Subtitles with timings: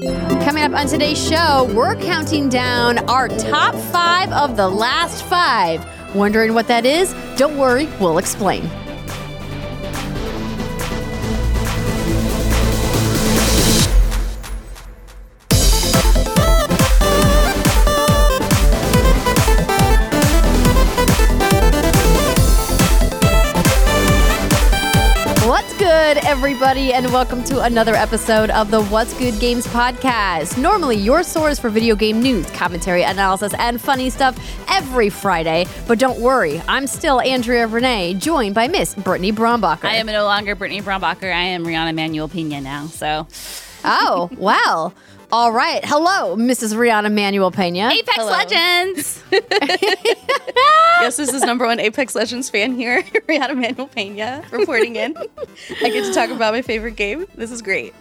[0.00, 5.86] Coming up on today's show, we're counting down our top five of the last five.
[6.16, 7.14] Wondering what that is?
[7.36, 8.68] Don't worry, we'll explain.
[26.14, 30.56] Good, everybody, and welcome to another episode of the What's Good Games podcast.
[30.56, 35.66] Normally, your source for video game news, commentary, analysis, and funny stuff every Friday.
[35.88, 39.86] But don't worry, I'm still Andrea Rene, joined by Miss Brittany Brombacher.
[39.86, 41.34] I am no longer Brittany Brombacher.
[41.34, 42.86] I am Rihanna Manuel Pena now.
[42.86, 43.26] So
[43.84, 44.94] Oh, well.
[45.34, 45.84] All right.
[45.84, 46.74] Hello, Mrs.
[46.76, 47.90] Rihanna Manuel Pena.
[47.90, 48.30] Apex Hello.
[48.30, 49.20] Legends.
[51.00, 55.14] Yes, this is number one Apex Legends fan here, Rihanna Manuel Pena, reporting in.
[55.18, 57.26] I get to talk about my favorite game.
[57.34, 57.92] This is great.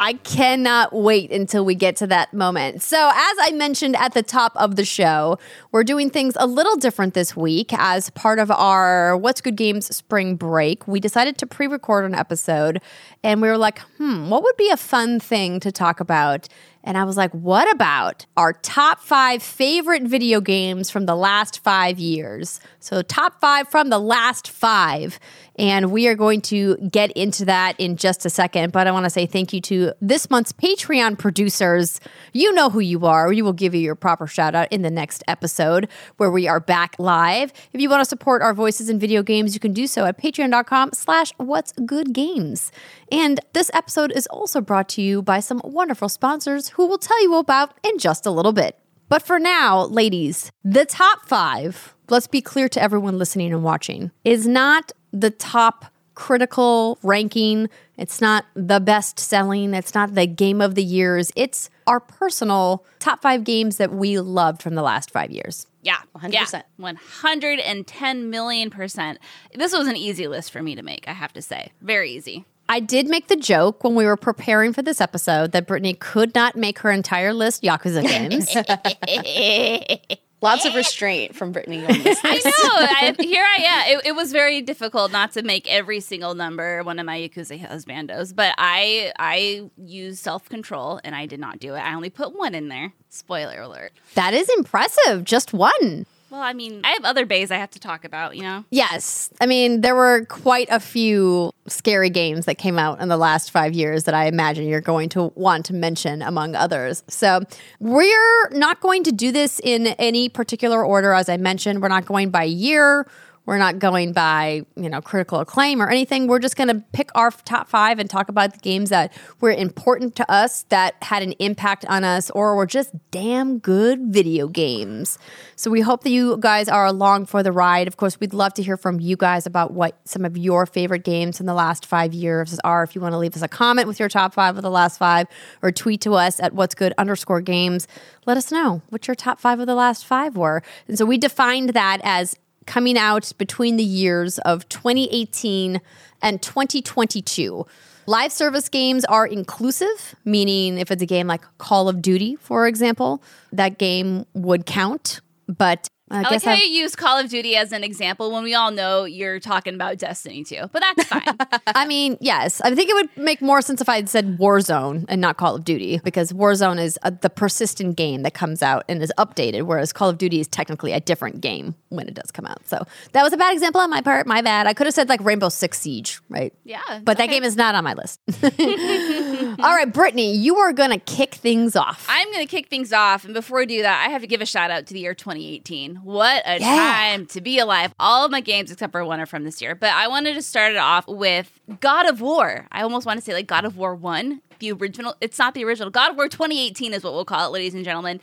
[0.00, 2.82] I cannot wait until we get to that moment.
[2.82, 5.38] So, as I mentioned at the top of the show,
[5.72, 9.94] we're doing things a little different this week as part of our What's Good Games
[9.94, 10.86] spring break.
[10.86, 12.80] We decided to pre record an episode
[13.22, 16.48] and we were like, hmm, what would be a fun thing to talk about?
[16.86, 21.58] And I was like, what about our top five favorite video games from the last
[21.64, 22.60] five years?
[22.78, 25.18] So, top five from the last five.
[25.58, 28.72] And we are going to get into that in just a second.
[28.72, 32.00] But I want to say thank you to this month's Patreon producers.
[32.32, 33.28] You know who you are.
[33.28, 36.60] We will give you your proper shout out in the next episode where we are
[36.60, 37.52] back live.
[37.72, 40.20] If you want to support our voices in video games, you can do so at
[40.20, 42.70] patreon.com slash what's good games.
[43.10, 47.22] And this episode is also brought to you by some wonderful sponsors who we'll tell
[47.22, 48.78] you about in just a little bit.
[49.08, 54.10] But for now, ladies, the top five, let's be clear to everyone listening and watching,
[54.24, 57.68] is not the top critical ranking.
[57.96, 59.74] It's not the best selling.
[59.74, 61.30] It's not the game of the years.
[61.36, 65.66] It's our personal top five games that we loved from the last five years.
[65.82, 66.32] Yeah, 100%.
[66.32, 69.18] Yeah, 110 million percent.
[69.54, 71.70] This was an easy list for me to make, I have to say.
[71.80, 72.44] Very easy.
[72.68, 76.34] I did make the joke when we were preparing for this episode that Brittany could
[76.34, 78.02] not make her entire list Yakuza
[80.08, 80.20] games.
[80.46, 82.20] Lots of restraint from Brittany on this.
[82.24, 82.50] I know.
[82.50, 83.98] I, here I am.
[83.98, 87.60] It, it was very difficult not to make every single number one of my Yakuza
[87.60, 91.78] husbandos, but I I used self control and I did not do it.
[91.80, 92.92] I only put one in there.
[93.08, 93.92] Spoiler alert.
[94.14, 95.24] that is impressive.
[95.24, 96.06] Just one.
[96.30, 98.36] Well, I mean, I have other bays I have to talk about.
[98.36, 98.64] You know.
[98.70, 99.30] Yes.
[99.40, 103.50] I mean, there were quite a few scary games that came out in the last
[103.50, 107.04] five years that I imagine you're going to want to mention, among others.
[107.08, 107.40] So,
[107.80, 111.12] we're not going to do this in any particular order.
[111.12, 113.06] As I mentioned, we're not going by year.
[113.46, 116.26] We're not going by, you know, critical acclaim or anything.
[116.26, 119.52] We're just going to pick our top five and talk about the games that were
[119.52, 124.48] important to us, that had an impact on us, or were just damn good video
[124.48, 125.16] games.
[125.54, 127.86] So we hope that you guys are along for the ride.
[127.86, 131.04] Of course, we'd love to hear from you guys about what some of your favorite
[131.04, 132.82] games in the last five years are.
[132.82, 134.98] If you want to leave us a comment with your top five of the last
[134.98, 135.28] five,
[135.62, 137.86] or tweet to us at what's good underscore games,
[138.26, 140.64] let us know what your top five of the last five were.
[140.88, 145.80] And so we defined that as coming out between the years of 2018
[146.22, 147.66] and 2022.
[148.08, 152.68] Live service games are inclusive, meaning if it's a game like Call of Duty, for
[152.68, 153.22] example,
[153.52, 155.20] that game would count.
[155.48, 158.44] But I, I like how I've- you use Call of Duty as an example when
[158.44, 161.22] we all know you're talking about Destiny 2, but that's fine.
[161.66, 162.60] I mean, yes.
[162.60, 165.56] I think it would make more sense if I had said Warzone and not Call
[165.56, 169.62] of Duty because Warzone is uh the persistent game that comes out and is updated,
[169.64, 172.66] whereas Call of Duty is technically a different game when it does come out.
[172.68, 174.26] So that was a bad example on my part.
[174.28, 174.66] My bad.
[174.68, 176.52] I could have said like Rainbow Six Siege, right?
[176.64, 178.20] Yeah, But that game is not on my list.
[179.58, 182.06] All right, Brittany, you are going to kick things off.
[182.08, 183.24] I'm going to kick things off.
[183.24, 185.14] And before I do that, I have to give a shout out to the year
[185.14, 185.96] 2018.
[185.96, 186.66] What a Yeah.
[186.76, 187.94] time to be alive.
[187.98, 189.74] All of my games, except for one, are from this year.
[189.74, 192.66] But I wanted to start it off with God of War.
[192.70, 194.42] I almost want to say like God of War 1.
[194.58, 195.14] The original.
[195.20, 195.90] It's not the original.
[195.90, 198.20] God of War 2018 is what we'll call it, ladies and gentlemen.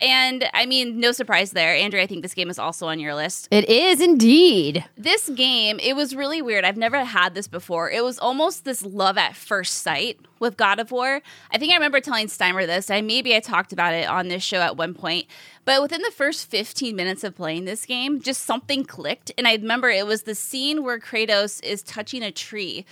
[0.00, 1.74] And I mean, no surprise there.
[1.76, 3.46] Andrew, I think this game is also on your list.
[3.52, 4.84] It is indeed.
[4.96, 6.64] This game, it was really weird.
[6.64, 7.88] I've never had this before.
[7.88, 11.22] It was almost this love at first sight with God of War.
[11.52, 12.90] I think I remember telling Steimer this.
[12.90, 15.26] I maybe I talked about it on this show at one point.
[15.64, 19.30] But within the first 15 minutes of playing this game, just something clicked.
[19.38, 22.84] And I remember it was the scene where Kratos is touching a tree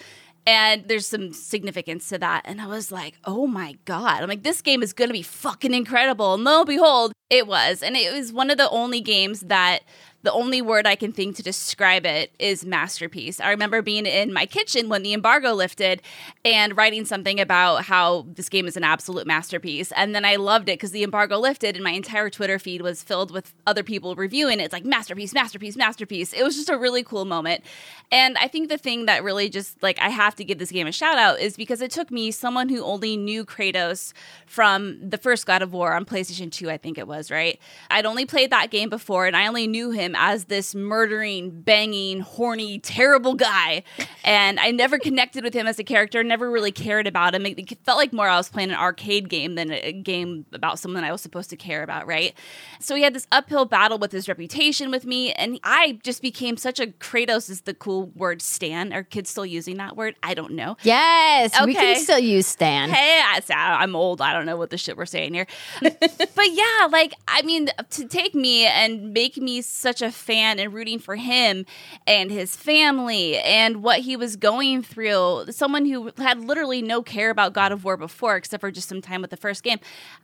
[0.50, 2.42] and there's some significance to that.
[2.44, 4.20] And I was like, oh my God.
[4.20, 6.34] I'm like, this game is going to be fucking incredible.
[6.34, 7.84] And lo and behold, it was.
[7.84, 9.84] And it was one of the only games that
[10.22, 13.40] the only word I can think to describe it is masterpiece.
[13.40, 16.02] I remember being in my kitchen when the embargo lifted
[16.44, 19.92] and writing something about how this game is an absolute masterpiece.
[19.92, 23.02] And then I loved it because the embargo lifted and my entire Twitter feed was
[23.02, 24.64] filled with other people reviewing it.
[24.64, 26.32] It's like masterpiece, masterpiece, masterpiece.
[26.34, 27.64] It was just a really cool moment.
[28.12, 30.86] And I think the thing that really just like I have to give this game
[30.86, 34.12] a shout out is because it took me, someone who only knew Kratos
[34.46, 37.58] from the first God of War on PlayStation 2, I think it was, right?
[37.90, 41.62] I'd only played that game before and I only knew him him as this murdering,
[41.62, 43.82] banging, horny, terrible guy.
[44.24, 47.46] And I never connected with him as a character, never really cared about him.
[47.46, 51.04] It felt like more I was playing an arcade game than a game about someone
[51.04, 52.34] I was supposed to care about, right?
[52.80, 56.56] So he had this uphill battle with his reputation with me, and I just became
[56.56, 58.92] such a Kratos is the cool word stan.
[58.92, 60.16] Are kids still using that word?
[60.22, 60.76] I don't know.
[60.82, 61.94] Yes, we Okay.
[61.94, 62.90] can still use Stan.
[62.90, 64.20] Hey, I, I'm old.
[64.20, 65.46] I don't know what the shit we're saying here.
[65.80, 70.72] but yeah, like, I mean, to take me and make me such a fan and
[70.72, 71.66] rooting for him
[72.06, 77.30] and his family and what he was going through, someone who had literally no care
[77.30, 79.78] about God of War before, except for just some time with the first game.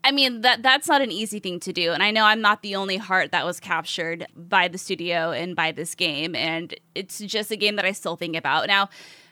[0.05, 1.93] I mean, that that's not an easy thing to do.
[1.93, 5.57] And I know I'm not the only heart that was captured by the studio and
[5.57, 6.35] by this game.
[6.35, 8.67] And it's just a game that I still think about.
[8.67, 8.89] Now,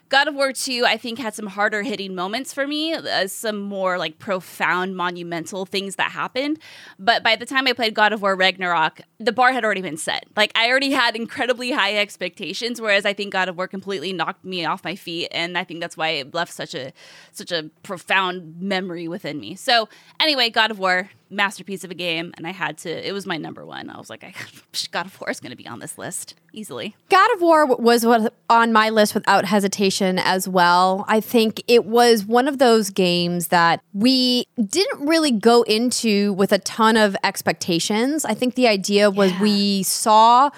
[0.09, 3.59] God of War 2, I think, had some harder hitting moments for me, uh, some
[3.59, 6.59] more like profound, monumental things that happened.
[6.99, 9.97] But by the time I played God of War Ragnarok, the bar had already been
[9.97, 10.25] set.
[10.35, 14.45] Like, I already had incredibly high expectations, whereas I think God of War completely knocked
[14.45, 15.29] me off my feet.
[15.31, 16.93] And I think that's why it left such a
[17.31, 19.55] such a profound memory within me.
[19.55, 22.33] So, anyway, God of War, masterpiece of a game.
[22.37, 23.89] And I had to, it was my number one.
[23.89, 24.33] I was like, I,
[24.91, 26.95] God of War is going to be on this list easily.
[27.09, 28.05] God of War was
[28.49, 31.05] on my list without hesitation as well.
[31.07, 36.51] I think it was one of those games that we didn't really go into with
[36.51, 38.25] a ton of expectations.
[38.25, 39.41] I think the idea was Yeah.
[39.41, 40.49] we saw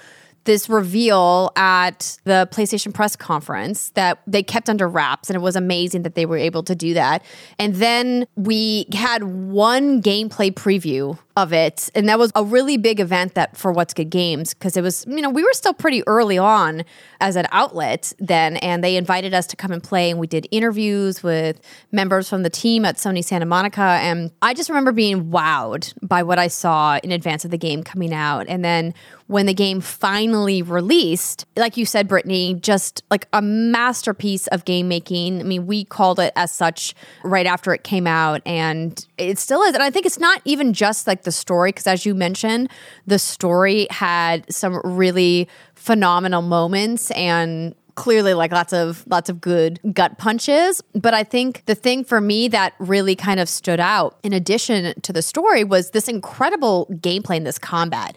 [0.47, 5.55] this reveal at the PlayStation press conference that they kept under wraps and it was
[5.55, 7.23] amazing that they were able to do that.
[7.59, 12.99] And then we had one gameplay preview of it and that was a really big
[12.99, 16.01] event that for what's good games because it was you know we were still pretty
[16.07, 16.83] early on
[17.21, 20.47] as an outlet then and they invited us to come and play and we did
[20.49, 21.61] interviews with
[21.91, 26.23] members from the team at Sony Santa Monica and I just remember being wowed by
[26.23, 28.95] what I saw in advance of the game coming out and then
[29.27, 34.87] when the game finally released, like you said, Brittany, just like a masterpiece of game
[34.87, 35.41] making.
[35.41, 39.61] I mean, we called it as such right after it came out, and it still
[39.63, 39.73] is.
[39.73, 42.69] And I think it's not even just like the story, because as you mentioned,
[43.05, 49.79] the story had some really phenomenal moments and clearly like lots of lots of good
[49.91, 50.81] gut punches.
[50.93, 55.01] But i think the thing for me that really kind of stood out in addition
[55.01, 58.15] to the story was this incredible gameplay in this combat.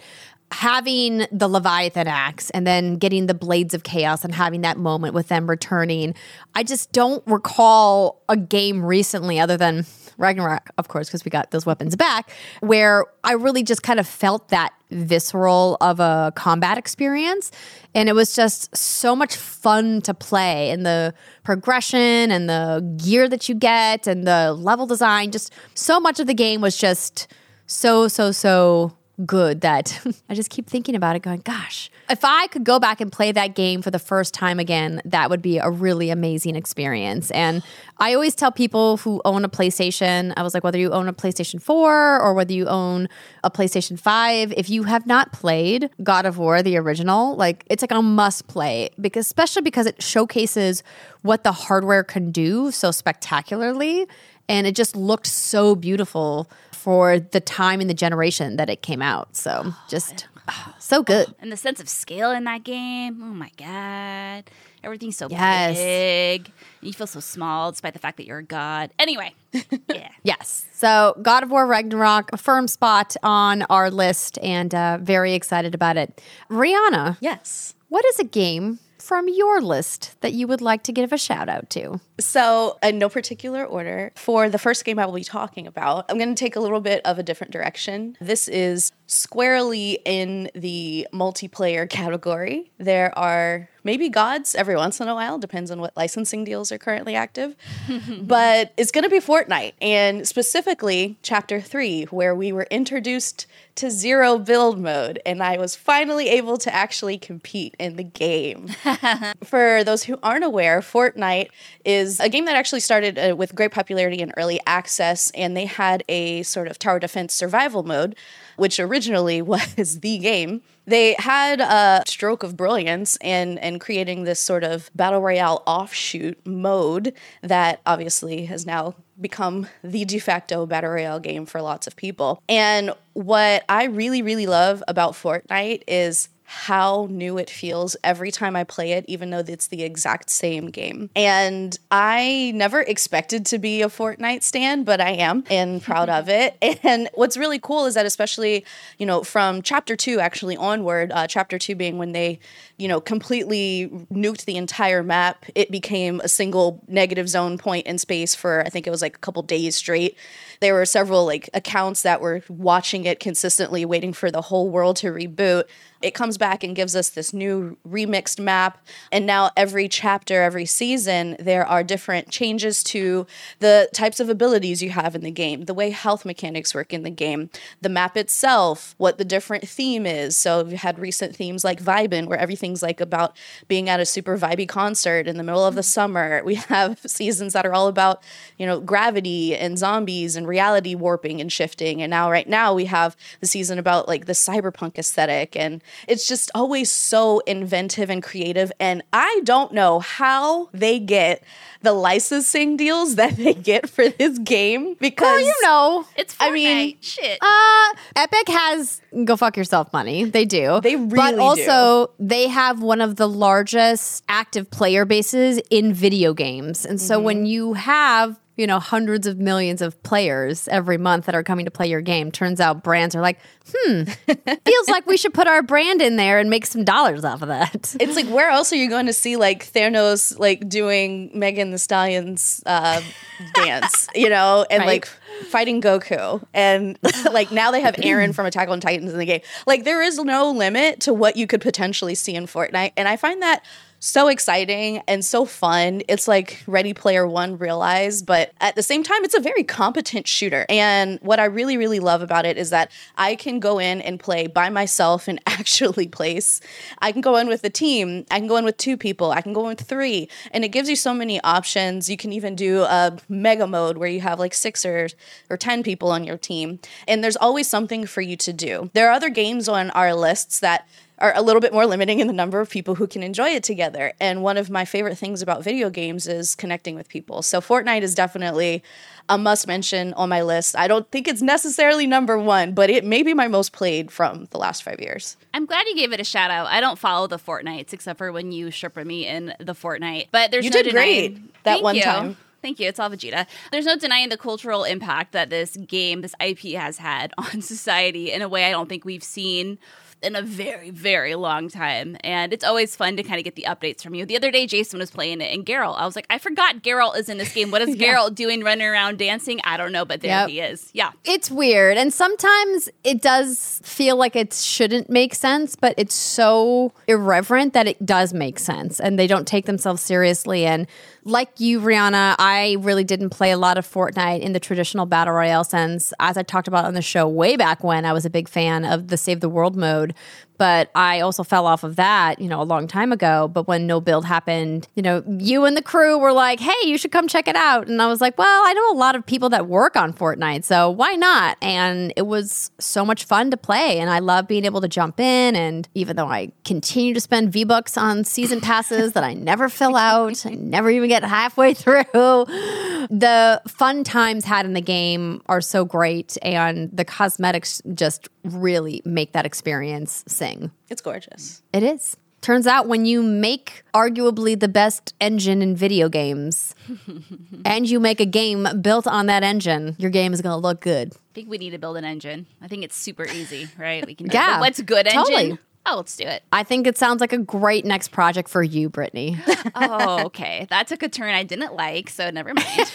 [0.53, 5.15] Having the leviathan axe and then getting the blades of chaos and having that moment
[5.15, 6.15] with them returning.
[6.55, 9.85] I just don't recall a game recently other than
[10.21, 14.07] ragnarok of course because we got those weapons back where i really just kind of
[14.07, 17.51] felt that visceral of a combat experience.
[17.95, 23.29] And it was just so much fun to play and the progression and the gear
[23.29, 25.31] that you get and the level design.
[25.31, 27.29] Just so much of the game was just
[27.67, 28.93] so so so
[29.27, 33.01] good that I just keep thinking about it going gosh if I could go back
[33.01, 36.57] and play that game for the first time again that would be a really amazing
[36.57, 37.31] experience.
[37.31, 37.63] And
[37.99, 41.13] I always tell people who own a PlayStation I was like whether you own a
[41.13, 43.09] PlayStation 4 or whether you own
[43.45, 47.83] a PlayStation 5 if you have not played God of War the original like it's
[47.83, 50.83] like a must play because especially because it showcases
[51.23, 54.07] what the hardware can do so spectacularly
[54.51, 59.01] and it just looked so beautiful for the time and the generation that it came
[59.03, 59.37] out.
[59.37, 61.27] So just ah, so good.
[61.39, 64.51] And the sense of scale in that game, oh my god.
[64.83, 65.77] Everything's so Yes.
[65.77, 66.51] big.
[66.81, 68.91] You feel so small despite the fact that you're a god.
[68.99, 69.35] Anyway,
[69.89, 70.09] yeah.
[70.23, 70.65] Yes.
[70.73, 75.75] So God of War Ragnarok, a firm spot on our list and uh, very excited
[75.75, 76.23] about it.
[76.51, 77.75] Rihanna, Yes.
[77.91, 81.49] what is a game from your list that you would like to give a shout
[81.51, 82.01] out to?
[82.21, 86.19] So, in no particular order, for the first game I will be talking about, I'm
[86.19, 88.17] going to take a little bit of a different direction.
[88.21, 92.71] This is squarely in the multiplayer category.
[92.79, 96.79] There are maybe gods every once in a while, depends on what licensing deals are
[96.79, 97.57] currently active.
[98.23, 103.47] but it's going to be Fortnite, and specifically Chapter 3, where we were introduced
[103.77, 108.69] to zero build mode, and I was finally able to actually compete in the game.
[109.45, 111.49] For those who aren't aware, Fortnite
[111.85, 115.67] is a game that actually started uh, with great popularity in early access, and they
[115.67, 118.17] had a sort of tower defense survival mode,
[118.57, 120.63] which originally was the game.
[120.87, 126.45] They had a stroke of brilliance in, in creating this sort of battle royale offshoot
[126.45, 127.13] mode
[127.43, 132.43] that obviously has now become the de facto battle royale game for lots of people.
[132.49, 138.57] And what I really, really love about Fortnite is how new it feels every time
[138.57, 141.09] I play it, even though it's the exact same game.
[141.15, 146.29] And I never expected to be a Fortnite stand, but I am and proud of
[146.29, 146.59] it.
[146.83, 148.65] And what's really cool is that, especially,
[148.99, 152.41] you know, from chapter two actually onward, uh, chapter two being when they,
[152.79, 157.97] you know, completely nuked the entire map, it became a single negative zone point in
[157.97, 160.17] space for, I think it was like a couple days straight.
[160.61, 164.97] There were several like accounts that were watching it consistently, waiting for the whole world
[164.97, 165.65] to reboot.
[166.03, 168.79] It comes back and gives us this new remixed map.
[169.13, 173.27] And now, every chapter, every season, there are different changes to
[173.59, 177.03] the types of abilities you have in the game, the way health mechanics work in
[177.03, 177.51] the game,
[177.83, 180.39] the map itself, what the different theme is.
[180.39, 183.37] So, we had recent themes like Vibin, where everything's like about
[183.69, 185.87] being at a super vibey concert in the middle of the mm-hmm.
[185.87, 186.43] summer.
[186.45, 188.23] We have seasons that are all about,
[188.57, 192.03] you know, gravity and zombies and reality warping and shifting.
[192.03, 196.27] And now, right now, we have the season about like the cyberpunk aesthetic and it's
[196.29, 198.71] just always so inventive and creative.
[198.79, 201.43] And I don't know how they get
[201.83, 206.47] the licensing deals that they get for this game because Well, you know, It's Fortnite.
[206.47, 207.39] I mean, shit.
[207.41, 210.25] uh, Epic has go fuck yourself money.
[210.25, 210.81] They do.
[210.83, 215.93] They really But really also, they have one of the largest active player bases in
[215.95, 216.85] video games.
[216.85, 217.25] And so Mm-hmm.
[217.25, 221.65] when you have you know hundreds of millions of players every month that are coming
[221.65, 223.39] to play your game turns out brands are like
[223.75, 224.03] hmm
[224.65, 227.49] feels like we should put our brand in there and make some dollars off of
[227.49, 231.71] that it's like where else are you going to see like Thanos like doing Megan
[231.71, 233.01] Thee Stallion's uh,
[233.55, 234.87] dance, you know, and Right.
[234.87, 235.07] like
[235.49, 236.99] fighting Goku, and
[237.33, 239.41] like now they have Eren from Attack on Titans in the game.
[239.67, 243.17] Like there is no limit to what you could potentially see in Fortnite, and I
[243.17, 243.65] find that
[244.01, 246.03] so exciting and so fun.
[246.09, 250.27] It's like Ready Player One realized, but at the same time, it's a very competent
[250.27, 250.65] shooter.
[250.71, 254.19] And what I really, really love about it is that I can go in and
[254.19, 256.63] play by myself and actually place.
[257.01, 258.25] I can go in with a team.
[258.31, 259.33] I can go in with two people.
[259.33, 260.31] I can go in with three.
[260.51, 262.09] And it gives you so many options.
[262.09, 265.09] You can even do a mega mode where you have like six or,
[265.51, 266.81] or 10 people on your team.
[267.07, 268.91] And there's always something for you to do.
[268.95, 270.89] There are other games on our lists that
[271.21, 273.63] are a little bit more limiting in the number of people who can enjoy it
[273.63, 274.13] together.
[274.21, 277.43] And one of my favorite things about video games is connecting with people.
[277.43, 278.83] So Fortnite is definitely
[279.29, 280.77] a must mention on my list.
[280.77, 284.49] I don't think it's necessarily number one, but it may be my most played from
[284.51, 285.37] the last five years.
[285.55, 286.67] I'm glad you gave it a shout out.
[286.67, 290.29] I don't follow the Fortnites except for when you Sherpa me in the Fortnite.
[290.33, 292.03] But there's You no did great that Thank one you.
[292.03, 292.37] time.
[292.63, 292.89] Thank you.
[292.89, 293.47] It's all Vegeta.
[293.73, 298.33] There's no denying the cultural impact that this game, this IP has had on society
[298.33, 299.79] in a way I don't think we've seen
[300.23, 302.17] in a very, very long time.
[302.23, 304.27] And it's always fun to kind of get the updates from you.
[304.27, 305.97] The other day, Jason was playing it and Geralt.
[305.99, 307.71] I was like, I forgot Geralt is in this game.
[307.71, 309.61] What is Geralt doing running around dancing?
[309.65, 310.49] I don't know, but there Yep.
[310.49, 310.91] he is.
[310.93, 311.13] Yeah.
[311.25, 316.93] it's weird and sometimes it does feel like it shouldn't make sense but it's so
[317.07, 320.87] irreverent that it does make sense and they don't take themselves seriously and
[321.25, 325.35] like you rihanna i really didn't play a lot of fortnite in the traditional battle
[325.35, 328.31] royale sense as i talked about on the show way back when i was a
[328.31, 330.15] big fan of the save the world mode
[330.61, 333.49] but I also fell off of that, you know, a long time ago.
[333.49, 336.99] But when no build happened, you know, you and the crew were like, hey, you
[336.99, 337.89] should come check it out.
[337.89, 340.65] And I was like, well, I know a lot of people that work on Fortnite,
[340.65, 341.57] so why not?
[341.63, 344.01] And it was so much fun to play.
[344.01, 345.57] And I love being able to jump in.
[345.57, 349.71] And even though I continue to spend V Bucks on season passes that I never
[349.71, 355.41] fill out, I never even get halfway through, the fun times had in the game
[355.47, 356.37] are so great.
[356.43, 360.71] And the cosmetics just really make that experience sing.
[360.89, 361.63] It's gorgeous.
[361.73, 362.17] It is.
[362.41, 366.75] Turns out when you make arguably the best engine in video games
[367.67, 370.81] and you make a game built on that engine, your game is going to look
[370.81, 371.13] good.
[371.13, 372.47] I think we need to build an engine.
[372.63, 374.07] I think it's super easy, right?
[374.07, 375.23] We can Yeah, What's good engine?
[375.23, 375.59] totally.
[375.87, 376.43] Oh, let's do it.
[376.53, 379.39] I think it sounds like a great next project for you, Brittany.
[379.75, 380.67] Oh, okay.
[380.71, 382.69] that took a turn I didn't like, so never mind.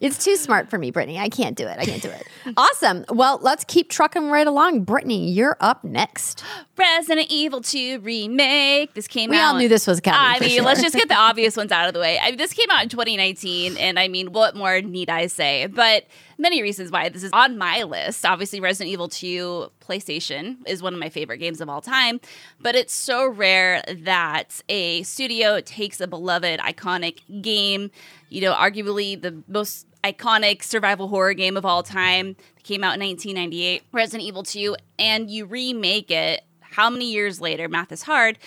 [0.00, 1.18] it's too smart for me, Brittany.
[1.18, 1.78] I can't do it.
[1.78, 2.26] I can't do it.
[2.56, 3.04] awesome.
[3.08, 4.84] Well, let's keep trucking right along.
[4.84, 6.44] Brittany, you're up next.
[6.80, 8.94] Resident Evil 2 remake.
[8.94, 9.52] This came We out.
[9.52, 10.18] all knew this was coming.
[10.18, 10.62] I mean, sure.
[10.62, 12.18] let's just get the obvious ones out of the way.
[12.18, 15.66] I mean, this came out in 2019, and I mean, what more need I say?
[15.66, 16.06] But
[16.38, 18.24] many reasons why this is on my list.
[18.24, 22.18] Obviously, Resident Evil 2 PlayStation is one of my favorite games of all time,
[22.60, 27.90] but it's so rare that a studio takes a beloved, iconic game,
[28.30, 32.36] you know, arguably the most iconic survival horror game of all time.
[32.56, 37.40] It came out in 1998, Resident Evil 2, and you remake it how many years
[37.40, 37.68] later?
[37.68, 38.38] Math is hard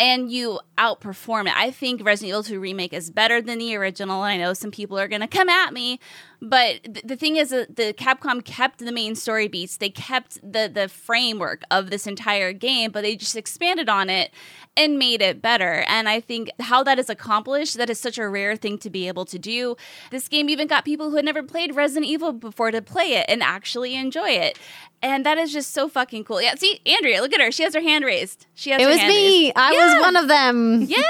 [0.00, 1.56] and you outperform it.
[1.56, 4.22] I think Resident Evil 2 Remake is better than the original.
[4.22, 6.00] I know some people are going to come at me,
[6.42, 9.76] but th- the thing is that the Capcom kept the main story beats.
[9.76, 14.30] They kept the the framework of this entire game, but they just expanded on it
[14.76, 15.84] and made it better.
[15.88, 19.08] And I think how that is accomplished, that is such a rare thing to be
[19.08, 19.76] able to do.
[20.10, 23.26] This game even got people who had never played Resident Evil before to play it
[23.28, 24.58] and actually enjoy it.
[25.02, 26.42] And that is just so fucking cool.
[26.42, 27.50] Yeah, see, Andrea, look at her.
[27.50, 28.46] She has her hand raised.
[28.54, 29.46] She has it was me.
[29.46, 29.52] raised.
[29.56, 29.94] I Yeah.
[29.94, 30.82] was one of them.
[30.88, 31.02] Yeah,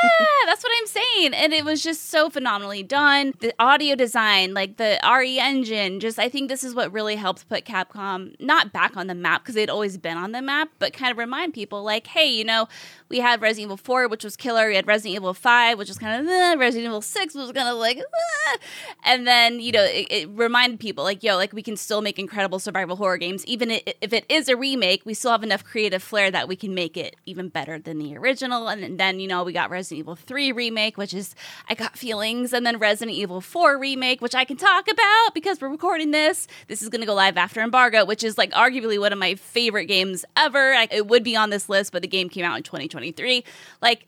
[0.46, 1.34] that's what I'm saying.
[1.34, 3.34] And it was just so phenomenally done.
[3.40, 7.64] The audio design, like the Engine, just I think this is what really helped put
[7.64, 11.10] Capcom not back on the map because they'd always been on the map, but kind
[11.10, 12.68] of remind people like, hey, you know,
[13.10, 14.68] we had Resident Evil 4, which was killer.
[14.68, 17.68] We had Resident Evil 5, which was kind of eh, Resident Evil 6 was kind
[17.68, 18.56] of like, eh.
[19.04, 22.18] and then you know, it, it reminded people like, yo, like we can still make
[22.18, 25.02] incredible survival horror games, even if it is a remake.
[25.04, 28.16] We still have enough creative flair that we can make it even better than the
[28.16, 28.68] original.
[28.68, 31.34] And then you know, we got Resident Evil 3 remake, which is
[31.68, 35.60] I got feelings, and then Resident Evil 4 remake, which I can talk about because
[35.60, 36.46] we're recording this.
[36.68, 39.34] This is going to go live after embargo, which is like arguably one of my
[39.34, 40.74] favorite games ever.
[40.74, 42.62] I, it would be on this list, but the game came out in
[43.00, 43.45] 2023.
[43.80, 44.07] Like,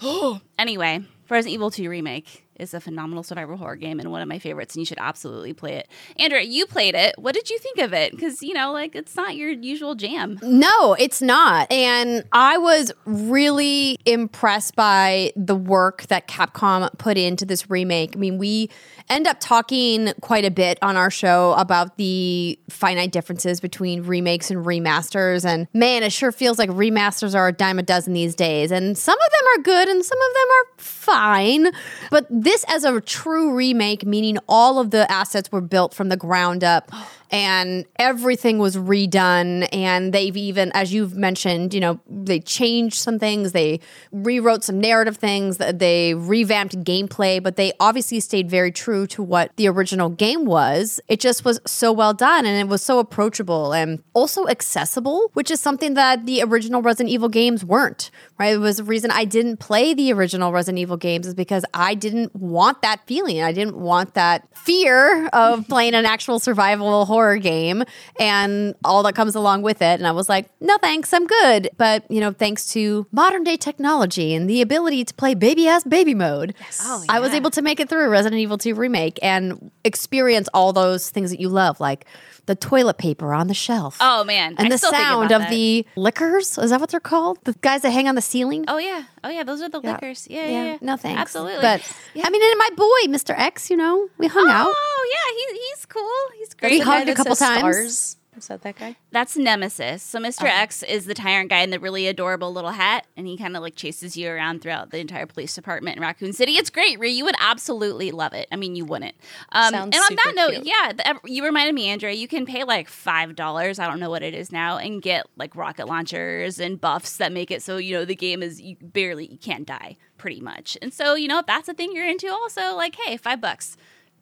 [0.58, 4.38] anyway, Resident Evil 2 remake is a phenomenal survival horror game and one of my
[4.38, 5.88] favorites, and you should absolutely play it.
[6.18, 7.14] Andrea, you played it.
[7.16, 8.12] What did you think of it?
[8.12, 10.38] Because you know, like it's not your usual jam.
[10.42, 11.70] No, it's not.
[11.72, 18.14] And I was really impressed by the work that Capcom put into this remake.
[18.14, 18.68] I mean, we
[19.10, 24.50] end up talking quite a bit on our show about the finite differences between remakes
[24.50, 25.44] and remasters.
[25.44, 28.70] And man, it sure feels like remasters are a dime a dozen these days.
[28.70, 31.70] And some of them are good and some of them are fine.
[32.10, 36.16] But this, as a true remake, meaning all of the assets were built from the
[36.16, 36.90] ground up
[37.30, 39.68] and everything was redone.
[39.72, 43.52] And they've even as you've mentioned you know they changed some things.
[43.52, 43.80] They
[44.12, 45.58] rewrote some narrative things.
[45.58, 51.00] They revamped gameplay but they obviously stayed very true to what the original game was.
[51.08, 55.50] It just was so well done and it was so approachable and also accessible which
[55.50, 58.10] is something that the original resident evil games weren't
[58.40, 61.64] right it was the reason i didn't play the original resident evil games is because
[61.74, 67.06] i didn't want that feeling i didn't want that fear of playing an actual survival
[67.06, 67.82] horror game
[68.18, 69.98] and all that comes along with it.
[69.98, 71.70] And I was like, no thanks, I'm good.
[71.76, 75.84] But, you know, thanks to modern day technology and the ability to play baby ass
[75.84, 79.70] baby mode, Oh, I was able to make it through Resident Evil 2 Remake and
[79.84, 82.06] experience all those things that you love, like
[82.46, 83.96] the toilet paper on the shelf.
[84.00, 85.50] Oh man, and I the still think sound of that.
[85.50, 86.58] the lickers.
[86.58, 87.38] Is that what they're called?
[87.44, 88.64] The guys that hang on the ceiling?
[88.68, 90.26] Oh yeah, oh yeah, those are the lickers.
[90.30, 90.78] Yeah, yeah, yeah.
[90.80, 91.20] No thanks.
[91.20, 91.62] Absolutely.
[91.62, 91.80] But
[92.14, 92.24] yeah.
[92.26, 93.38] I mean, and my boy, Mr.
[93.38, 94.68] X, you know, we hung out.
[94.70, 96.38] Oh yeah, he, he's cool.
[96.38, 96.72] He's great.
[96.72, 97.60] We hugged a couple times.
[97.60, 98.16] Stars.
[98.36, 98.96] Is that that guy?
[99.10, 100.02] That's Nemesis.
[100.02, 100.44] So Mr.
[100.44, 103.62] X is the tyrant guy in the really adorable little hat, and he kind of
[103.62, 106.52] like chases you around throughout the entire police department in Raccoon City.
[106.52, 107.10] It's great, Ree.
[107.10, 108.46] You would absolutely love it.
[108.52, 109.16] I mean, you wouldn't.
[109.50, 110.66] Um, Sounds and on that note, cute.
[110.66, 112.14] yeah, the, you reminded me, Andrea.
[112.14, 113.80] You can pay like five dollars.
[113.80, 117.32] I don't know what it is now, and get like rocket launchers and buffs that
[117.32, 120.78] make it so you know the game is you barely you can't die pretty much.
[120.80, 123.76] And so you know if that's a thing you're into, also like hey, five bucks,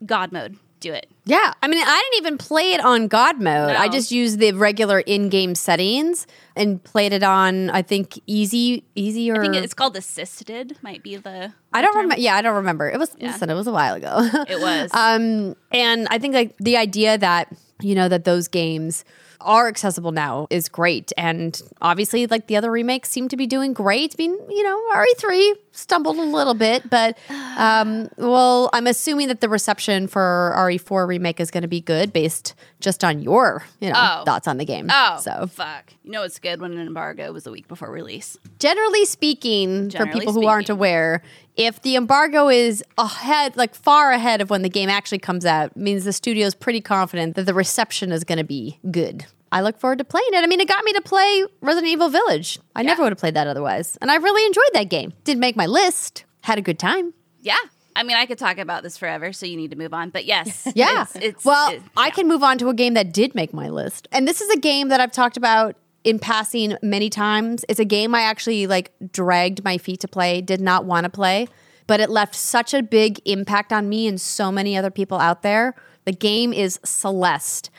[0.06, 1.06] God mode, do it.
[1.24, 1.52] Yeah.
[1.62, 3.70] I mean, I didn't even play it on God mode.
[3.76, 8.84] I just used the regular in game settings and played it on, I think, easy,
[8.94, 9.40] easy or.
[9.42, 10.76] I think it's called assisted.
[10.82, 12.20] Might be the I don't remember.
[12.20, 12.88] Yeah, I don't remember.
[12.90, 13.32] It was, Yeah.
[13.32, 14.18] listen, it was a while ago.
[14.48, 14.90] It was.
[14.94, 19.04] Um, and I think like the idea that you know that those games
[19.40, 23.72] are accessible now is great, and obviously like the other remakes seem to be doing
[23.72, 24.14] great.
[24.18, 27.16] I mean, you know, RE3 stumbled a little bit, but
[27.56, 32.12] um, well, I'm assuming that the reception for RE4 remake is going to be good
[32.12, 34.24] based just on your you know Oh.
[34.24, 34.88] thoughts on the game.
[34.92, 35.92] Oh, so fuck.
[36.04, 38.36] You know it's good when an embargo was a week before release.
[38.58, 41.22] generally speaking, for Generally people who aren't aware,
[41.58, 45.76] if the embargo is ahead, like far ahead of when the game actually comes out,
[45.76, 49.26] means the studio is pretty confident that the reception is going to be good.
[49.50, 50.44] I look forward to playing it.
[50.44, 52.58] I mean, it got me to play Resident Evil Village.
[52.76, 53.98] I never would have played that otherwise.
[54.00, 55.12] And I really enjoyed that game.
[55.24, 57.12] Didn't make my list, had a good time.
[57.40, 57.56] Yeah.
[57.96, 60.10] I mean, I could talk about this forever, so you need to move on.
[60.10, 61.02] But yes, Yeah.
[61.02, 63.68] it's, it's well, it- I can move on to a game that did make my
[63.68, 64.06] list.
[64.12, 67.64] And this is a game that I've talked about in passing many times.
[67.68, 71.10] It's a game I actually like dragged my feet to play, did not want to
[71.10, 71.48] play,
[71.86, 75.42] but it left such a big impact on me and so many other people out
[75.42, 75.74] there.
[76.04, 77.70] The game is Celeste.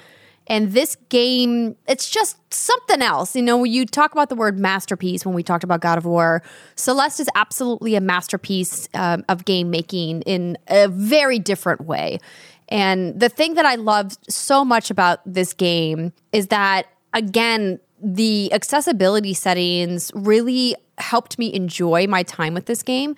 [0.50, 3.36] And this game, it's just something else.
[3.36, 6.42] You know, you talk about the word masterpiece when we talked about God of War.
[6.76, 12.18] Celeste is absolutely a masterpiece um, of game making in a very different way.
[12.68, 18.52] And the thing that I love so much about this game is that, again, the
[18.54, 23.16] accessibility settings really helped me enjoy my time with this game.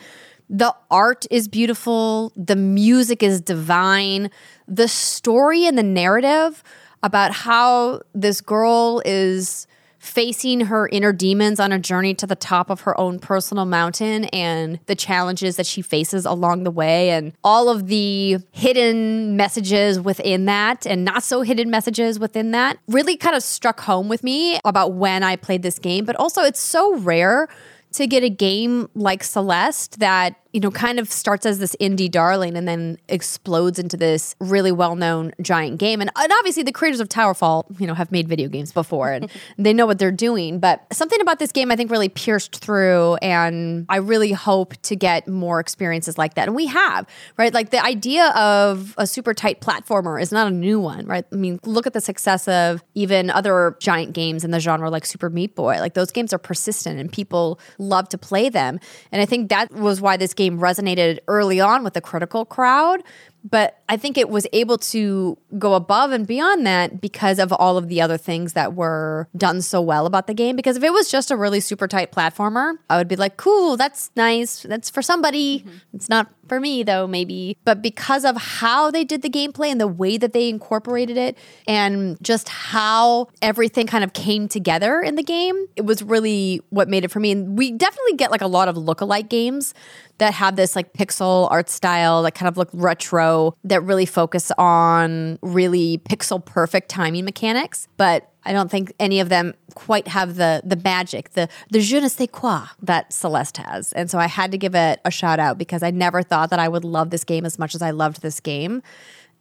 [0.50, 4.30] The art is beautiful, the music is divine,
[4.67, 6.63] the story and the narrative
[7.04, 9.65] about how this girl is
[10.02, 14.26] facing her inner demons on a journey to the top of her own personal mountain
[14.26, 20.00] and the challenges that she faces along the way and all of the hidden messages
[20.00, 24.24] within that and not so hidden messages within that really kind of struck home with
[24.24, 26.04] me about when I played this game.
[26.04, 27.48] But also it's so rare
[27.94, 32.10] to get a game like Celeste that you know kind of starts as this indie
[32.10, 36.02] darling and then explodes into this really well-known giant game.
[36.02, 39.30] And, and obviously the creators of Towerfall you know have made video games before and
[39.58, 40.60] they know what they're doing.
[40.60, 44.96] But something about this game I think really pierced through and I really hope to
[44.96, 46.48] get more experiences like that.
[46.48, 47.54] And we have right?
[47.54, 51.26] Like the idea of a super tight platformer is not a new one right?
[51.32, 55.06] I mean look at the success of even other giant games in the genre like
[55.06, 55.80] Super Meat Boy.
[55.80, 58.80] Like those games are persistent and people love to play them.
[59.12, 63.04] And I think that was why this game resonated early on with the critical crowd
[63.44, 67.78] but I think it was able to go above and beyond that because of all
[67.78, 70.56] of the other things that were done so well about the game.
[70.56, 73.78] Because if it was just a really super tight platformer, I would be like, cool,
[73.78, 74.64] that's nice.
[74.64, 75.60] That's for somebody.
[75.60, 75.78] Mm-hmm.
[75.94, 77.58] It's not for me, though, maybe.
[77.66, 81.38] But because of how they did the gameplay and the way that they incorporated it
[81.68, 86.88] and just how everything kind of came together in the game, it was really what
[86.88, 87.32] made it for me.
[87.32, 89.74] And we definitely get like a lot of lookalike games
[90.22, 94.52] that have this like pixel art style that kind of look retro that really focus
[94.60, 100.36] on really pixel perfect timing mechanics but I don't think any of them quite have
[100.36, 103.94] the the magic, the the je ne sais quoi that Celeste has.
[103.94, 106.60] And so I had to give it a shout out because I never thought that
[106.60, 108.82] I would love this game as much as I loved this game.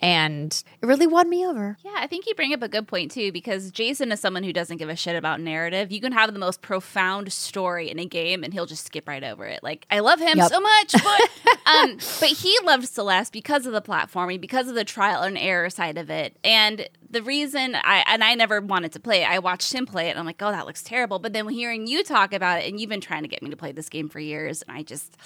[0.03, 1.77] And it really won me over.
[1.85, 4.53] Yeah, I think you bring up a good point too, because Jason is someone who
[4.53, 5.93] doesn't give a shit about narrative.
[5.93, 9.23] You can have the most profound story in a game, and he'll just skip right
[9.23, 9.63] over it.
[9.63, 10.49] Like I love him Yep.
[10.51, 11.21] so much, but
[11.67, 15.69] um, but he loved Celeste because of the platforming, because of the trial and error
[15.71, 19.29] side of it, and the reason I and I never wanted to play it.
[19.31, 21.19] I watched him play it, and I'm like, oh, that looks terrible.
[21.19, 23.57] But then hearing you talk about it, and you've been trying to get me to
[23.57, 25.17] play this game for years, and I just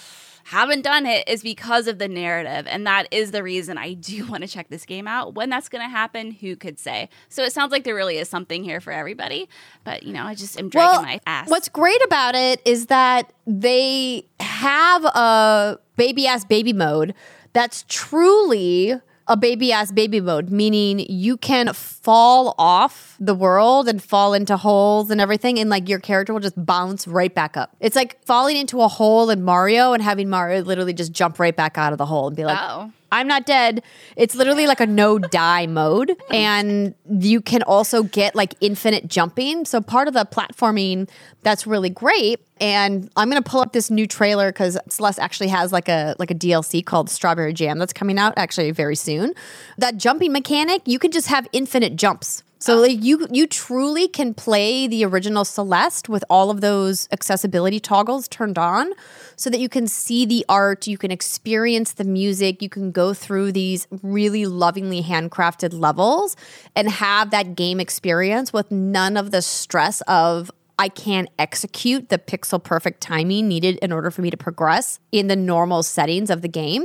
[0.44, 2.66] haven't done it is because of the narrative.
[2.68, 5.34] And that is the reason I do want to check this game out.
[5.34, 7.08] When that's going to happen, who could say?
[7.28, 9.48] So it sounds like there really is something here for everybody.
[9.84, 11.48] But, you know, I just am dragging my ass.
[11.48, 17.14] What's great about it is that they have a baby ass baby mode
[17.52, 24.02] that's truly a baby ass baby mode, meaning you can fall off the world and
[24.02, 27.74] fall into holes and everything, and like your character will just bounce right back up.
[27.80, 31.56] It's like falling into a hole in Mario and having Mario literally just jump right
[31.56, 32.92] back out of the hole and be like, Oh.
[33.14, 33.84] I'm not dead.
[34.16, 36.16] It's literally like a no die mode.
[36.32, 39.64] And you can also get like infinite jumping.
[39.66, 41.08] So part of the platforming
[41.42, 42.40] that's really great.
[42.60, 46.32] And I'm gonna pull up this new trailer because Celeste actually has like a like
[46.32, 49.32] a DLC called Strawberry Jam that's coming out actually very soon.
[49.78, 52.42] That jumping mechanic, you can just have infinite jumps.
[52.64, 57.10] So uh, like you you truly can play the original Celeste with all of those
[57.12, 58.94] accessibility toggles turned on
[59.36, 63.12] so that you can see the art, you can experience the music, you can go
[63.12, 66.36] through these really lovingly handcrafted levels
[66.74, 72.18] and have that game experience with none of the stress of I can't execute the
[72.18, 76.40] pixel perfect timing needed in order for me to progress in the normal settings of
[76.40, 76.84] the game.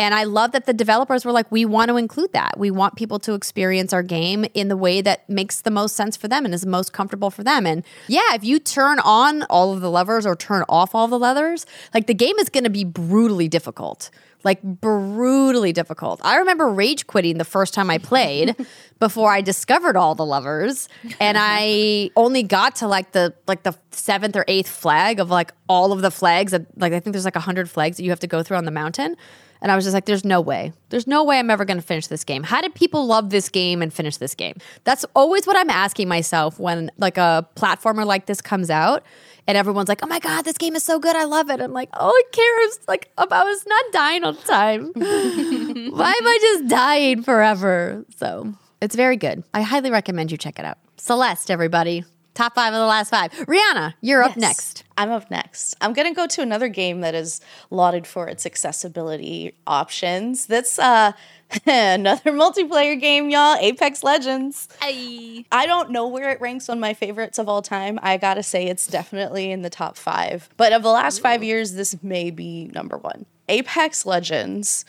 [0.00, 2.58] And I love that the developers were like, we want to include that.
[2.58, 6.16] We want people to experience our game in the way that makes the most sense
[6.16, 7.66] for them and is most comfortable for them.
[7.66, 11.18] And yeah, if you turn on all of the levers or turn off all the
[11.18, 14.08] levers, like the game is going to be brutally difficult.
[14.42, 16.18] Like brutally difficult.
[16.24, 18.56] I remember rage quitting the first time I played
[18.98, 20.88] before I discovered all the levers
[21.20, 25.52] and I only got to like the like the seventh or eighth flag of like
[25.68, 28.08] all of the flags that like I think there's like a hundred flags that you
[28.08, 29.14] have to go through on the mountain.
[29.62, 30.72] And I was just like, there's no way.
[30.88, 32.42] There's no way I'm ever going to finish this game.
[32.42, 34.56] How did people love this game and finish this game?
[34.84, 39.04] That's always what I'm asking myself when like a platformer like this comes out
[39.46, 41.16] and everyone's like, "Oh my god, this game is so good.
[41.16, 43.84] I love it." I'm like, oh, "All um, I care is like about us not
[43.92, 44.92] dying all the time.
[44.94, 49.44] Why am I just dying forever?" So, it's very good.
[49.52, 50.78] I highly recommend you check it out.
[50.96, 52.04] Celeste, everybody.
[52.34, 53.32] Top 5 of the last 5.
[53.32, 54.84] Rihanna, you're up next.
[54.96, 55.74] I'm up next.
[55.80, 57.40] I'm gonna go to another game that is
[57.70, 60.46] lauded for its accessibility options.
[60.46, 61.12] That's uh
[61.66, 63.56] another multiplayer game, y'all.
[63.58, 64.68] Apex Legends.
[64.80, 67.98] I, I don't know where it ranks on my favorites of all time.
[68.02, 70.48] I gotta say it's definitely in the top five.
[70.56, 73.26] But of the last five years, this may be number one.
[73.48, 74.84] Apex Legends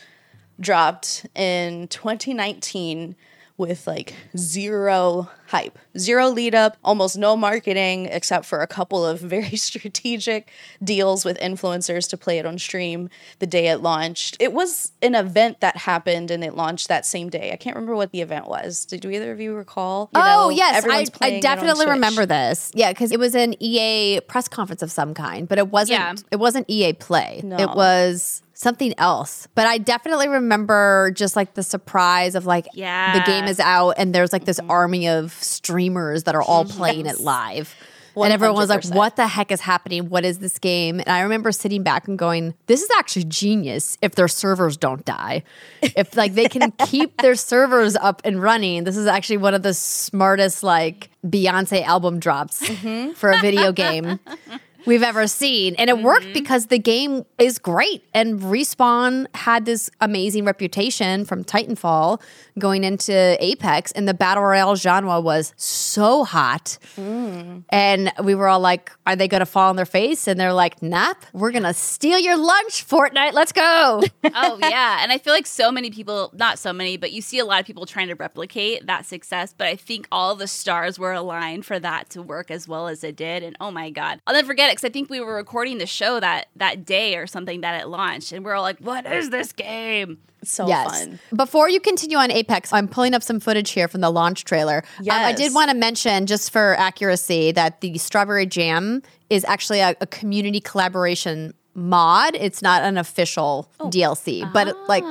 [0.60, 3.16] dropped in 2019
[3.62, 9.20] with like zero hype, zero lead up, almost no marketing except for a couple of
[9.36, 10.50] very strategic
[10.84, 14.36] deals with influencers to play it on stream the day it launched.
[14.40, 17.52] It was an event that happened and it launched that same day.
[17.54, 18.84] I can't remember what the event was.
[18.86, 20.10] Did either of you recall?
[20.16, 22.72] You oh know, yes, I, I playing it on definitely remember this.
[22.74, 26.00] Yeah, because it was an EA press conference of some kind, but it wasn't.
[26.00, 26.16] Yeah.
[26.32, 27.42] It wasn't EA Play.
[27.44, 27.58] No.
[27.58, 29.48] It was something else.
[29.56, 33.18] But I definitely remember just like the surprise of like Yeah.
[33.18, 34.72] the game is out and there's like this mm-hmm.
[34.72, 37.76] army of streamers that are all playing it live.
[38.16, 40.10] And everyone was like, what the heck is happening?
[40.10, 41.00] What is this game?
[41.00, 45.06] And I remember sitting back and going, this is actually genius if their servers don't
[45.06, 45.44] die.
[45.82, 49.64] If like they can keep their servers up and running, this is actually one of
[49.64, 53.14] the smartest like Beyonce album drops mm-hmm.
[53.14, 54.20] for a video game
[54.86, 55.76] we've ever seen.
[55.76, 56.34] And it worked mm-hmm.
[56.34, 58.04] because the game is great.
[58.14, 62.22] And Respawn had this amazing reputation from Titanfall
[62.60, 66.78] going into Apex, and the battle royale genre was so hot.
[66.98, 67.64] Mm.
[67.70, 70.28] And we were all like, are they going to fall on their face?
[70.28, 73.34] And they're like, nap, we're going to steal your lunch, Fortnite.
[73.34, 74.04] Let's go.
[74.24, 77.40] oh yeah, and I feel like so many people, not so many, but you see
[77.40, 79.54] a lot of people trying to replicate that success.
[79.58, 83.04] But I think all the stars were aligned for that to work as well as
[83.04, 83.44] it did.
[83.44, 85.86] And oh my god, I'll never forget it because I think we were recording the
[85.86, 89.30] show that that day or something that it launched, and we're all like, "What is
[89.30, 91.04] this game?" So yes.
[91.04, 91.20] fun.
[91.36, 94.84] Before you continue on Apex, I'm pulling up some footage here from the launch trailer.
[95.00, 99.82] Um, I did want to mention, just for accuracy, that the Strawberry Jam is actually
[99.82, 102.36] a, a community collaboration mod.
[102.36, 105.04] It's not an official DLC, but it, like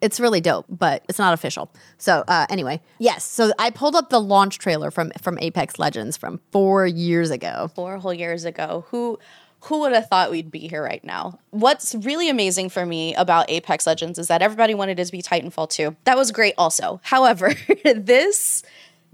[0.00, 1.70] it's really dope, but it's not official.
[1.98, 3.24] So uh, anyway, yes.
[3.24, 7.70] So I pulled up the launch trailer from from Apex Legends from four years ago.
[7.74, 8.84] four whole years ago.
[8.90, 9.18] Who
[9.64, 11.38] who would have thought we'd be here right now?
[11.50, 15.22] What's really amazing for me about Apex Legends is that everybody wanted it to be
[15.22, 15.96] Titanfall 2.
[16.04, 17.00] That was great also.
[17.02, 17.54] However,
[17.94, 18.62] this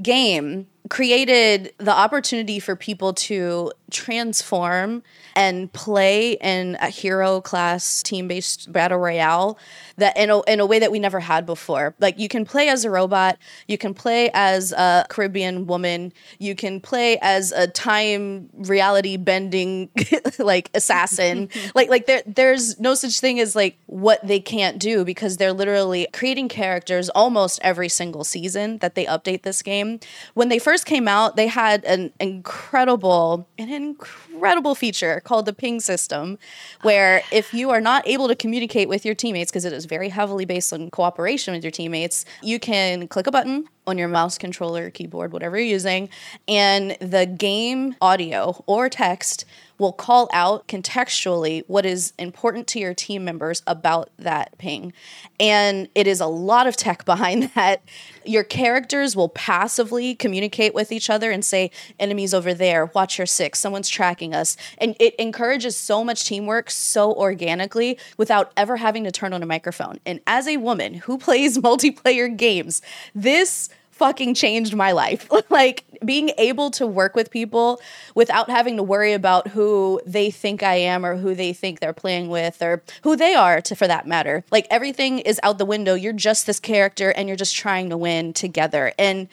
[0.02, 5.02] game created the opportunity for people to transform
[5.36, 9.58] and play in a hero class team based battle royale
[9.96, 11.94] that in a, in a way that we never had before.
[12.00, 16.54] Like you can play as a robot, you can play as a Caribbean woman, you
[16.54, 19.90] can play as a time reality bending
[20.38, 21.48] like assassin.
[21.74, 25.52] like like there there's no such thing as like what they can't do because they're
[25.52, 30.00] literally creating characters almost every single season that they update this game.
[30.34, 35.80] When they first came out, they had an incredible an incredible feature called the ping
[35.80, 36.38] system
[36.82, 39.84] where oh, if you are not able to communicate with your teammates because it is
[39.84, 44.08] very heavily based on cooperation with your teammates, you can click a button on your
[44.08, 46.08] mouse controller, keyboard, whatever you're using,
[46.48, 49.44] and the game audio or text
[49.80, 54.92] will call out contextually what is important to your team members about that ping.
[55.40, 57.82] And it is a lot of tech behind that.
[58.24, 63.26] Your characters will passively communicate with each other and say, enemies over there, watch your
[63.26, 64.56] six, someone's tracking us.
[64.76, 69.46] And it encourages so much teamwork so organically without ever having to turn on a
[69.46, 69.98] microphone.
[70.04, 72.82] And as a woman who plays multiplayer games,
[73.14, 75.28] this fucking changed my life.
[75.50, 77.82] like being able to work with people
[78.14, 81.92] without having to worry about who they think I am or who they think they're
[81.92, 84.42] playing with or who they are to for that matter.
[84.50, 85.92] Like everything is out the window.
[85.92, 88.94] You're just this character and you're just trying to win together.
[88.98, 89.28] And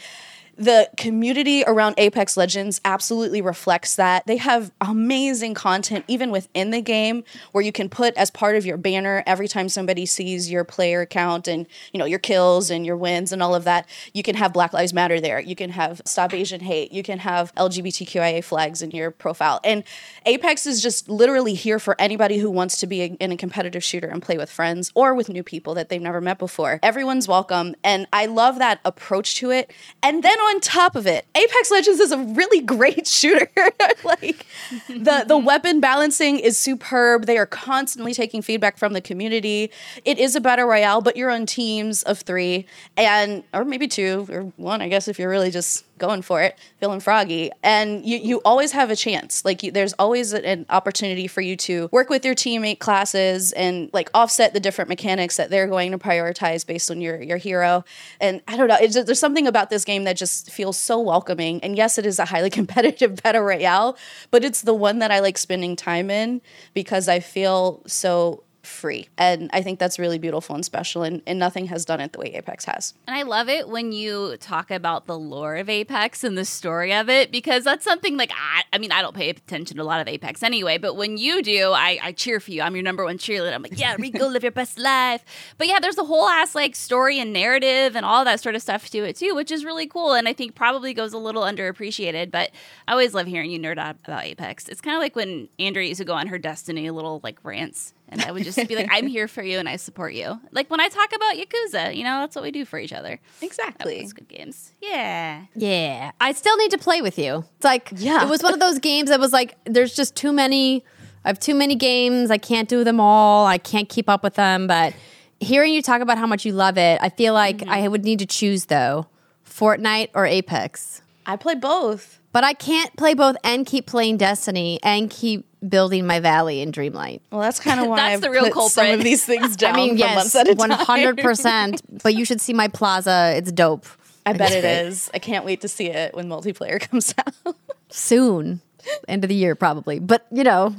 [0.57, 4.25] the community around Apex Legends absolutely reflects that.
[4.25, 8.65] They have amazing content even within the game where you can put as part of
[8.65, 12.85] your banner every time somebody sees your player count and you know your kills and
[12.85, 13.87] your wins and all of that.
[14.13, 15.39] You can have Black Lives Matter there.
[15.39, 16.91] You can have Stop Asian Hate.
[16.91, 19.59] You can have LGBTQIA flags in your profile.
[19.63, 19.83] And
[20.25, 24.07] Apex is just literally here for anybody who wants to be in a competitive shooter
[24.07, 26.79] and play with friends or with new people that they've never met before.
[26.81, 29.71] Everyone's welcome and I love that approach to it.
[30.01, 33.49] And then on top of it, Apex Legends is a really great shooter.
[34.03, 34.45] like
[34.87, 35.45] the the mm-hmm.
[35.45, 37.25] weapon balancing is superb.
[37.25, 39.71] They are constantly taking feedback from the community.
[40.05, 44.27] It is a battle royale, but you're on teams of 3 and or maybe 2
[44.29, 47.51] or 1, I guess if you're really just going for it, feeling froggy.
[47.63, 49.43] And you, you always have a chance.
[49.43, 53.89] Like you, there's always an opportunity for you to work with your teammate classes and
[53.93, 57.83] like offset the different mechanics that they're going to prioritize based on your your hero.
[58.19, 61.63] And I don't know, just, there's something about this game that just feels so welcoming.
[61.63, 63.97] And yes, it is a highly competitive battle royale,
[64.31, 66.41] but it's the one that I like spending time in
[66.73, 69.07] because I feel so free.
[69.17, 71.03] And I think that's really beautiful and special.
[71.03, 72.93] And, and nothing has done it the way Apex has.
[73.07, 76.93] And I love it when you talk about the lore of Apex and the story
[76.93, 79.85] of it because that's something like I, I mean I don't pay attention to a
[79.85, 82.61] lot of Apex anyway, but when you do, I, I cheer for you.
[82.61, 83.53] I'm your number one cheerleader.
[83.53, 85.23] I'm like, yeah, Rico, live your best life.
[85.57, 88.61] But yeah, there's a whole ass like story and narrative and all that sort of
[88.61, 91.43] stuff to it too, which is really cool and I think probably goes a little
[91.43, 92.31] underappreciated.
[92.31, 92.51] But
[92.87, 94.67] I always love hearing you nerd out about Apex.
[94.67, 97.93] It's kind of like when Andrea used to go on her Destiny little like rants
[98.09, 100.39] and I would just be like, I'm here for you and I support you.
[100.51, 103.19] Like when I talk about Yakuza, you know, that's what we do for each other.
[103.41, 103.99] Exactly.
[103.99, 104.71] It's good games.
[104.81, 105.45] Yeah.
[105.55, 106.11] Yeah.
[106.21, 107.43] I still need to play with you.
[107.57, 108.23] It's like, Yeah.
[108.23, 110.83] it was one of those games that was like, there's just too many.
[111.25, 112.31] I have too many games.
[112.31, 113.45] I can't do them all.
[113.45, 114.67] I can't keep up with them.
[114.67, 114.93] But
[115.41, 117.69] hearing you talk about how much you love it, I feel like Mm-hmm.
[117.69, 119.07] I would need to choose though
[119.45, 121.01] Fortnite or Apex.
[121.25, 122.19] I play both.
[122.37, 126.71] But I can't play both and keep playing Destiny and keep building my valley in
[126.71, 127.21] Dreamlight.
[127.31, 128.93] Well, that's kind of why That's I've the real put some culprit.
[128.99, 130.69] of these things down I mean, for yes, months at a time.
[130.69, 131.81] one hundred percent.
[132.03, 133.87] But you should see my plaza; it's dope.
[134.23, 134.81] I bet It's it great.
[134.85, 135.09] is.
[135.15, 137.55] I can't wait to see it when multiplayer comes out.
[137.89, 138.61] soon
[139.07, 140.73] end of the year probably but you know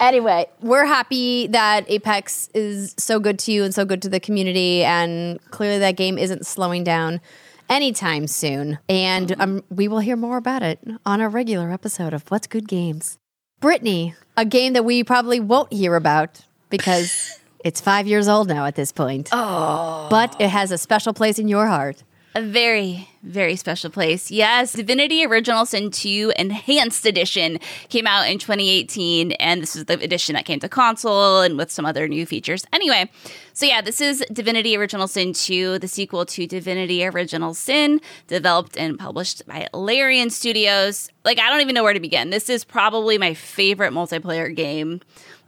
[0.00, 4.20] anyway we're happy that apex is so good to you and so good to the
[4.20, 7.20] community and clearly that game isn't slowing down
[7.68, 8.78] anytime soon.
[8.88, 12.68] And um, we will hear more about it on a regular episode of what's good
[12.68, 13.18] games.
[13.60, 18.66] Brittney a game that we probably won't hear about because it's five years old now
[18.66, 19.28] at this point.
[19.32, 20.06] Oh.
[20.10, 24.30] but it has a special place in your heart A very, very special place.
[24.30, 29.94] Yes, Divinity Original Sin 2 Enhanced Edition came out in 2018, and this is the
[29.94, 32.66] edition that came to console and with some other new features.
[32.70, 33.10] Anyway,
[33.54, 38.76] so yeah, this is Divinity Original Sin 2, the sequel to Divinity Original Sin, developed
[38.76, 41.10] and published by Larian Studios.
[41.24, 42.28] Like, I don't even know where to begin.
[42.28, 45.00] This is probably my favorite multiplayer game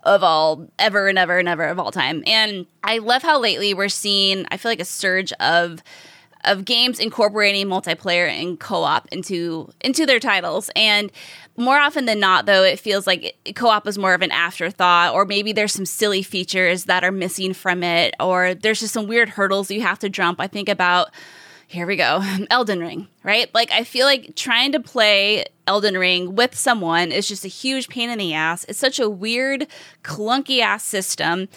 [0.02, 2.24] of all ever and ever and ever of all time.
[2.26, 5.82] And I love how lately we're seeing, I feel like a surge of
[6.44, 10.70] of games incorporating multiplayer and co-op into into their titles.
[10.74, 11.12] And
[11.56, 15.24] more often than not though it feels like co-op is more of an afterthought or
[15.24, 19.28] maybe there's some silly features that are missing from it or there's just some weird
[19.30, 20.40] hurdles you have to jump.
[20.40, 21.10] I think about
[21.66, 23.52] here we go elden ring right?
[23.54, 27.88] Like i feel like trying to play elden ring with someone is just a huge
[27.88, 28.64] pain in the ass.
[28.68, 29.66] It's such a weird
[30.02, 31.48] clunky ass system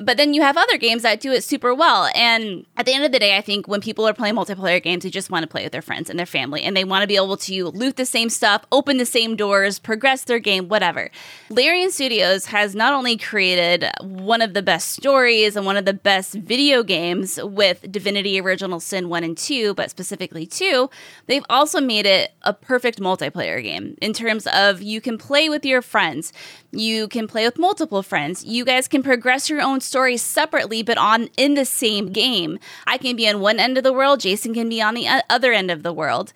[0.00, 2.10] but then you have other games that do it super well.
[2.14, 5.04] And at the end of the day, I think when people are playing multiplayer games,
[5.04, 7.06] they just want to play with their friends and their family, and they want to
[7.06, 11.10] be able to loot the same stuff, open the same doors, progress their game, whatever.
[11.50, 15.94] Larian Studios has not only created one of the best stories and one of the
[15.94, 20.88] best video games with Divinity Original Sin 1 and 2, but specifically 2,
[21.26, 25.64] they've also made it a perfect multiplayer game in terms of you can play with
[25.64, 26.32] your friends.
[26.72, 28.44] You can play with multiple friends.
[28.44, 32.58] You guys can progress your own stories separately, but on in the same game.
[32.86, 34.20] I can be on one end of the world.
[34.20, 36.32] Jason can be on the other end of the world.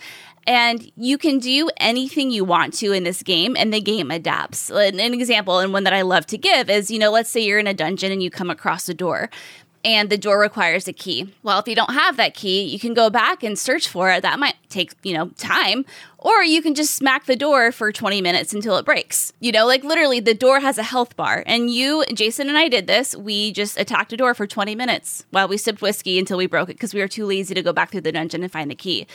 [0.46, 4.68] And you can do anything you want to in this game, and the game adapts.
[4.68, 7.40] An, an example, and one that I love to give, is you know, let's say
[7.40, 9.30] you're in a dungeon and you come across a door
[9.84, 11.32] and the door requires a key.
[11.42, 14.22] Well, if you don't have that key, you can go back and search for it.
[14.22, 15.84] That might take, you know, time.
[16.18, 19.34] Or you can just smack the door for 20 minutes until it breaks.
[19.40, 21.44] You know, like literally the door has a health bar.
[21.46, 23.14] And you, Jason and I did this.
[23.14, 26.70] We just attacked a door for 20 minutes while we sipped whiskey until we broke
[26.70, 28.74] it because we were too lazy to go back through the dungeon and find the
[28.74, 29.06] key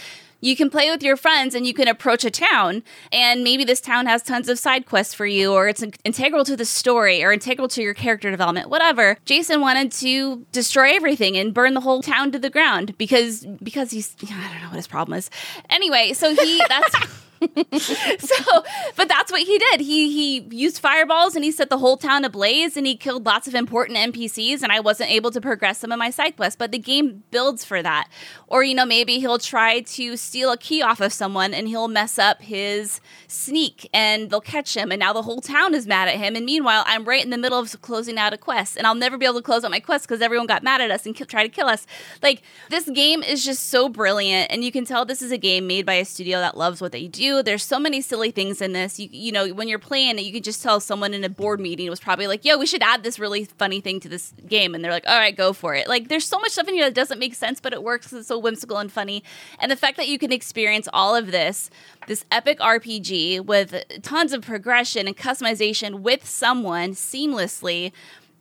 [0.42, 3.82] you can play with your friends and you can approach a town and maybe this
[3.82, 7.32] town has tons of side quests for you or it's integral to the story or
[7.32, 9.18] integral to your character development whatever.
[9.26, 13.92] Jason wanted to destroy everything and burn the whole town to the ground because because
[13.92, 15.30] he's i don't know what his problem is.
[15.70, 16.96] Anyway so he that's
[18.20, 18.64] so,
[18.96, 19.82] but that's what he did.
[19.82, 23.48] He he used fireballs and he set the whole town ablaze and he killed lots
[23.48, 26.72] of important NPCs and I wasn't able to progress some of my side quests, but
[26.72, 28.10] the game builds for that.
[28.48, 31.88] Or you know, maybe he'll try to steal a key off of someone and he'll
[31.88, 36.08] mess up his sneak and they'll catch him and now the whole town is mad
[36.08, 38.86] at him and meanwhile I'm right in the middle of closing out a quest and
[38.86, 41.06] I'll never be able to close out my quest because everyone got mad at us
[41.06, 41.86] and ki- try to kill us.
[42.22, 45.68] Like this game is just so brilliant and you can tell this is a game
[45.68, 47.29] made by a studio that loves what they do.
[47.44, 49.00] There's so many silly things in this.
[49.00, 51.60] You you know, when you're playing it, you can just tell someone in a board
[51.60, 54.76] meeting was probably like, "Yo, we should add this really funny thing to this game."
[54.76, 56.86] And they're like, "All right, go for it." Like there's so much stuff in here
[56.86, 58.12] that doesn't make sense, but it works.
[58.12, 59.24] it's so whimsical and funny.
[59.60, 61.70] And the fact that you can experience all of this,
[62.08, 67.92] this epic RPG with tons of progression and customization with someone seamlessly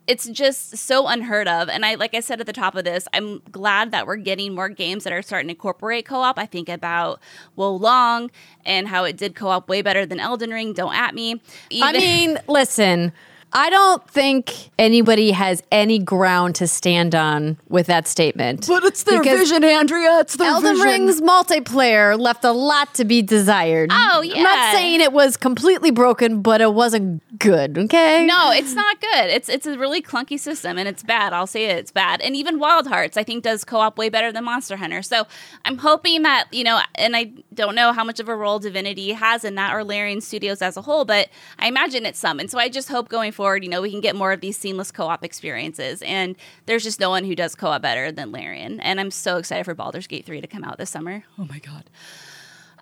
[0.09, 1.69] it's just so unheard of.
[1.69, 4.55] And i like i said at the top of this i'm glad that we're getting
[4.55, 6.39] more games that are starting to incorporate co-op.
[6.39, 7.21] I think about
[7.55, 8.31] wo long
[8.65, 10.73] and how it did co-op way better than elden ring.
[10.73, 11.41] Don't at me.
[11.81, 13.13] I mean, listen,
[13.51, 18.67] I don't think anybody has any ground to stand on with that statement.
[18.67, 20.19] But it's their vision, Andrea.
[20.19, 20.87] It's their Elden vision.
[20.87, 23.89] Ring's multiplayer left a lot to be desired.
[23.91, 24.43] Oh, I'm yeah.
[24.43, 28.25] not saying it was completely broken, but it wasn't good, okay?
[28.25, 31.65] no it's not good it's it's a really clunky system and it's bad i'll say
[31.65, 34.75] it, it's bad and even wild hearts i think does co-op way better than monster
[34.75, 35.25] hunter so
[35.65, 39.11] i'm hoping that you know and i don't know how much of a role divinity
[39.11, 42.51] has in that or larian studios as a whole but i imagine it's some and
[42.51, 44.91] so i just hope going forward you know we can get more of these seamless
[44.91, 46.01] co-op experiences.
[46.01, 46.35] And
[46.65, 48.81] there's just no one who does co-op better than larian.
[48.81, 51.23] And i'm so excited for Baldur's gate 3 to come out this summer.
[51.37, 51.85] Oh my god.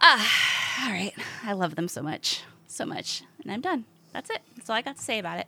[0.01, 1.13] Ah, all right.
[1.43, 3.21] I love them so much so much.
[3.43, 3.85] And i'm done.
[4.13, 4.41] That's it.
[4.55, 5.47] That's all i got to say about it.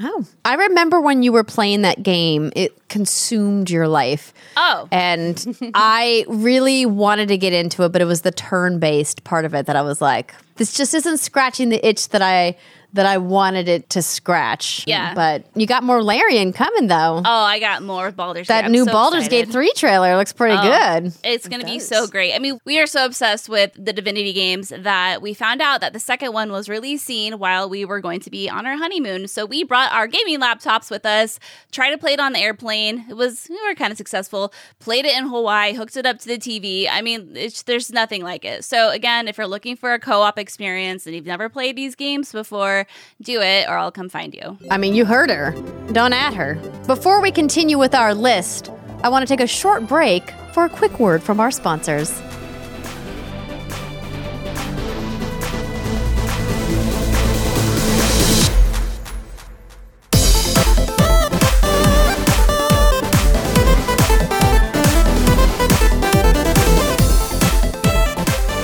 [0.00, 4.34] Oh, I remember when you were playing that game, it consumed your life.
[4.56, 4.88] Oh.
[4.90, 9.44] And I really wanted to get into it, but it was the turn based part
[9.44, 12.56] of it that I was like, this just isn't scratching the itch that I
[12.94, 14.84] that I wanted it to scratch.
[14.86, 15.14] Yeah.
[15.14, 17.20] But you got more Larian coming though.
[17.24, 18.66] Oh, I got more Baldur's that Gate.
[18.66, 19.46] I'm new so Baldur's excited.
[19.46, 21.12] Gate 3 trailer looks pretty Oh, good.
[21.24, 22.32] It's going to be so great.
[22.34, 25.92] I mean, we are so obsessed with the Divinity games that we found out that
[25.92, 29.26] the second one was releasing while we were going to be on our honeymoon.
[29.28, 31.38] So we brought our gaming laptops with us,
[31.72, 33.04] tried to play it on the airplane.
[33.10, 34.52] It was we were kind of successful.
[34.78, 36.86] Played it in Hawaii, hooked it up to the TV.
[36.90, 38.64] I mean, it's, there's nothing like it.
[38.64, 42.30] So again, if you're looking for a co-op experience and you've never played these games
[42.30, 42.83] before,
[43.22, 44.58] do it or I'll come find you.
[44.70, 45.52] I mean, you heard her.
[45.92, 46.54] Don't at her.
[46.86, 48.70] Before we continue with our list,
[49.02, 52.22] I want to take a short break for a quick word from our sponsors.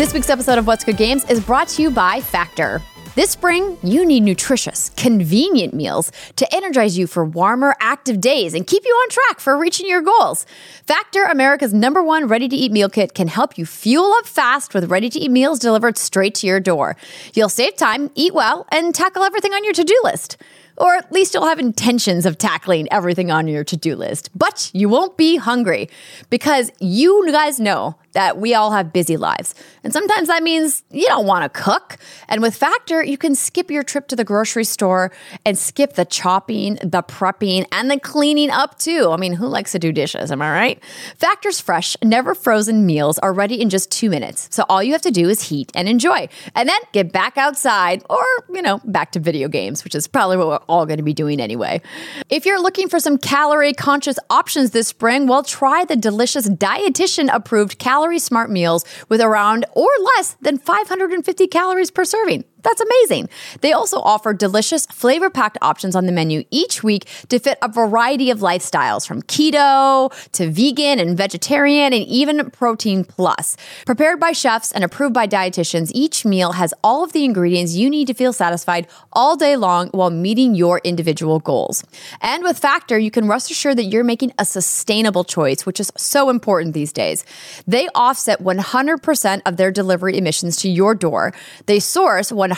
[0.00, 2.80] This week's episode of What's Good Games is brought to you by Factor.
[3.16, 8.64] This spring, you need nutritious, convenient meals to energize you for warmer, active days and
[8.64, 10.46] keep you on track for reaching your goals.
[10.86, 14.74] Factor, America's number one ready to eat meal kit, can help you fuel up fast
[14.74, 16.96] with ready to eat meals delivered straight to your door.
[17.34, 20.36] You'll save time, eat well, and tackle everything on your to do list.
[20.76, 24.30] Or at least you'll have intentions of tackling everything on your to do list.
[24.38, 25.90] But you won't be hungry
[26.30, 29.54] because you guys know that we all have busy lives.
[29.84, 31.96] And sometimes that means you don't want to cook.
[32.28, 35.12] And with Factor, you can skip your trip to the grocery store
[35.44, 39.10] and skip the chopping, the prepping, and the cleaning up too.
[39.10, 40.32] I mean, who likes to do dishes?
[40.32, 40.84] Am I right?
[41.16, 44.48] Factor's fresh, never frozen meals are ready in just two minutes.
[44.50, 46.28] So all you have to do is heat and enjoy.
[46.54, 50.36] And then get back outside or, you know, back to video games, which is probably
[50.36, 51.80] what we're all going to be doing anyway.
[52.28, 57.32] If you're looking for some calorie conscious options this spring, well, try the delicious dietitian
[57.32, 62.44] approved calorie smart meals with around or less than 550 calories per serving.
[62.62, 63.28] That's amazing.
[63.60, 67.68] They also offer delicious, flavor packed options on the menu each week to fit a
[67.68, 73.56] variety of lifestyles from keto to vegan and vegetarian and even protein plus.
[73.86, 77.88] Prepared by chefs and approved by dietitians, each meal has all of the ingredients you
[77.88, 81.84] need to feel satisfied all day long while meeting your individual goals.
[82.20, 85.90] And with Factor, you can rest assured that you're making a sustainable choice, which is
[85.96, 87.24] so important these days.
[87.66, 91.32] They offset 100% of their delivery emissions to your door.
[91.66, 92.49] They source 100%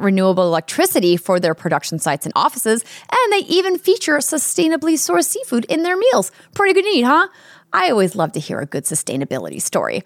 [0.00, 5.64] renewable electricity for their production sites and offices, and they even feature sustainably sourced seafood
[5.66, 6.30] in their meals.
[6.54, 7.28] Pretty good neat, huh?
[7.72, 10.04] I always love to hear a good sustainability story.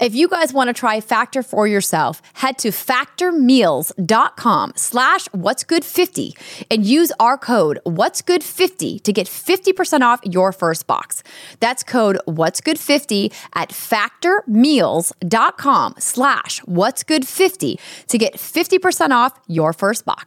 [0.00, 5.82] If you guys want to try Factor for yourself, head to factormeals.com slash what's good
[5.84, 6.36] 50
[6.70, 11.22] and use our code what's good 50 to get 50% off your first box.
[11.60, 19.40] That's code what's good 50 at factormeals.com slash what's good 50 to get 50% off
[19.46, 20.26] your first box.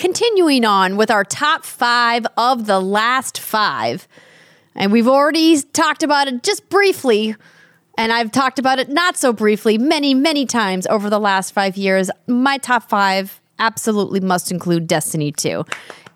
[0.00, 4.08] Continuing on with our top five of the last five.
[4.74, 7.36] And we've already talked about it just briefly.
[7.98, 11.76] And I've talked about it not so briefly many, many times over the last five
[11.76, 12.10] years.
[12.26, 15.66] My top five absolutely must include Destiny 2.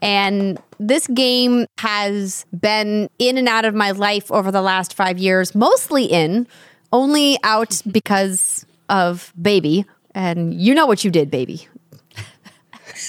[0.01, 5.18] And this game has been in and out of my life over the last five
[5.18, 6.47] years, mostly in,
[6.91, 9.85] only out because of baby.
[10.14, 11.68] And you know what you did, baby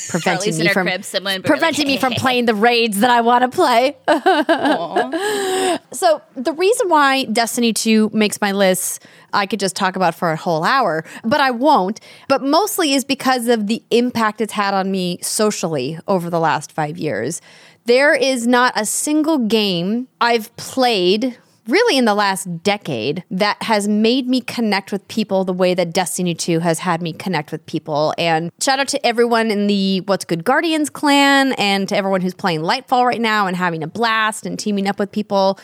[0.08, 3.96] preventing me from crib, preventing me from playing the raids that I want to play.
[5.92, 10.32] so the reason why Destiny 2 makes my list, I could just talk about for
[10.32, 12.00] a whole hour, but I won't.
[12.28, 16.72] But mostly is because of the impact it's had on me socially over the last
[16.72, 17.42] five years.
[17.86, 21.38] There is not a single game I've played
[21.68, 25.94] really in the last decade that has made me connect with people the way that
[25.94, 28.14] Destiny 2 has had me connect with people.
[28.18, 32.34] And shout out to everyone in the What's Good Guardians clan and to everyone who's
[32.34, 35.60] playing Lightfall right now and having a blast and teaming up with people.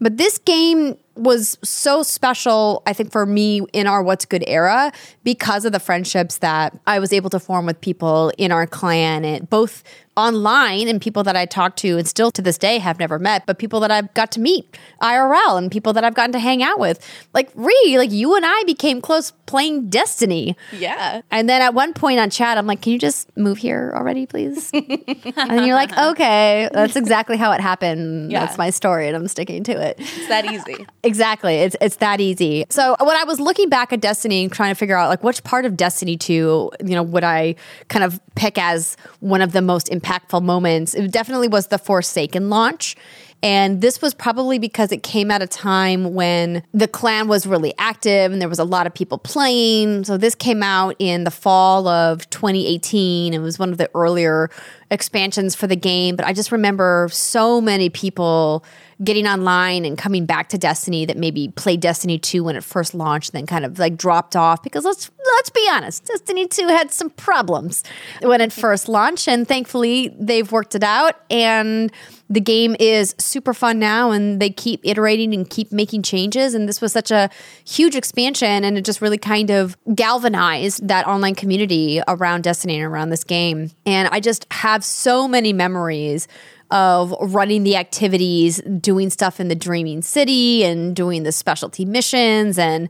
[0.00, 4.92] But this game was so special, I think, for me in our What's Good era
[5.24, 9.24] because of the friendships that I was able to form with people in our clan,
[9.24, 9.82] and both
[10.16, 13.44] online and people that I talked to and still to this day have never met,
[13.44, 16.62] but people that I've got to meet IRL and people that I've gotten to hang
[16.62, 17.06] out with.
[17.34, 20.56] Like Ree, like you and I became close playing Destiny.
[20.72, 21.20] Yeah.
[21.30, 24.26] And then at one point on chat, I'm like, can you just move here already,
[24.26, 24.70] please?
[24.72, 28.32] and you're like, okay, that's exactly how it happened.
[28.32, 28.46] Yeah.
[28.46, 29.96] That's my story and I'm sticking to it.
[29.98, 30.86] It's that easy.
[31.06, 31.54] Exactly.
[31.58, 32.64] It's it's that easy.
[32.68, 35.44] So when I was looking back at Destiny and trying to figure out like which
[35.44, 37.54] part of Destiny 2, you know, would I
[37.88, 42.50] kind of pick as one of the most impactful moments, it definitely was the Forsaken
[42.50, 42.96] launch.
[43.40, 47.72] And this was probably because it came at a time when the clan was really
[47.78, 50.02] active and there was a lot of people playing.
[50.04, 53.32] So this came out in the fall of 2018.
[53.32, 54.50] It was one of the earlier
[54.90, 56.16] expansions for the game.
[56.16, 58.64] But I just remember so many people
[59.04, 62.94] getting online and coming back to Destiny that maybe played Destiny 2 when it first
[62.94, 66.90] launched, then kind of like dropped off because let's let's be honest, Destiny 2 had
[66.90, 67.82] some problems
[68.22, 71.92] when it first launched and thankfully they've worked it out and
[72.28, 76.68] the game is super fun now and they keep iterating and keep making changes and
[76.68, 77.30] this was such a
[77.64, 82.84] huge expansion and it just really kind of galvanized that online community around Destiny and
[82.84, 83.70] around this game.
[83.84, 86.26] And I just have so many memories
[86.70, 92.58] of running the activities, doing stuff in the Dreaming City and doing the specialty missions
[92.58, 92.88] and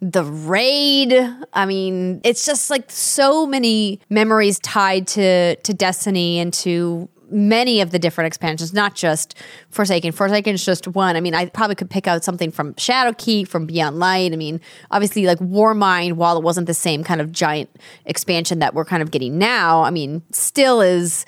[0.00, 1.14] the raid.
[1.52, 7.80] I mean, it's just like so many memories tied to to Destiny and to many
[7.80, 9.34] of the different expansions, not just
[9.70, 10.12] Forsaken.
[10.12, 11.16] Forsaken is just one.
[11.16, 14.32] I mean, I probably could pick out something from Shadowkeep, from Beyond Light.
[14.32, 14.60] I mean,
[14.90, 17.70] obviously, like Warmind, while it wasn't the same kind of giant
[18.04, 21.24] expansion that we're kind of getting now, I mean, still is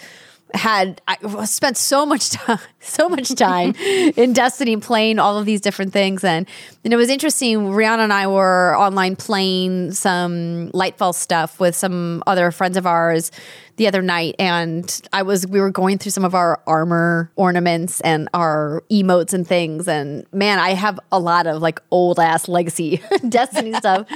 [0.54, 3.74] had I spent so much time, so much time
[4.16, 6.46] in Destiny playing all of these different things, and
[6.84, 7.58] and it was interesting.
[7.58, 13.30] Rihanna and I were online playing some Lightfall stuff with some other friends of ours
[13.76, 18.00] the other night, and I was we were going through some of our armor ornaments
[18.02, 22.48] and our emotes and things, and man, I have a lot of like old ass
[22.48, 24.06] legacy Destiny stuff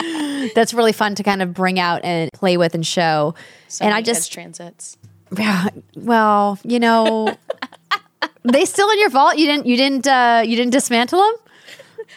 [0.55, 3.35] that's really fun to kind of bring out and play with and show.
[3.67, 4.97] So and I just transits.
[5.37, 5.69] Yeah.
[5.97, 7.37] Well, you know,
[8.45, 9.37] they still in your vault.
[9.39, 9.67] You didn't.
[9.67, 10.07] You didn't.
[10.07, 11.35] Uh, you didn't dismantle them.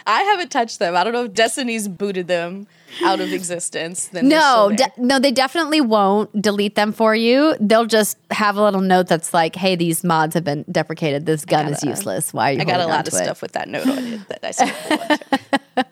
[0.07, 0.95] I haven't touched them.
[0.95, 2.65] I don't know if Destiny's booted them
[3.03, 4.07] out of existence.
[4.07, 7.55] Then No, de- no, they definitely won't delete them for you.
[7.59, 11.25] They'll just have a little note that's like, "Hey, these mods have been deprecated.
[11.25, 12.33] This gun is gotta- useless.
[12.33, 14.21] Why are you?" I got a lot of it?" stuff with that note on it
[14.29, 15.85] that I still.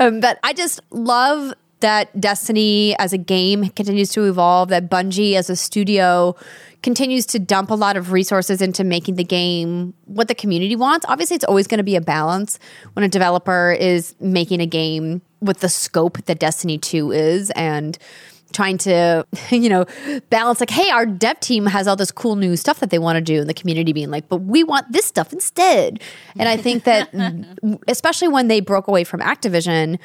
[0.00, 5.34] Um, but I just love that Destiny as a game continues to evolve, that Bungie
[5.34, 6.36] as a studio
[6.82, 11.04] continues to dump a lot of resources into making the game what the community wants.
[11.08, 12.58] Obviously, it's always going to be a balance
[12.94, 17.98] when a developer is making a game with the scope that Destiny 2 is and
[18.52, 19.86] trying to you know
[20.28, 23.16] balance like hey our dev team has all this cool new stuff that they want
[23.16, 26.00] to do and the community being like but we want this stuff instead
[26.36, 27.08] and i think that
[27.88, 29.98] especially when they broke away from activision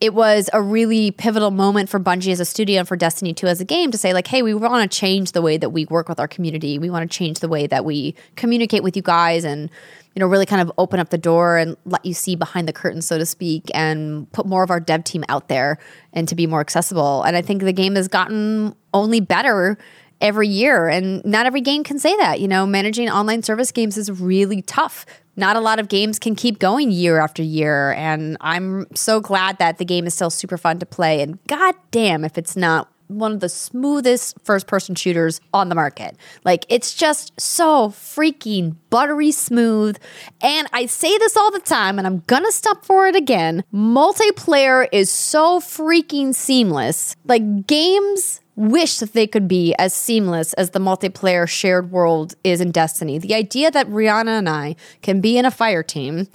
[0.00, 3.46] it was a really pivotal moment for Bungie as a studio and for Destiny 2
[3.46, 5.84] as a game to say, like, hey, we want to change the way that we
[5.86, 6.78] work with our community.
[6.78, 9.68] We want to change the way that we communicate with you guys and,
[10.14, 12.72] you know, really kind of open up the door and let you see behind the
[12.72, 15.78] curtain, so to speak, and put more of our dev team out there
[16.14, 17.22] and to be more accessible.
[17.22, 19.76] And I think the game has gotten only better
[20.20, 20.88] every year.
[20.88, 22.40] And not every game can say that.
[22.40, 25.06] You know, managing online service games is really tough.
[25.36, 27.92] Not a lot of games can keep going year after year.
[27.92, 31.22] And I'm so glad that the game is still super fun to play.
[31.22, 35.74] And god damn if it's not one of the smoothest first person shooters on the
[35.74, 36.16] market.
[36.44, 39.98] Like it's just so freaking buttery smooth.
[40.40, 43.64] And I say this all the time and I'm gonna stop for it again.
[43.74, 47.16] Multiplayer is so freaking seamless.
[47.24, 52.60] Like games wish that they could be as seamless as the multiplayer shared world is
[52.60, 53.16] in Destiny.
[53.18, 56.28] The idea that Rihanna and I can be in a fire team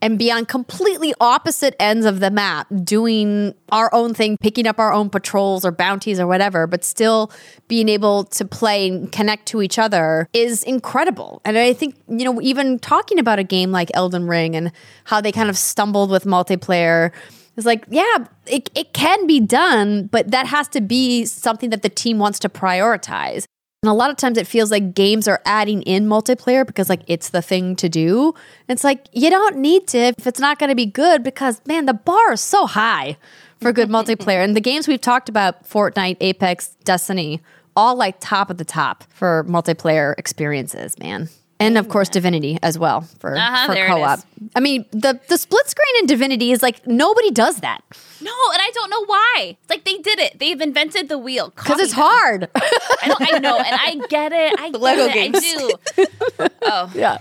[0.00, 4.78] and be on completely opposite ends of the map doing our own thing, picking up
[4.78, 7.32] our own patrols or bounties or whatever, but still
[7.66, 11.40] being able to play and connect to each other is incredible.
[11.44, 14.70] And I think, you know, even talking about a game like Elden Ring and
[15.04, 17.12] how they kind of stumbled with multiplayer
[17.56, 21.82] it's like, yeah, it, it can be done, but that has to be something that
[21.82, 23.44] the team wants to prioritize.
[23.82, 27.02] And a lot of times it feels like games are adding in multiplayer because like
[27.08, 28.32] it's the thing to do.
[28.68, 31.86] It's like you don't need to if it's not going to be good because man,
[31.86, 33.16] the bar is so high
[33.60, 34.44] for good multiplayer.
[34.44, 37.40] And the games we've talked about, Fortnite, Apex, Destiny,
[37.74, 41.28] all like top of the top for multiplayer experiences, man.
[41.62, 44.20] And of course, Divinity as well for, Uh-huh, for co-op.
[44.56, 47.80] I mean, the the split screen in Divinity is like nobody does that
[48.20, 49.56] No, and I don't know why.
[49.60, 50.38] It's like they did it.
[50.38, 52.02] They've invented the wheel because it's them.
[52.04, 52.48] hard.
[52.54, 54.52] I, know, I know, and I get it.
[54.58, 55.14] I get Lego it.
[55.14, 55.38] games.
[55.38, 56.46] I do.
[56.64, 57.18] Oh, yeah,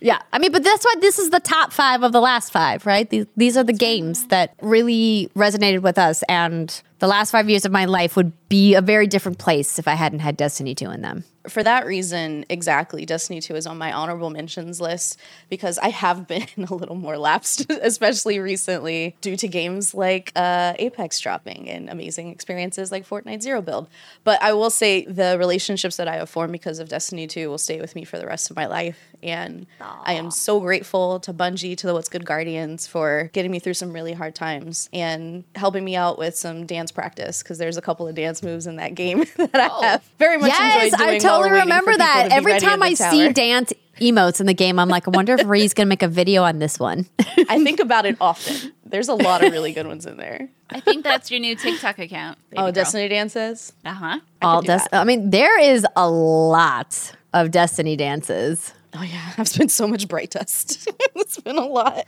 [0.00, 0.20] yeah.
[0.32, 3.08] I mean, but that's why this is the top five of the last five, right?
[3.08, 6.66] These these are the games that really resonated with us, and
[6.98, 9.94] the last five years of my life would be a very different place if I
[9.94, 11.24] hadn't had Destiny two in them.
[11.48, 15.18] For that reason, exactly, Destiny 2 is on my honorable mentions list
[15.48, 20.74] because I have been a little more lapsed, especially recently, due to games like uh,
[20.78, 23.88] Apex dropping and amazing experiences like Fortnite Zero Build.
[24.24, 27.58] But I will say the relationships that I have formed because of Destiny 2 will
[27.58, 28.98] stay with me for the rest of my life.
[29.22, 33.58] And I am so grateful to Bungie, to the What's Good Guardians for getting me
[33.58, 37.76] through some really hard times and helping me out with some dance practice because there's
[37.76, 40.98] a couple of dance moves in that game that I have very much yes, enjoyed
[40.98, 41.08] doing.
[41.08, 42.28] I while totally we're remember that.
[42.30, 43.10] to Every time I tower.
[43.12, 46.08] see dance emotes in the game, I'm like, I wonder if Ree's gonna make a
[46.08, 47.06] video on this one.
[47.48, 48.72] I think about it often.
[48.84, 50.48] There's a lot of really good ones in there.
[50.70, 52.38] I think that's your new TikTok account.
[52.56, 53.72] oh, Destiny dances.
[53.84, 54.20] Uh huh.
[54.42, 58.72] All do Des- I mean, there is a lot of Destiny dances.
[58.94, 60.88] Oh yeah, I've spent so much bright dust.
[61.14, 62.06] it's been a lot.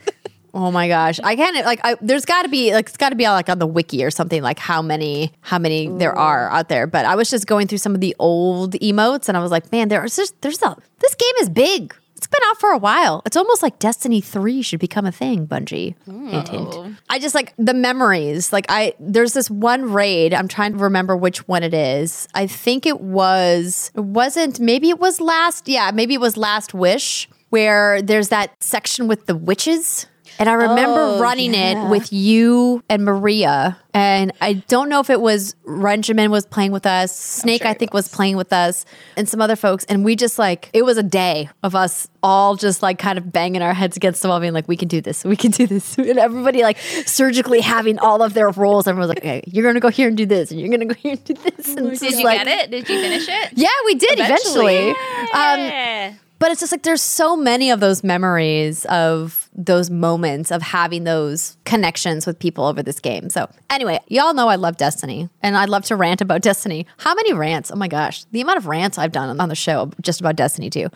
[0.53, 1.79] Oh my gosh, I can't like.
[1.83, 4.11] I, there's got to be like it's got to be like on the wiki or
[4.11, 6.87] something like how many how many there are out there.
[6.87, 9.71] But I was just going through some of the old emotes and I was like,
[9.71, 11.95] man, there's just there's a this game is big.
[12.15, 13.21] It's been out for a while.
[13.25, 15.95] It's almost like Destiny 3 should become a thing, Bungie.
[16.03, 16.27] Hmm.
[16.27, 16.97] Hint, hint.
[17.09, 18.51] I just like the memories.
[18.51, 20.33] Like I there's this one raid.
[20.33, 22.27] I'm trying to remember which one it is.
[22.33, 26.73] I think it was it wasn't maybe it was last yeah, maybe it was last
[26.73, 30.05] wish where there's that section with the witches.
[30.39, 31.85] And I remember Oh, running yeah.
[31.87, 33.77] it with you and Maria.
[33.93, 37.73] And I don't know if it was Benjamin was playing with us, Snake, sure I
[37.73, 38.07] think, was.
[38.07, 38.85] playing with us,
[39.17, 39.83] and some other folks.
[39.85, 43.31] And we just like, it was a day of us all just like kind of
[43.33, 45.67] banging our heads against the wall, being like, we can do this, we can do
[45.67, 45.97] this.
[45.97, 48.87] And everybody like surgically having all of their roles.
[48.87, 50.87] Everyone was like, okay, you're going to go here and do this, and you're going
[50.87, 51.75] to go here and do this.
[51.75, 52.71] And it's Did you like- get it?
[52.71, 53.49] Did you finish it?
[53.55, 54.95] Yeah, we did eventually.
[55.33, 56.07] Eventually.
[56.11, 56.19] Um.
[56.39, 61.03] But it's just like there's so many of those memories of those moments of having
[61.03, 63.29] those connections with people over this game.
[63.29, 66.87] So, anyway, y'all know I love Destiny and I love to rant about Destiny.
[66.97, 67.71] How many rants?
[67.71, 70.69] Oh my gosh, the amount of rants I've done on the show just about Destiny
[70.69, 70.87] too.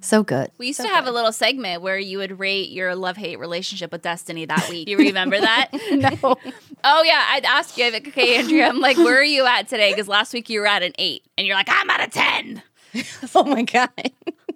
[0.00, 0.50] So good.
[0.58, 3.90] We used to have a little segment where you would rate your love hate relationship
[3.92, 4.86] with Destiny that week.
[4.86, 5.70] Do you remember that?
[5.92, 6.36] no.
[6.84, 8.68] Oh yeah, I'd ask you, okay, Andrea.
[8.68, 9.90] I'm like, where are you at today?
[9.90, 12.62] Because last week you were at an eight, and you're like, I'm at a ten.
[13.34, 13.90] oh my god.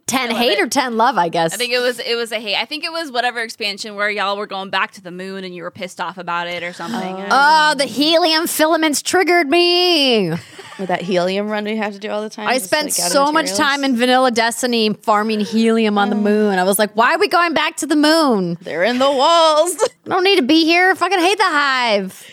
[0.07, 1.55] 10 hate or 10 love, I guess.
[1.55, 2.57] I think it was it was a hate.
[2.57, 5.55] I think it was whatever expansion where y'all were going back to the moon and
[5.55, 7.17] you were pissed off about it or something.
[7.31, 10.31] Oh, um, the helium filaments triggered me.
[10.79, 12.49] With that helium run we have to do all the time.
[12.49, 16.17] I spent like, out of so much time in vanilla Destiny farming helium on the
[16.17, 16.21] oh.
[16.21, 16.59] moon.
[16.59, 18.59] I was like, why are we going back to the moon?
[18.61, 19.77] They're in the walls.
[20.07, 20.95] I don't need to be here.
[20.95, 22.27] Fucking hate the hive.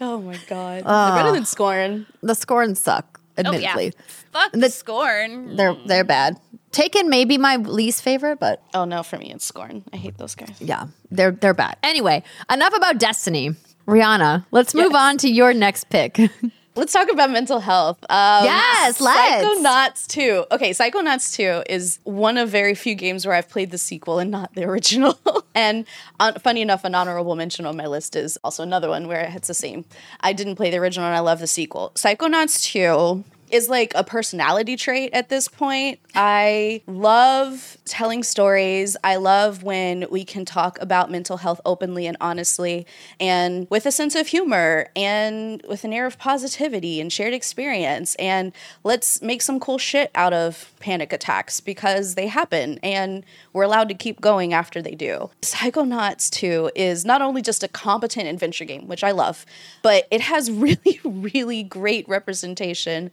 [0.00, 0.84] oh my god.
[0.84, 2.06] They're better than Scorn.
[2.22, 3.92] The scorn suck, Oh yeah, admittedly.
[4.32, 5.56] fuck The- the scorn.
[5.56, 6.40] They're they're bad.
[6.72, 9.82] Taken maybe my least favorite, but Oh no, for me it's Scorn.
[9.92, 10.54] I hate those guys.
[10.60, 11.76] yeah, they're they're bad.
[11.82, 13.56] Anyway, enough about Destiny.
[13.86, 16.18] Rihanna, let's move on to your next pick.
[16.76, 17.98] Let's talk about mental health.
[18.08, 19.44] Um, Yes, let's.
[19.44, 20.44] Psychonauts 2.
[20.52, 24.30] Okay, Psychonauts 2 is one of very few games where I've played the sequel and
[24.30, 25.18] not the original.
[25.52, 25.84] and
[26.20, 29.48] uh, funny enough, an honorable mention on my list is also another one where it's
[29.48, 29.84] the same.
[30.20, 31.90] I didn't play the original and I love the sequel.
[31.96, 36.00] Psychonauts 2 is like a personality trait at this point.
[36.14, 38.96] I love telling stories.
[39.04, 42.86] I love when we can talk about mental health openly and honestly
[43.18, 48.14] and with a sense of humor and with an air of positivity and shared experience.
[48.16, 48.52] And
[48.84, 53.88] let's make some cool shit out of panic attacks because they happen and we're allowed
[53.88, 55.30] to keep going after they do.
[55.42, 59.44] Psychonauts 2 is not only just a competent adventure game, which I love,
[59.82, 63.10] but it has really, really great representation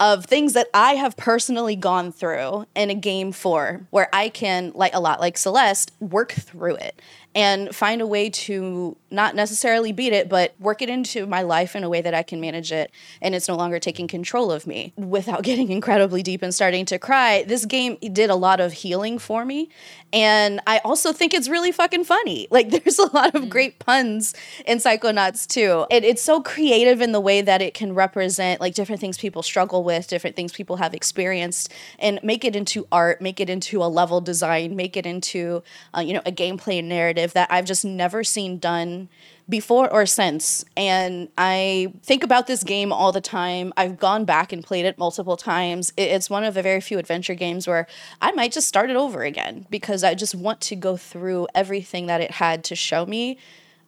[0.00, 4.72] of things that I have personally gone through in a game for, where I can,
[4.74, 7.00] like a lot like Celeste, work through it
[7.34, 11.74] and find a way to not necessarily beat it, but work it into my life
[11.74, 14.66] in a way that I can manage it and it's no longer taking control of
[14.66, 17.44] me without getting incredibly deep and starting to cry.
[17.46, 19.68] This game did a lot of healing for me.
[20.12, 22.48] And I also think it's really fucking funny.
[22.54, 24.32] Like there's a lot of great puns
[24.64, 25.86] in Psychonauts too.
[25.90, 29.42] And it's so creative in the way that it can represent like different things people
[29.42, 33.82] struggle with, different things people have experienced, and make it into art, make it into
[33.82, 35.64] a level design, make it into
[35.96, 39.08] uh, you know a gameplay narrative that I've just never seen done
[39.48, 40.64] before or since.
[40.76, 43.72] And I think about this game all the time.
[43.76, 45.92] I've gone back and played it multiple times.
[45.96, 47.86] It's one of the very few adventure games where
[48.22, 52.06] I might just start it over again because I just want to go through everything
[52.06, 53.38] that it had to show me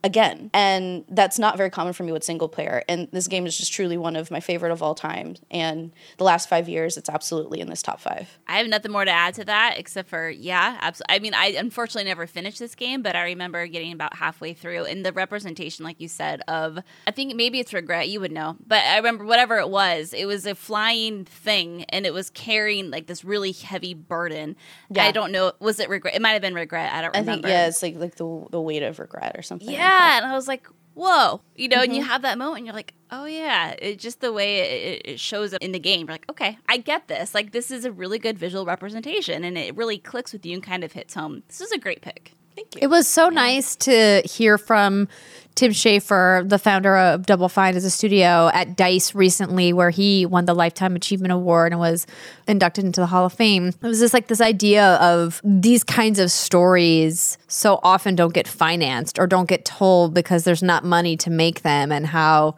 [0.07, 0.51] again.
[0.55, 2.85] And that's not very common for me with single player.
[2.89, 5.35] And this game is just truly one of my favorite of all time.
[5.51, 8.39] And the last five years, it's absolutely in this top five.
[8.47, 11.17] I have nothing more to add to that except for yeah, absolutely.
[11.17, 14.85] I mean, I unfortunately never finished this game, but I remember getting about halfway through
[14.85, 16.79] and the representation, like you said, of
[17.09, 18.09] I think maybe it's regret.
[18.09, 22.07] You would know, but I remember whatever it was, it was a flying thing and
[22.07, 24.55] it was carrying like this really heavy burden.
[24.89, 25.05] Yeah.
[25.05, 25.53] I don't know.
[25.59, 26.15] Was it regret?
[26.15, 26.93] It might have been regret.
[26.93, 27.31] I don't remember.
[27.31, 29.69] I think, yeah, it's like, like the, the weight of regret or something.
[29.69, 30.21] Yeah, that.
[30.23, 32.01] and I was like, whoa, you know, and Mm-hmm.
[32.01, 34.59] you have that moment, and you're like, oh yeah, it just the way
[34.95, 36.01] it, it shows up in the game.
[36.01, 37.35] You're like, okay, I get this.
[37.35, 40.63] Like, this is a really good visual representation, and it really clicks with you and
[40.63, 41.43] kind of hits home.
[41.49, 42.33] This is a great pick.
[42.55, 42.81] Thank you.
[42.83, 45.09] It was so nice to hear from
[45.57, 50.27] Tim Schafer, the founder of Double Fine as a studio at DICE recently, where he
[50.27, 52.07] won the Lifetime Achievement Award and was
[52.47, 53.69] inducted into the Hall of Fame.
[53.69, 58.47] It was just like this idea of these kinds of stories so often don't get
[58.47, 62.57] financed or don't get told because there's not money to make them, and how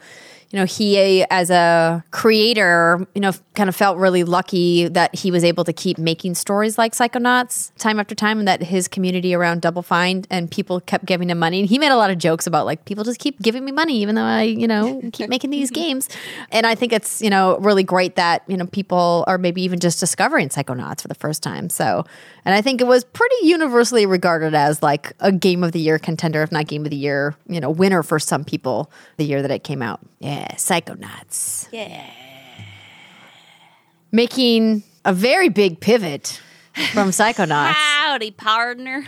[0.51, 5.31] you know, he as a creator, you know, kind of felt really lucky that he
[5.31, 9.35] was able to keep making stories like Psychonauts time after time and that his community
[9.35, 11.61] around Double Fine and people kept giving him money.
[11.61, 14.01] And he made a lot of jokes about like people just keep giving me money
[14.01, 16.09] even though I, you know, keep making these games.
[16.51, 19.79] And I think it's, you know, really great that, you know, people are maybe even
[19.81, 21.69] just discovering Psychonauts for the first time.
[21.69, 22.07] So,
[22.47, 25.99] and I think it was pretty universally regarded as like a game of the year
[25.99, 29.43] contender, if not game of the year, you know, winner for some people the year
[29.43, 30.01] that it came out.
[30.21, 31.69] Yeah, Psychonauts.
[31.73, 32.09] Yeah.
[34.13, 36.41] Making a very big pivot
[36.93, 37.73] from Psychonauts.
[37.77, 39.05] Howdy, partner.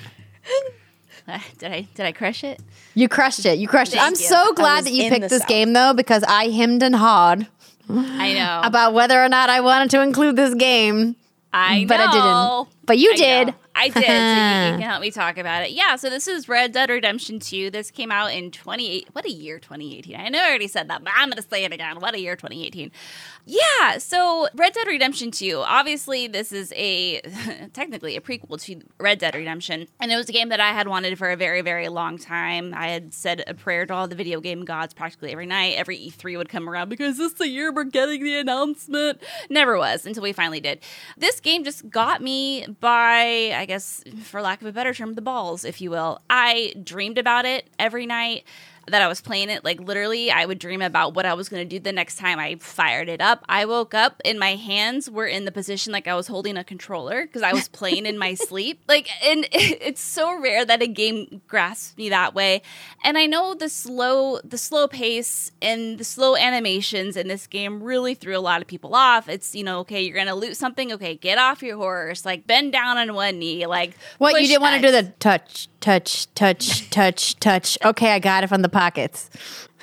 [1.59, 2.61] did I did I crush it?
[2.95, 3.59] You crushed it.
[3.59, 4.03] You crushed it.
[4.03, 4.17] I'm you.
[4.19, 5.49] so glad that you picked this South.
[5.49, 7.47] game though, because I hemmed and hawed
[7.89, 8.61] I know.
[8.65, 11.17] about whether or not I wanted to include this game.
[11.53, 11.89] I know.
[11.89, 12.77] but I didn't.
[12.87, 13.47] But you I did.
[13.49, 13.55] know.
[13.75, 13.95] I did.
[13.95, 15.71] so you, can help me talk about it.
[15.73, 15.97] Yeah.
[15.97, 17.71] So this is Red Dead Redemption 2.
[17.71, 19.09] This came out in 28.
[19.13, 20.17] What a year, 2018.
[20.17, 22.01] I know I already said that, but I'm going to say it again.
[22.01, 22.91] What a year, 2018.
[23.47, 23.99] Yeah.
[23.99, 25.63] So Red Dead Redemption 2.
[25.65, 27.21] Obviously, this is a
[27.73, 30.89] technically a prequel to Red Dead Redemption, and it was a game that I had
[30.89, 32.75] wanted for a very, very long time.
[32.75, 35.75] I had said a prayer to all the video game gods practically every night.
[35.77, 39.23] Every E3 would come around because this is the year we're getting the announcement.
[39.49, 40.81] Never was until we finally did.
[41.17, 45.23] This game just got me by, I guess, for lack of a better term, the
[45.23, 46.21] balls, if you will.
[46.29, 48.45] I dreamed about it every night
[48.89, 49.65] that I was playing it.
[49.65, 52.39] Like literally, I would dream about what I was going to do the next time
[52.39, 53.45] I fired it up.
[53.49, 56.65] I woke up and my hands were in the position like I was holding a
[56.65, 58.83] controller because I was playing in my sleep.
[58.89, 62.63] Like, and it's so rare that a game grasps me that way.
[63.05, 67.83] And I know the slow, the slow pace and the slow animations in this game
[67.83, 69.29] really threw a lot of people off.
[69.29, 70.93] It's you know, okay, you're gonna loot something.
[70.93, 72.25] Okay, get off your horse.
[72.25, 73.67] Like bend down on one knee.
[73.67, 77.79] Like What you didn't want to do the touch, touch, touch, touch, touch.
[77.85, 79.31] Okay, I got it from the pockets.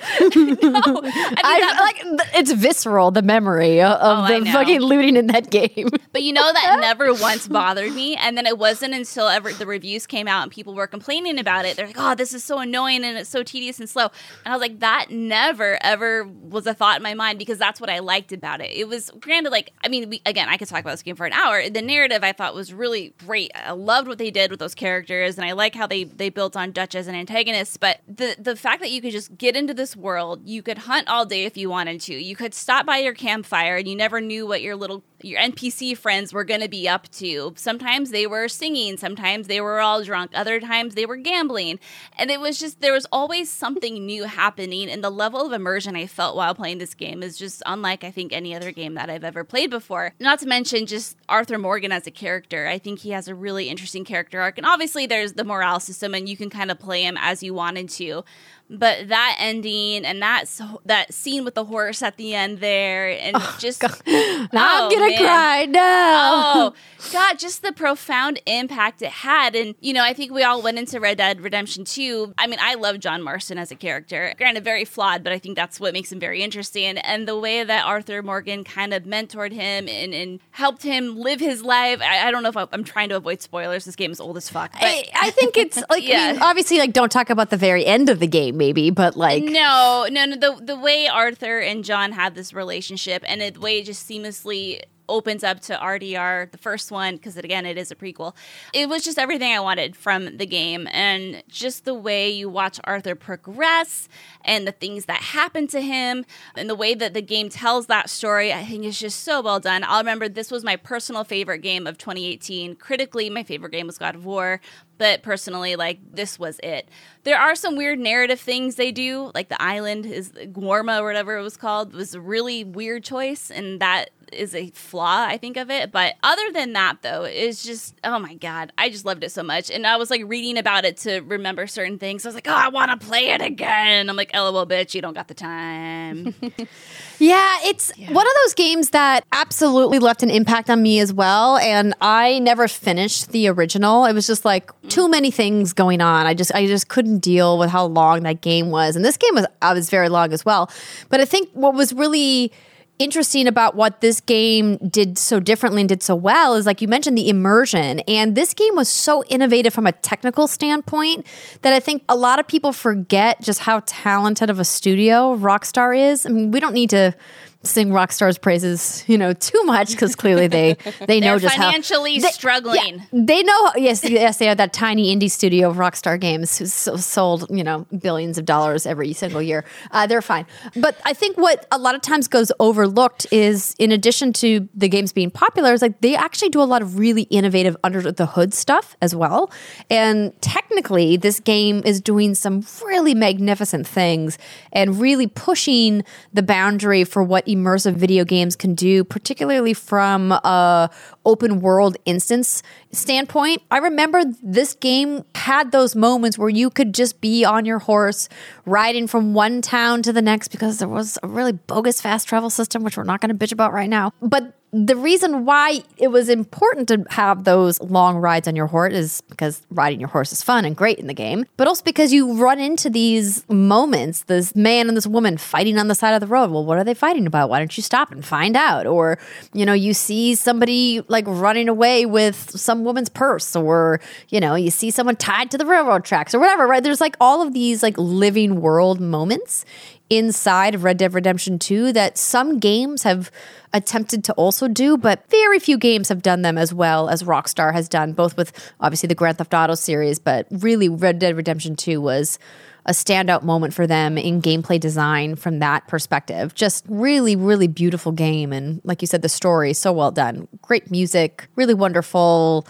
[0.00, 5.88] I, like it's visceral the memory of Oh, the fucking looting in that game.
[6.10, 8.16] But you know that never once bothered me.
[8.16, 11.66] And then it wasn't until ever the reviews came out and people were complaining about
[11.66, 11.76] it.
[11.76, 14.04] They're like, "Oh, this is so annoying and it's so tedious and slow."
[14.44, 17.80] And I was like, "That never ever was a thought in my mind because that's
[17.80, 20.68] what I liked about it." It was granted, like, I mean, we, again, I could
[20.68, 21.68] talk about this game for an hour.
[21.68, 23.50] The narrative I thought was really great.
[23.54, 26.56] I loved what they did with those characters, and I like how they they built
[26.56, 27.80] on Dutch as an antagonist.
[27.80, 31.08] But the the fact that you could just get into this world, you could hunt
[31.08, 32.14] all day if you wanted to.
[32.14, 35.96] You could stop by your campfire, and you never knew what your little your NPC
[35.96, 37.52] friends were going to be up to.
[37.56, 41.80] Sometimes they were singing, sometimes they were all drunk, other times they were gambling.
[42.16, 44.88] And it was just, there was always something new happening.
[44.88, 48.10] And the level of immersion I felt while playing this game is just unlike, I
[48.10, 50.14] think, any other game that I've ever played before.
[50.20, 52.66] Not to mention just Arthur Morgan as a character.
[52.66, 54.58] I think he has a really interesting character arc.
[54.58, 57.54] And obviously, there's the morale system, and you can kind of play him as you
[57.54, 58.24] wanted to.
[58.70, 60.44] But that ending and that
[60.84, 64.90] that scene with the horse at the end there, and oh, just now Oh, I'm
[64.90, 65.18] gonna man.
[65.18, 65.64] cry.
[65.64, 66.74] now oh
[67.12, 69.54] god just the profound impact it had.
[69.56, 72.58] And you know i think we all went into red dead redemption 2 i mean
[72.60, 74.34] i love john marston as a character.
[74.36, 76.98] Granted very flawed but i think that's what makes him very interesting.
[76.98, 81.40] And the way that arthur morgan kind of mentored him and, and helped him live
[81.40, 83.84] his life I, I don't know if I, i'm trying to avoid spoilers.
[83.86, 86.32] This game is old as fuck but I, I think it's like I Yeah.
[86.32, 89.44] mean, obviously like don't talk about the very end of the game maybe, but like
[89.44, 90.36] No, no, no.
[90.36, 94.80] The the way Arthur and John have this relationship, and the way it just seamlessly
[95.08, 98.34] opens up to RDR, the first one, because again, it is a prequel.
[98.72, 102.78] It was just everything I wanted from the game, and just the way you watch
[102.84, 104.08] Arthur progress,
[104.44, 106.24] and the things that happen to him,
[106.56, 108.52] and the way that the game tells that story.
[108.52, 109.84] I think is just so well done.
[109.84, 112.76] I'll remember this was my personal favorite game of 2018.
[112.76, 114.60] Critically, my favorite game was God of War
[114.98, 116.88] but personally like this was it.
[117.24, 121.36] There are some weird narrative things they do like the island is Guarma or whatever
[121.38, 125.56] it was called was a really weird choice and that is a flaw i think
[125.56, 129.24] of it but other than that though it's just oh my god i just loved
[129.24, 132.28] it so much and i was like reading about it to remember certain things i
[132.28, 135.14] was like oh i want to play it again i'm like lol bitch you don't
[135.14, 136.34] got the time
[137.18, 141.56] Yeah, it's one of those games that absolutely left an impact on me as well.
[141.56, 144.04] And I never finished the original.
[144.04, 144.90] It was just like mm.
[144.90, 146.26] too many things going on.
[146.26, 148.94] I just I just couldn't deal with how long that game was.
[148.94, 150.70] And this game was I was very long as well.
[151.08, 152.52] But I think what was really
[152.98, 156.88] interesting about what this game did so differently and did so well is like you
[156.88, 158.00] mentioned the immersion.
[158.00, 161.26] And this game was so innovative from a technical standpoint
[161.62, 165.96] that i think a lot of people forget just how talented of a studio rockstar
[165.96, 166.26] is.
[166.26, 167.14] I mean we don't need to
[167.62, 172.20] sing rockstar's praises you know too much because clearly they they know just how financially
[172.20, 176.56] struggling yeah, they know yes yes they are that tiny indie studio of rockstar games
[176.58, 179.64] who's sold you know billions of dollars every single year.
[179.90, 180.46] Uh, they're fine.
[180.76, 184.88] But i think what a lot of times goes overlooked is in addition to the
[184.88, 188.26] games being popular is like they actually do a lot of really innovative under the
[188.26, 189.50] hood stuff as well.
[189.90, 194.38] And technically this game is doing some really magnificent things
[194.72, 200.90] and really pushing the boundary for what immersive video games can do particularly from a
[201.24, 203.62] open world instance standpoint.
[203.70, 208.28] I remember this game had those moments where you could just be on your horse
[208.66, 212.50] riding from one town to the next because there was a really bogus fast travel
[212.50, 214.12] system which we're not going to bitch about right now.
[214.20, 218.92] But the reason why it was important to have those long rides on your horse
[218.92, 222.12] is because riding your horse is fun and great in the game, but also because
[222.12, 226.20] you run into these moments, this man and this woman fighting on the side of
[226.20, 226.50] the road.
[226.50, 227.48] Well, what are they fighting about?
[227.48, 228.86] Why don't you stop and find out?
[228.86, 229.18] Or,
[229.54, 234.54] you know, you see somebody like running away with some woman's purse, or, you know,
[234.54, 236.82] you see someone tied to the railroad tracks or whatever, right?
[236.82, 239.64] There's like all of these like living world moments
[240.10, 243.30] inside of Red Dead Redemption 2 that some games have
[243.72, 247.72] attempted to also do, but very few games have done them as well as Rockstar
[247.72, 251.76] has done, both with obviously the Grand Theft Auto series, but really Red Dead Redemption
[251.76, 252.38] 2 was
[252.86, 256.54] a standout moment for them in gameplay design from that perspective.
[256.54, 258.50] Just really, really beautiful game.
[258.50, 260.48] And like you said, the story, so well done.
[260.62, 262.66] Great music, really wonderful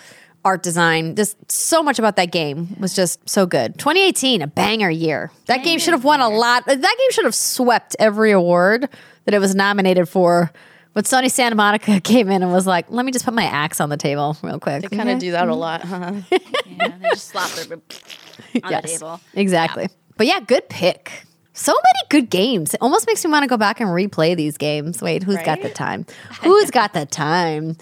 [0.48, 1.14] art design.
[1.14, 3.78] Just so much about that game was just so good.
[3.78, 5.30] 2018, a banger year.
[5.46, 6.64] That game should have won a lot.
[6.66, 8.88] That game should have swept every award
[9.26, 10.50] that it was nominated for.
[10.94, 13.78] But Sony Santa Monica came in and was like, let me just put my axe
[13.80, 14.88] on the table real quick.
[14.88, 16.12] They kind of do that a lot, huh?
[16.66, 17.70] Yeah, they just slap it
[18.64, 19.20] on Yes, the table.
[19.34, 19.88] Exactly.
[20.16, 21.24] But yeah, good pick.
[21.52, 22.72] So many good games.
[22.72, 25.02] It almost makes me want to go back and replay these games.
[25.02, 26.06] Wait, who's got the time?
[26.42, 27.76] Who's got the time?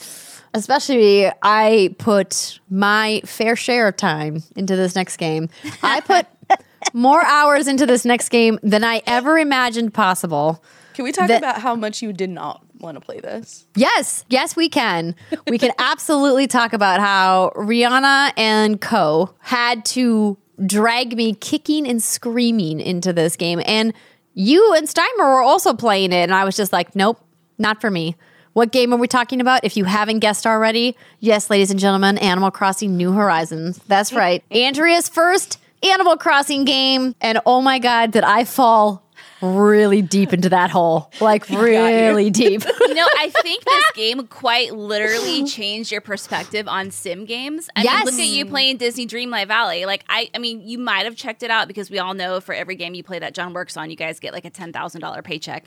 [0.57, 5.51] Especially, I put my fair share of time into this next game.
[5.83, 6.27] I put
[6.95, 10.63] more hours into this next game than I ever imagined possible.
[10.95, 13.67] Can we talk That- about how much you did not want to play this?
[13.75, 15.15] Yes, yes, we can.
[15.47, 22.03] We can absolutely talk about how Rihanna and Co had to drag me kicking and
[22.03, 23.61] screaming into this game.
[23.67, 23.93] And
[24.33, 26.17] you and Steimer were also playing it.
[26.23, 27.21] And I was just like, nope,
[27.59, 28.17] not for me.
[28.57, 29.65] What game are we talking about?
[29.65, 33.79] If you haven't guessed already, yes, ladies and gentlemen, Animal Crossing New Horizons.
[33.87, 34.43] That's right.
[34.51, 37.15] Andrea's first Animal Crossing game.
[37.21, 39.03] And oh my God, did I fall
[39.43, 41.11] really deep into that hole?
[41.21, 42.63] Like, really deep.
[42.87, 47.69] You know, I think this game quite literally changed your perspective on sim games.
[47.77, 48.07] I Yes.
[48.07, 49.85] mean, look at you playing Disney Dreamlight Valley.
[49.85, 52.55] Like, I, I mean, you might have checked it out because we all know for
[52.55, 55.01] every game you play that John works on, you guys get like a ten thousand
[55.03, 55.65] dollar paycheck.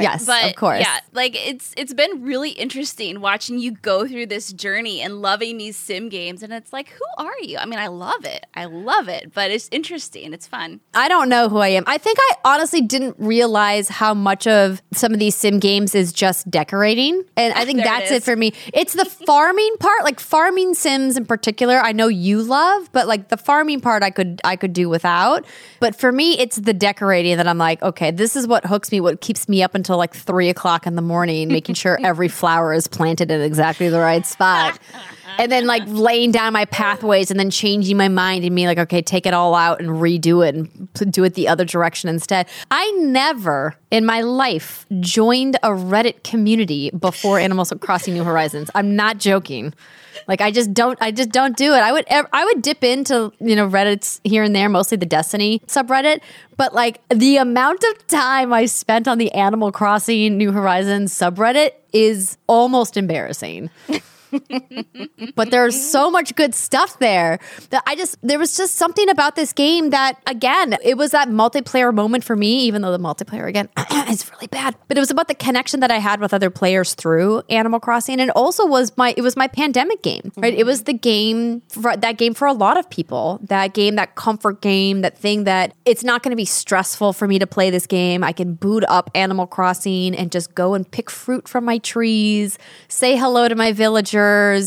[0.00, 0.80] Yes, but of course.
[0.80, 5.58] yeah, like it's it's been really interesting watching you go through this journey and loving
[5.58, 6.42] these sim games.
[6.42, 7.58] And it's like, who are you?
[7.58, 10.80] I mean, I love it, I love it, but it's interesting, it's fun.
[10.94, 11.84] I don't know who I am.
[11.88, 16.12] I think I honestly didn't realize how much of some of these sim games is
[16.12, 17.24] just decorating.
[17.36, 18.24] And I think There it that's it, is.
[18.24, 18.52] for me.
[18.72, 23.28] It's the farming part, like farming sims in particular, I know you love, but like
[23.28, 25.44] the farming part I could I could do without.
[25.80, 29.00] But for me, it's the decorating that I'm like, okay, this is what hooks me,
[29.00, 32.72] what keeps me up until like three o'clock in the morning, making sure every flower
[32.72, 34.78] is planted in exactly the right spot.
[35.38, 38.78] and then like laying down my pathways and then changing my mind and being like,
[38.78, 42.48] okay, take it all out and redo it and do it the other direction instead.
[42.70, 48.70] I never in my life joined a Reddit community before Animal Crossing New Horizons.
[48.74, 49.74] I'm not joking.
[50.26, 51.78] Like I just don't, I just don't do it.
[51.78, 55.62] I would, I would dip into you know Reddit's here and there, mostly the Destiny
[55.66, 56.20] subreddit.
[56.56, 61.72] But like the amount of time I spent on the Animal Crossing New Horizons subreddit
[61.92, 63.70] is almost embarrassing
[65.34, 67.38] but there's so much good stuff there
[67.70, 71.28] that I just there was just something about this game that again it was that
[71.28, 73.68] multiplayer moment for me even though the multiplayer again
[74.08, 74.76] is really bad.
[74.88, 78.20] But it was about the connection that I had with other players through Animal Crossing
[78.20, 80.54] and it also was my it was my pandemic game right?
[80.54, 84.14] It was the game for that game for a lot of people that game that
[84.14, 87.70] comfort game that thing that it's not going to be stressful for me to play
[87.70, 88.22] this game.
[88.22, 92.58] I can boot up Animal Crossing and just go and pick fruit from my trees
[92.88, 93.72] say hello to my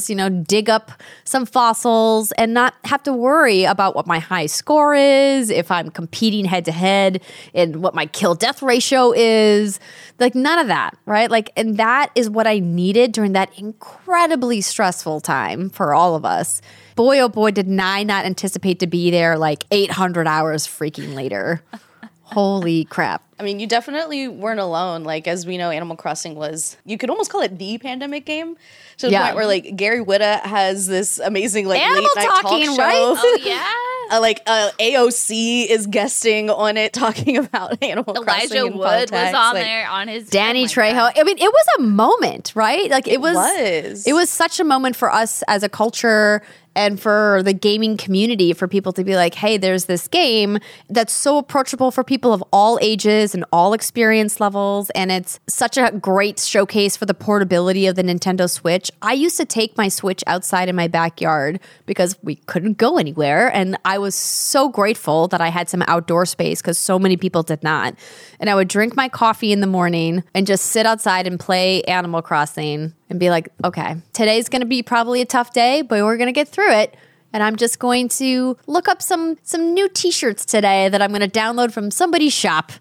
[0.10, 0.92] you know dig up
[1.24, 5.90] some fossils and not have to worry about what my high score is if I'm
[5.90, 7.22] competing head to head
[7.54, 9.80] and what my kill death ratio is
[10.20, 11.30] like none of that right?
[11.30, 16.26] Like and that is what I needed during that incredibly stressful time for all of
[16.26, 16.62] us.
[16.96, 21.62] Boy oh boy did I not anticipate to be there like 800 hours freaking later
[22.34, 25.04] holy crap I mean, you definitely weren't alone.
[25.04, 28.56] Like, as we know, Animal Crossing was, you could almost call it the pandemic game
[29.00, 29.24] to the Yeah.
[29.26, 32.82] point where, like, Gary Whitta has this amazing, like, Animal late night talking, talk show.
[32.82, 32.94] right?
[33.18, 34.16] Oh yeah.
[34.18, 38.52] Uh, like, uh, AOC is guesting on it, talking about Animal Crossing.
[38.58, 40.94] Elijah and Wood was on Like, there on his Danny oh Trejo.
[40.94, 41.14] God.
[41.18, 42.90] I mean, it was a moment, right?
[42.90, 44.08] Like it, was, was.
[44.08, 46.42] It was such a moment for us as a culture
[46.76, 50.60] and for the gaming community for people to be like, "Hey, there's this game
[50.90, 55.78] that's so approachable for people of all ages and all experience levels and it's such
[55.78, 59.88] a great showcase for the portability of the Nintendo Switch." I used to take my
[59.88, 65.28] Switch outside in my backyard because we couldn't go anywhere and I was so grateful
[65.30, 67.96] that I had some outdoor space cuz so many people did not.
[68.40, 71.82] And I would drink my coffee in the morning and just sit outside and play
[71.84, 76.04] Animal Crossing and be like, okay, today's going to be probably a tough day, but
[76.04, 76.98] we're going to get through it.
[77.32, 81.28] And I'm just going to look up some some new T-shirts today that I'm going
[81.28, 82.72] to download from somebody's shop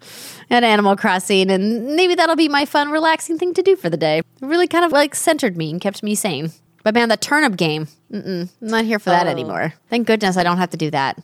[0.51, 3.97] at Animal Crossing, and maybe that'll be my fun, relaxing thing to do for the
[3.97, 4.19] day.
[4.19, 6.51] It really kind of like centered me and kept me sane.
[6.83, 9.31] But man, the turnip game, mm-mm, I'm not here for that oh.
[9.31, 9.73] anymore.
[9.89, 11.23] Thank goodness I don't have to do that.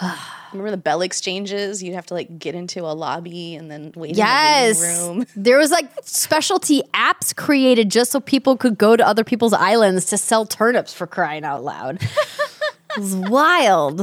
[0.52, 1.82] Remember the bell exchanges?
[1.82, 4.80] You'd have to like get into a lobby and then wait Yes.
[4.82, 5.26] in the room.
[5.36, 10.06] There was like specialty apps created just so people could go to other people's islands
[10.06, 12.00] to sell turnips for crying out loud.
[12.96, 14.00] it was wild.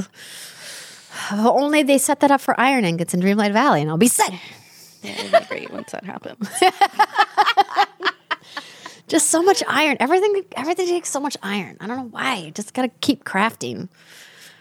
[1.32, 4.08] If Only they set that up for iron ingots in Dreamlight Valley and I'll be
[4.08, 4.32] set.
[5.02, 6.47] Yeah, it'd be great once that happens.
[9.08, 9.97] Just so much iron.
[10.00, 11.78] Everything everything takes so much iron.
[11.80, 12.36] I don't know why.
[12.36, 13.89] You just gotta keep crafting.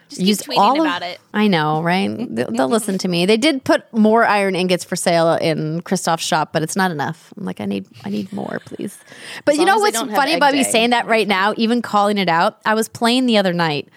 [0.09, 1.21] Just tweeting all of- about it.
[1.35, 2.09] I know, right?
[2.35, 3.27] They'll, they'll listen to me.
[3.27, 7.33] They did put more iron ingots for sale in Christoph's shop, but it's not enough.
[7.37, 8.99] I'm like, I need, I need more, please.
[9.45, 12.59] But you know what's funny about me saying that right now, even calling it out?
[12.65, 13.89] I was playing the other night,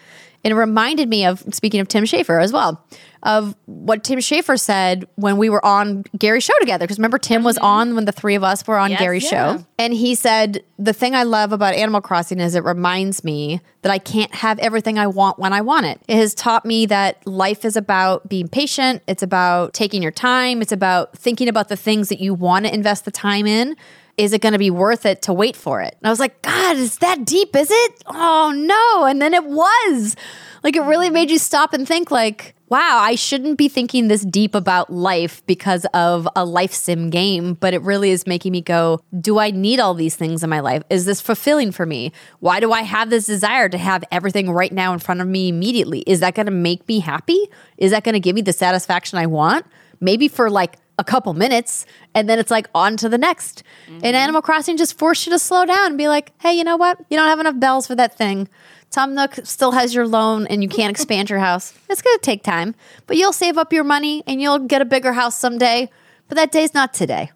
[0.43, 2.84] and it reminded me of speaking of Tim Schafer as well,
[3.24, 6.86] of what Tim Schafer said when we were on Gary's show together.
[6.86, 7.66] Because remember, Tim was mm-hmm.
[7.66, 9.00] on when the three of us were on Yes.
[9.00, 9.64] Gary's show.
[9.78, 13.92] And he said, The thing I love about Animal Crossing is it reminds me that
[13.92, 16.02] I can't have everything I want when I want it.
[16.08, 20.62] It has taught me that life is about being patient, it's about taking your time,
[20.62, 23.76] it's about thinking about the things that you want to invest the time in.
[24.18, 25.96] Is it going to be worth it to wait for it?
[26.00, 27.56] And I was like, God, is that deep?
[27.56, 28.04] Is it?
[28.08, 29.06] Oh no.
[29.06, 30.16] And then it was.
[30.64, 31.14] Like it really mm-hmm.
[31.14, 35.46] made you stop and think like, wow, I shouldn't be thinking this deep about life
[35.46, 39.52] because of a life sim game, but it really is making me go, do I
[39.52, 40.82] need all these things in my life?
[40.90, 42.14] Is this fulfilling for me?
[42.40, 45.50] Why do I have this desire to have everything right now in front of me
[45.50, 46.00] immediately?
[46.08, 47.50] Is that going to make me happy?
[47.78, 49.66] Is that going to give me the satisfaction I want?
[50.00, 53.64] Maybe for like a couple minutes and then it's like on to the next.
[53.88, 54.16] And mm-hmm.
[54.16, 56.98] Animal Crossing just forced you to slow down and be like, hey, you know what?
[57.10, 58.48] You don't have enough bells for that thing.
[58.92, 61.74] Tom Nook still has your loan and you can't expand your house.
[61.89, 62.76] It's going to take time,
[63.08, 65.89] but you'll save up your money and you'll get a bigger house someday.
[66.28, 67.32] But that day's not today.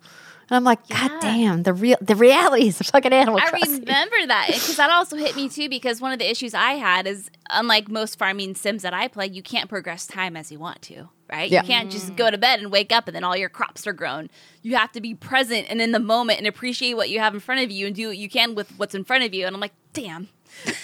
[0.49, 3.79] And I'm like, God damn, the real the reality is fucking Animal I Crossing.
[3.79, 5.69] remember that because that also hit me too.
[5.69, 9.25] Because one of the issues I had is, unlike most farming sims that I play,
[9.25, 11.09] you can't progress time as you want to.
[11.31, 11.49] Right?
[11.49, 11.63] Yeah.
[11.63, 12.15] You can't just mm.
[12.15, 14.29] go to bed and wake up and then all your crops are grown.
[14.61, 17.39] You have to be present and in the moment and appreciate what you have in
[17.39, 19.47] front of you and do what you can with what's in front of you.
[19.47, 20.29] And I'm like, damn.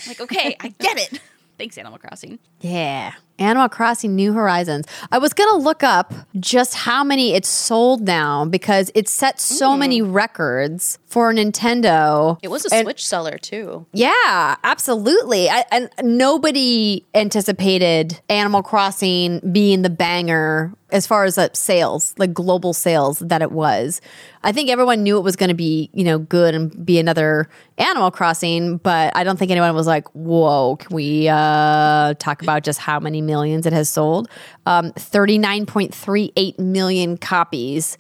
[0.07, 1.19] Like, okay, I get it.
[1.57, 2.39] Thanks, Animal Crossing.
[2.61, 3.13] Yeah.
[3.41, 4.85] Animal Crossing New Horizons.
[5.11, 9.39] I was going to look up just how many it's sold now because it set
[9.41, 12.37] so many records for Nintendo.
[12.43, 13.85] It was a And- Switch seller too.
[13.93, 15.49] Yeah, absolutely.
[15.49, 22.33] I, and nobody anticipated Animal Crossing being the banger as far as uh, sales, like
[22.33, 24.01] global sales that it was.
[24.43, 27.47] I think everyone knew it was going to be, you know, good and be another
[27.77, 32.63] Animal Crossing, but I don't think anyone was like, "Whoa, can we uh, talk about
[32.63, 34.27] just how many millions it has sold?"
[34.65, 37.97] Um, Thirty-nine point three eight million copies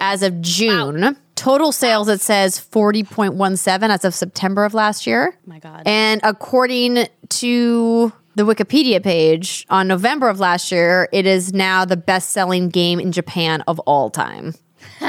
[0.00, 1.16] as of June.
[1.34, 5.36] Total sales, it says 40.17 as of September of last year.
[5.44, 5.82] my God.
[5.84, 11.96] And according to the Wikipedia page, on November of last year, it is now the
[11.96, 14.54] best selling game in Japan of all time.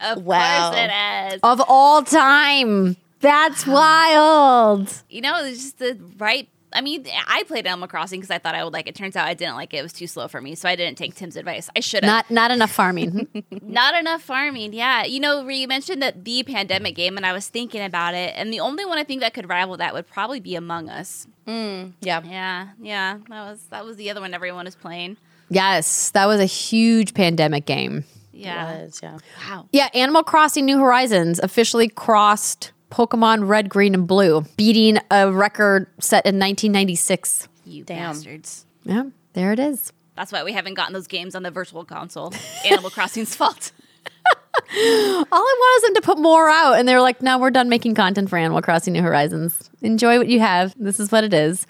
[0.00, 0.70] Of Wow.
[0.70, 1.40] course it is.
[1.42, 2.96] Of all time.
[3.20, 5.02] That's wild.
[5.10, 6.48] You know, it's just the right.
[6.72, 8.94] I mean, I played Animal Crossing because I thought I would like it.
[8.94, 9.78] Turns out I didn't like it.
[9.78, 11.70] It was too slow for me, so I didn't take Tim's advice.
[11.74, 12.08] I should have.
[12.10, 13.26] Not not enough farming.
[13.62, 14.72] Not enough farming.
[14.72, 15.04] Yeah.
[15.04, 18.34] You know, Ree, you mentioned that the pandemic game, and I was thinking about it,
[18.36, 21.26] and the only one I think that could rival that would probably be Among Us.
[21.46, 22.22] Mm, yeah.
[22.24, 23.18] Yeah, yeah.
[23.28, 25.16] That was that was the other one everyone was playing.
[25.50, 28.04] yes, that was a huge pandemic game.
[28.32, 28.82] Yeah.
[28.82, 29.18] Was, yeah.
[29.48, 29.68] Wow.
[29.72, 35.86] Yeah, Animal Crossing New Horizons officially crossed Pokemon Red, Green, and Blue, beating a record
[36.00, 37.48] set in 1996.
[37.64, 38.12] You Damn.
[38.12, 38.64] bastards.
[38.84, 39.92] Yeah, there it is.
[40.16, 42.32] That's why we haven't gotten those games on the virtual console.
[42.64, 43.72] Animal Crossing's fault.
[44.70, 47.68] All I want is them to put more out, and they're like, "No, we're done
[47.68, 49.70] making content for Animal Crossing New Horizons.
[49.82, 50.74] Enjoy what you have.
[50.76, 51.66] This is what it is."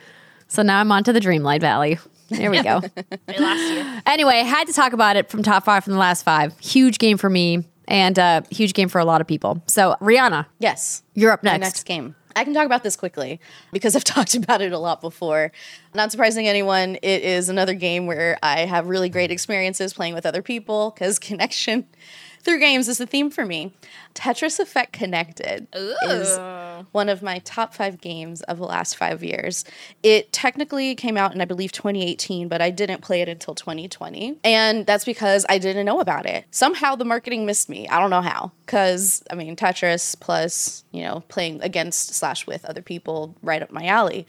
[0.49, 1.99] So now I'm on to the Dreamlight Valley.
[2.31, 2.81] There we go.
[3.27, 3.85] They lost you.
[4.07, 6.59] anyway, I had to talk about it from top five from the last five.
[6.59, 9.62] Huge game for me, and uh, huge game for a lot of people.
[9.66, 11.03] So Rihanna, Yes.
[11.14, 11.61] you're up next.
[11.61, 12.14] next game.
[12.36, 13.41] I can talk about this quickly
[13.72, 15.51] because I've talked about it a lot before.
[15.95, 20.24] Not surprising anyone, it is another game where I have really great experiences playing with
[20.24, 21.86] other people because connection
[22.43, 23.74] through games is the theme for me.
[24.14, 26.39] Tetris Effect Connected is
[26.93, 29.64] one of my top five games of the last five years.
[30.03, 34.39] It technically came out in, I believe, 2018, but I didn't play it until 2020.
[34.45, 36.45] And that's because I didn't know about it.
[36.51, 37.89] Somehow the marketing missed me.
[37.89, 38.53] I don't know how.
[38.64, 43.70] Because, I mean, Tetris plus, you know, playing against slash with other people right up
[43.70, 44.26] my alley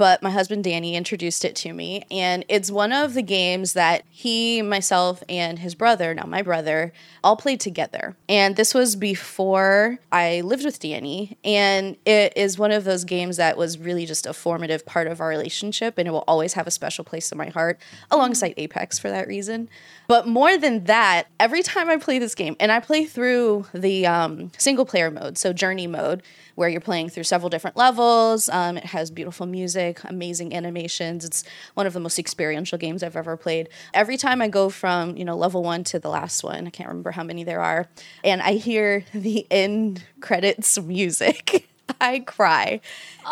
[0.00, 2.06] but my husband Danny introduced it to me.
[2.10, 6.94] And it's one of the games that he, myself, and his brother, now my brother,
[7.22, 8.16] all played together.
[8.26, 11.36] And this was before I lived with Danny.
[11.44, 15.20] And it is one of those games that was really just a formative part of
[15.20, 15.98] our relationship.
[15.98, 17.78] And it will always have a special place in my heart,
[18.10, 19.68] alongside Apex for that reason.
[20.08, 24.06] But more than that, every time I play this game, and I play through the
[24.06, 26.22] um, single player mode, so journey mode,
[26.60, 28.50] where you're playing through several different levels.
[28.50, 31.24] Um, it has beautiful music, amazing animations.
[31.24, 31.42] It's
[31.72, 33.70] one of the most experiential games I've ever played.
[33.94, 36.90] Every time I go from you know level one to the last one, I can't
[36.90, 37.88] remember how many there are,
[38.22, 41.66] and I hear the end credits music,
[42.00, 42.82] I cry,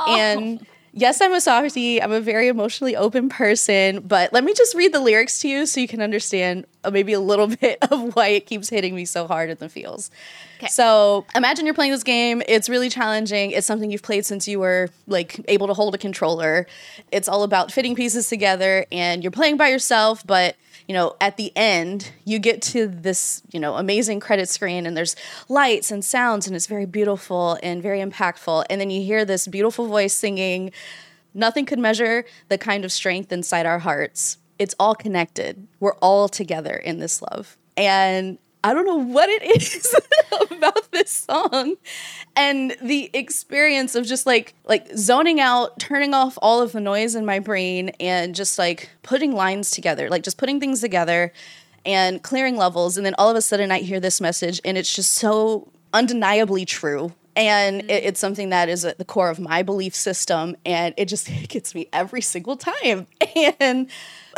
[0.06, 2.00] and yes, I'm a softie.
[2.00, 5.66] I'm a very emotionally open person, but let me just read the lyrics to you
[5.66, 9.04] so you can understand uh, maybe a little bit of why it keeps hitting me
[9.04, 10.10] so hard in the feels.
[10.66, 12.42] So imagine you're playing this game.
[12.48, 13.52] It's really challenging.
[13.52, 16.66] It's something you've played since you were like able to hold a controller.
[17.12, 20.56] It's all about fitting pieces together, and you're playing by yourself, but
[20.88, 24.96] you know, at the end, you get to this, you know, amazing credit screen and
[24.96, 25.14] there's
[25.50, 28.64] lights and sounds and it's very beautiful and very impactful.
[28.70, 30.72] And then you hear this beautiful voice singing,
[31.34, 34.38] Nothing could measure the kind of strength inside our hearts.
[34.58, 35.68] It's all connected.
[35.78, 37.56] We're all together in this love.
[37.76, 38.38] And
[38.68, 39.96] I don't know what it is
[40.50, 41.76] about this song
[42.36, 47.14] and the experience of just like like zoning out, turning off all of the noise
[47.14, 51.32] in my brain and just like putting lines together, like just putting things together
[51.86, 52.98] and clearing levels.
[52.98, 56.66] And then all of a sudden I hear this message and it's just so undeniably
[56.66, 57.14] true.
[57.36, 57.90] And mm-hmm.
[57.90, 61.30] it, it's something that is at the core of my belief system and it just
[61.48, 63.06] gets me every single time.
[63.60, 63.88] And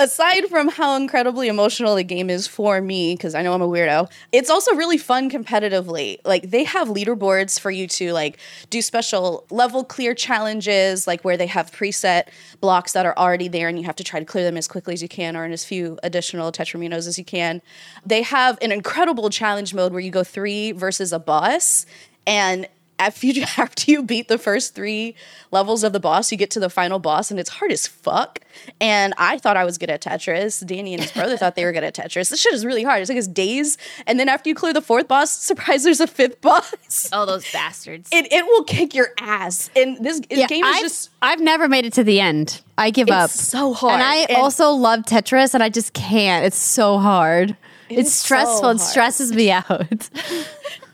[0.01, 3.69] aside from how incredibly emotional the game is for me because i know i'm a
[3.69, 6.19] weirdo it's also really fun competitively.
[6.25, 11.37] Like they have leaderboards for you to like do special level clear challenges like where
[11.37, 12.29] they have preset
[12.61, 14.95] blocks that are already there and you have to try to clear them as quickly
[14.95, 17.61] as you can or in as few additional tetrominos as you can.
[18.07, 21.87] They have an incredible challenge mode where you go three versus a boss
[22.27, 22.69] and
[23.01, 25.17] after you, after you beat the first three
[25.51, 28.39] levels of the boss, you get to the final boss, and it's hard as fuck.
[28.81, 30.65] And I thought I was good at Tetris.
[30.67, 32.31] Danny and his brother thought they were good at Tetris.
[32.31, 33.01] This shit is really hard.
[33.01, 36.07] It's like it's days, and then after you clear the fourth boss, surprise, there's a
[36.07, 37.09] fifth boss.
[37.13, 38.09] Oh, those bastards!
[38.13, 39.71] It it will kick your ass.
[39.75, 42.61] And this Yeah, game is I've, just I've never made it to the end.
[42.79, 43.31] I give up.
[43.31, 43.61] It's up.
[43.61, 43.95] so hard.
[43.95, 46.45] And I And- also love Tetris, and I just can't.
[46.47, 47.57] It's so hard.
[47.89, 48.69] it's is so stressful.
[48.71, 50.09] It stresses me out.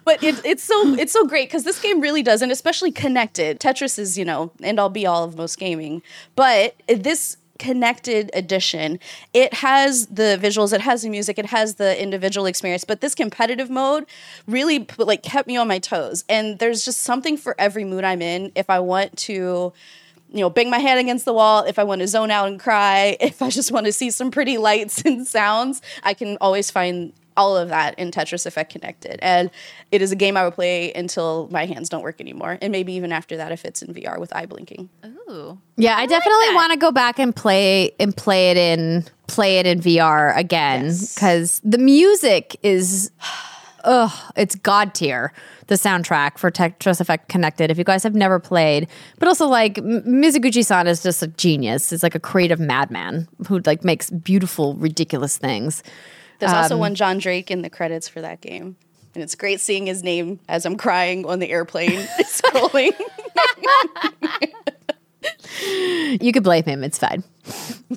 [0.06, 3.60] But it, it's so it's so great because this game really does, and especially connected.
[3.60, 6.02] Tetris is you know end all be all of most gaming,
[6.34, 9.00] but this connected edition
[9.32, 12.84] it has the visuals it has the music it has the individual experience.
[12.84, 14.06] But this competitive mode
[14.46, 16.24] really put, like kept me on my toes.
[16.28, 18.52] And there's just something for every mood i'm in.
[18.54, 19.72] If i want to
[20.32, 22.58] you know, bang my head against the wall, if I want to zone out and
[22.58, 26.70] cry, if I just want to see some pretty lights and sounds, I can always
[26.70, 29.18] find all of that in Tetris Effect Connected.
[29.22, 29.50] And
[29.92, 32.58] it is a game I would play until my hands don't work anymore.
[32.62, 34.88] And maybe even after that if it's in VR with eye blinking.
[35.28, 35.58] Ooh.
[35.76, 36.52] Yeah, I, definitely that.
[36.54, 40.84] want to go back and play and play it in play it in VR again
[40.84, 41.14] Yes.
[41.14, 43.10] because the music is,
[43.84, 45.32] ugh, it's god tier.
[45.68, 47.72] The soundtrack for Tetris Effect Connected.
[47.72, 48.86] If you guys have never played,
[49.18, 51.90] but also like M- Mizuguchi-san is just a genius.
[51.90, 55.82] He's like a creative madman who like makes beautiful, ridiculous things.
[56.38, 58.76] There's also um, one John Drake in the credits for that game.
[59.14, 62.92] And it's great seeing his name as I'm crying on the airplane scrolling.
[66.20, 66.84] You could blame him.
[66.84, 67.24] It's fine.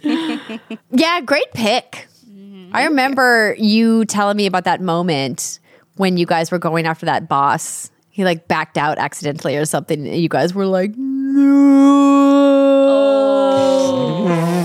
[0.91, 2.07] yeah, great pick.
[2.29, 2.71] Mm-hmm.
[2.73, 5.59] I remember you telling me about that moment
[5.95, 7.91] when you guys were going after that boss.
[8.09, 10.07] He like backed out accidentally or something.
[10.07, 11.45] and You guys were like, no.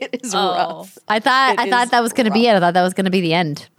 [0.12, 0.54] it is Oh.
[0.54, 0.98] rough.
[1.08, 2.54] I thought It I thought that was going to be it.
[2.54, 3.68] I thought that was going to be the end.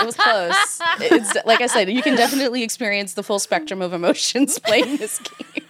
[0.00, 0.80] It was close.
[1.00, 5.18] It's like I said, you can definitely experience the full spectrum of emotions playing this
[5.18, 5.64] game,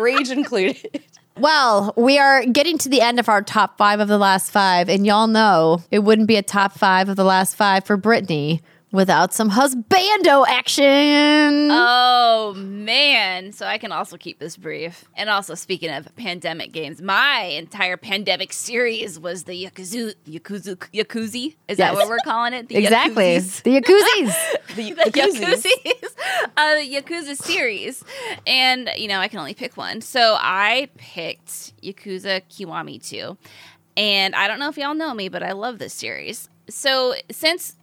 [0.00, 1.02] rage included.
[1.36, 4.88] Well, we are getting to the end of our top five of the last five,
[4.88, 8.62] and y'all know it wouldn't be a top five of the last five for Brittany
[8.94, 11.68] without some husbando action.
[11.70, 13.52] Oh man!
[13.52, 15.04] So I can also keep this brief.
[15.14, 21.56] And also, speaking of pandemic games, my entire pandemic series was the Yakuzu, Yakuzu, Yakuzi.
[21.68, 21.78] Is Yes.
[21.78, 22.68] that what we're calling it?
[22.68, 23.36] The exactly.
[23.36, 23.62] Yakuzis?
[23.64, 24.34] The Yakuzi's.
[24.76, 25.66] The, The the Yakuzis.
[25.66, 26.08] Yakuzis.
[26.56, 28.04] uh, Yakuza series,
[28.46, 30.00] and you know I can only pick one.
[30.00, 33.36] So I picked Yakuza Kiwami 2,
[33.96, 36.48] and I don't know if y'all know me, but I love this series.
[36.70, 37.74] So since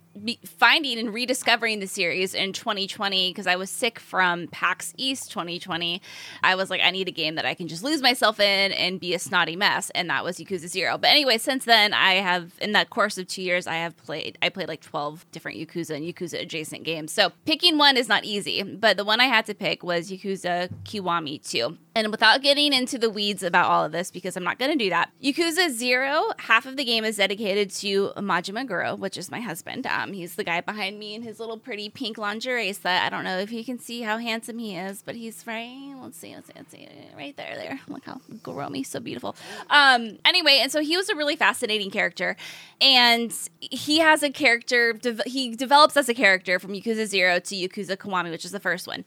[0.45, 6.01] finding and rediscovering the series in 2020 because I was sick from PAX East 2020.
[6.43, 8.99] I was like, I need a game that I can just lose myself in and
[8.99, 10.97] be a snotty mess, and that was Yakuza Zero.
[10.97, 14.37] But anyway, since then, I have in that course of two years, I have played.
[14.41, 17.11] I played like 12 different Yakuza and Yakuza adjacent games.
[17.11, 20.69] So picking one is not easy, but the one I had to pick was Yakuza
[20.83, 21.77] Kiwami 2.
[21.93, 24.77] And without getting into the weeds about all of this, because I'm not going to
[24.77, 29.29] do that, Yakuza Zero, half of the game is dedicated to Majima Goro, which is
[29.29, 29.85] my husband.
[30.09, 33.03] He's the guy behind me in his little pretty pink lingerie set.
[33.03, 35.93] I don't know if you can see how handsome he is, but he's right.
[36.01, 36.87] Let's see, let's see, let's see,
[37.17, 37.79] right there, there.
[37.87, 39.35] Look how Guromi, so beautiful.
[39.69, 42.35] Um, anyway, and so he was a really fascinating character,
[42.79, 44.93] and he has a character.
[44.93, 48.59] De- he develops as a character from Yakuza Zero to Yakuza Kiwami, which is the
[48.59, 49.05] first one.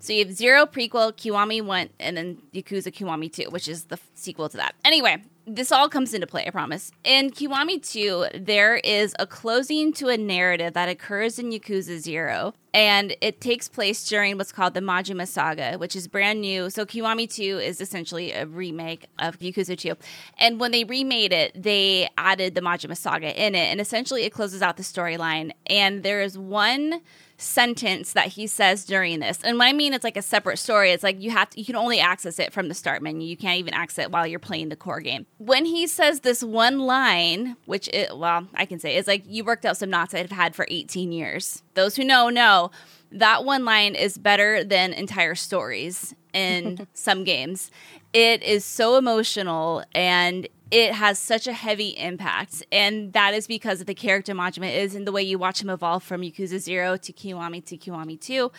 [0.00, 3.94] So you have Zero prequel, Kiwami 1, and then Yakuza Kiwami 2, which is the
[3.94, 4.74] f- sequel to that.
[4.84, 6.90] Anyway, this all comes into play, I promise.
[7.04, 12.54] In Kiwami 2, there is a closing to a narrative that occurs in Yakuza 0,
[12.74, 16.68] and it takes place during what's called the Majima Saga, which is brand new.
[16.68, 19.94] So Kiwami 2 is essentially a remake of Yakuza 2.
[20.38, 24.32] And when they remade it, they added the Majima Saga in it, and essentially it
[24.32, 25.52] closes out the storyline.
[25.66, 27.00] And there is one
[27.36, 29.40] sentence that he says during this.
[29.42, 31.64] And what I mean it's like a separate story, it's like you have to, you
[31.64, 33.26] can only access it from the start menu.
[33.26, 35.26] You can't even access it while you're playing the core game.
[35.38, 39.44] When he says this one line, which it, well, I can say it's like you
[39.44, 41.62] worked out some knots I've had for 18 years.
[41.74, 42.63] Those who know know
[43.12, 47.70] that one line is better than entire stories in some games.
[48.12, 52.64] It is so emotional and it has such a heavy impact.
[52.72, 55.70] And that is because of the character Majima is and the way you watch him
[55.70, 58.50] evolve from Yakuza 0 to Kiwami to Kiwami 2.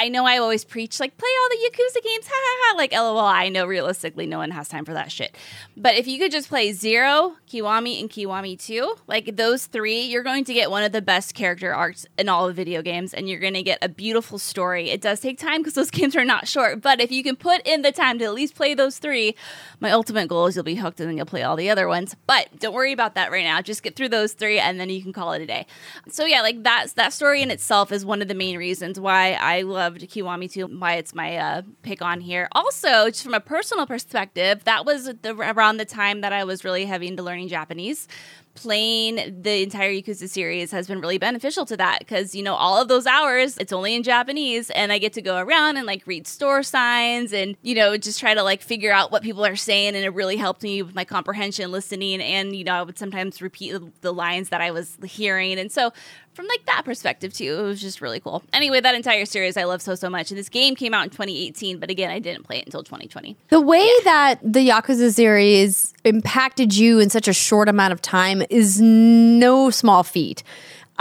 [0.00, 2.78] I know I always preach like play all the Yakuza games, ha ha ha.
[2.78, 5.36] Like lol, I know realistically no one has time for that shit.
[5.76, 10.22] But if you could just play Zero, Kiwami, and Kiwami Two, like those three, you're
[10.22, 13.28] going to get one of the best character arcs in all of video games, and
[13.28, 14.88] you're going to get a beautiful story.
[14.88, 17.60] It does take time because those games are not short, but if you can put
[17.66, 19.34] in the time to at least play those three,
[19.80, 22.16] my ultimate goal is you'll be hooked and then you'll play all the other ones.
[22.26, 23.60] But don't worry about that right now.
[23.60, 25.66] Just get through those three, and then you can call it a day.
[26.08, 29.32] So yeah, like that's that story in itself is one of the main reasons why
[29.32, 32.48] I loved Kiwami 2, why it's my uh, pick on here.
[32.52, 36.64] Also, just from a personal perspective, that was the, around the time that I was
[36.64, 38.08] really heavy into learning Japanese.
[38.54, 42.82] Playing the entire Yakuza series has been really beneficial to that because, you know, all
[42.82, 46.04] of those hours, it's only in Japanese, and I get to go around and like
[46.04, 49.56] read store signs and, you know, just try to like figure out what people are
[49.56, 49.94] saying.
[49.94, 53.40] And it really helped me with my comprehension, listening, and, you know, I would sometimes
[53.40, 55.58] repeat the lines that I was hearing.
[55.58, 55.92] And so,
[56.40, 57.58] from like that perspective too.
[57.58, 58.42] It was just really cool.
[58.54, 60.30] Anyway, that entire series I love so so much.
[60.30, 63.36] And this game came out in 2018, but again, I didn't play it until 2020.
[63.48, 68.42] The way that the Yakuza series impacted you in such a short amount of time
[68.48, 70.42] is no small feat.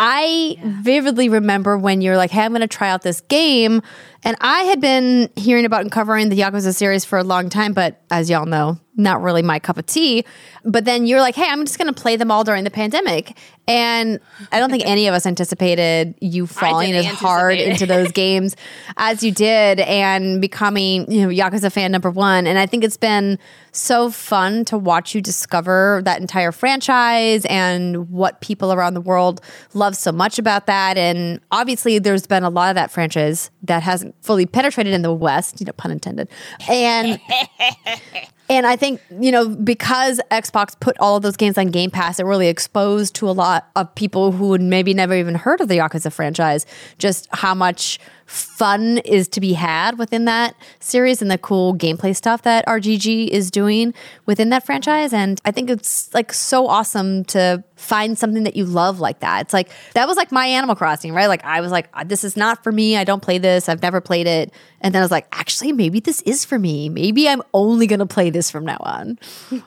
[0.02, 3.82] I vividly remember when you're like, hey, I'm going to try out this game.
[4.24, 7.74] And I had been hearing about and covering the Yakuza series for a long time,
[7.74, 10.26] but as y'all know, not really my cup of tea.
[10.64, 13.38] But then you're like, hey, I'm just going to play them all during the pandemic.
[13.68, 14.20] And
[14.52, 18.56] I don't think any of us anticipated you falling as hard into those games
[18.98, 22.48] as you did and becoming, you know, Yakuza fan number one.
[22.48, 23.38] And I think it's been
[23.72, 29.40] so fun to watch you discover that entire franchise and what people around the world
[29.76, 30.98] love so much about that.
[30.98, 35.14] And obviously, there's been a lot of that franchise that hasn't fully penetrated in the
[35.14, 36.28] West, you know, pun intended.
[36.68, 37.22] And
[38.50, 42.20] and I think, you know, because Xbox put all of those games on Game Pass,
[42.20, 45.68] it really exposed to a lot of people who would maybe never even heard of
[45.68, 46.66] the Yakuza franchise
[46.98, 52.16] just how much fun is to be had within that series and the cool gameplay
[52.16, 53.92] stuff that RGG is doing
[54.28, 55.14] within that franchise.
[55.14, 59.42] And I think it's like so awesome to find something that you love like that.
[59.42, 61.26] It's like that was like my Animal Crossing, right?
[61.26, 62.96] Like I was like, this is not for me.
[62.98, 63.68] I don't play this.
[63.68, 64.54] I've never played it.
[64.82, 66.88] And then I was like, actually, maybe this is for me.
[66.88, 69.18] Maybe I'm only going to play this from now on.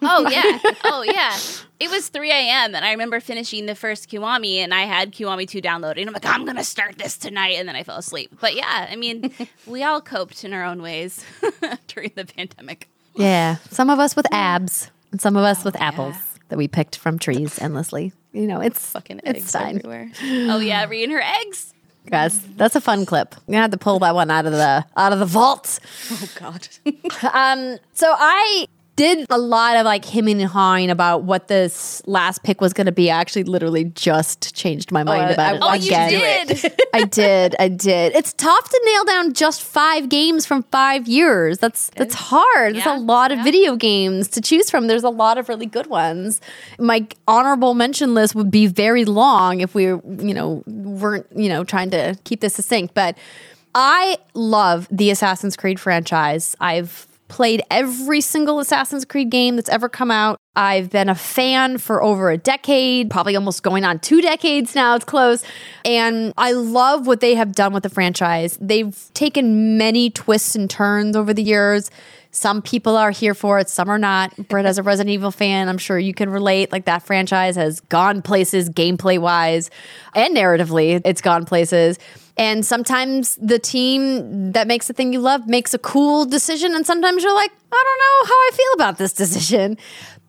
[0.03, 1.37] Oh yeah, oh yeah.
[1.83, 2.77] It was 3 a.m.
[2.77, 5.99] and I remember finishing the first Kiwami and I had Kiwami 2 downloaded.
[6.03, 8.31] And I'm like, I'm gonna start this tonight, and then I fell asleep.
[8.41, 9.33] But yeah, I mean,
[9.67, 11.25] we all coped in our own ways
[11.89, 12.89] during the pandemic.
[13.17, 13.57] Yeah.
[13.71, 16.15] Some of us with abs and some of us with apples
[16.51, 18.13] that we picked from trees endlessly.
[18.33, 19.77] You know, it's Fucking it's eggs fine.
[19.79, 20.11] everywhere.
[20.23, 21.75] Oh yeah, reading her eggs.
[22.07, 23.35] Guys, that's a fun clip.
[23.47, 25.81] Gonna have to pull that one out of the out of the vault.
[26.13, 26.69] Oh God.
[27.33, 32.43] Um, so I did a lot of like hemming and hawing about what this last
[32.43, 33.11] pick was going to be.
[33.11, 36.47] I actually literally just changed my mind I- about I it watched you again.
[36.47, 36.81] do Did.
[36.95, 37.57] I did.
[37.59, 38.15] I did.
[38.15, 41.59] It's tough to nail down just five games from five years.
[41.59, 42.75] That's that's hard.
[42.75, 43.45] There's Yeah, a lot of yeah.
[43.45, 44.89] video games to choose from.
[44.89, 46.41] There's a lot of really good ones.
[46.79, 51.65] My honorable mention list would be very long if we, you know, weren't you know
[51.65, 52.93] trying to keep this succinct.
[52.95, 53.17] But
[53.75, 56.55] I love the Assassin's Creed franchise.
[56.61, 60.37] I've played every single Assassin's Creed game that's ever come out.
[60.55, 64.95] I've been a fan for over a decade, probably almost going on two decades now.
[64.95, 65.43] It's close.
[65.83, 68.59] And I love what they have done with the franchise.
[68.61, 71.91] They've taken many twists and turns over the years.
[72.33, 74.35] Some people are here for it, some are not.
[74.49, 76.71] Britt, as a Resident Evil fan, I'm sure you can relate.
[76.71, 79.71] Like that franchise has gone places gameplay wise
[80.15, 81.99] and narratively, it's gone places.
[82.37, 86.75] And sometimes the team that makes the thing you love makes a cool decision.
[86.75, 89.77] And sometimes you're like, I don't know how I feel about this decision.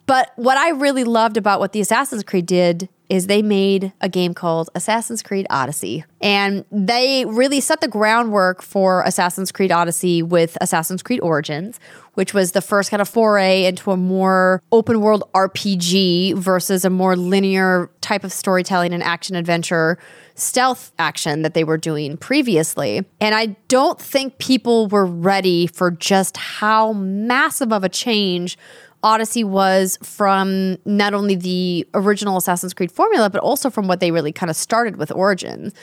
[0.06, 4.10] But what I really loved about what the Assassin's Creed did is they made a
[4.10, 6.04] game called Assassin's Creed Odyssey.
[6.20, 11.80] And they really set the groundwork for Assassin's Creed Odyssey with Assassin's Creed Origins,
[12.16, 16.90] which was the first kind of foray into a more open world RPG versus a
[16.90, 20.00] more linear type of storytelling and action adventure
[20.36, 23.06] stealth action that they were doing previously.
[23.22, 28.58] And I don't think people were ready for just how massive of a change
[29.04, 34.12] Odyssey was from not only the original Assassin's Creed formula, but also from what they
[34.12, 35.74] really kind of started with Origins.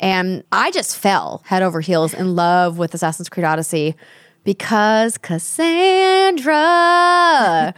[0.00, 3.94] And I just fell head over heels in love with Assassin's Creed Odyssey
[4.44, 6.46] because Kassandra.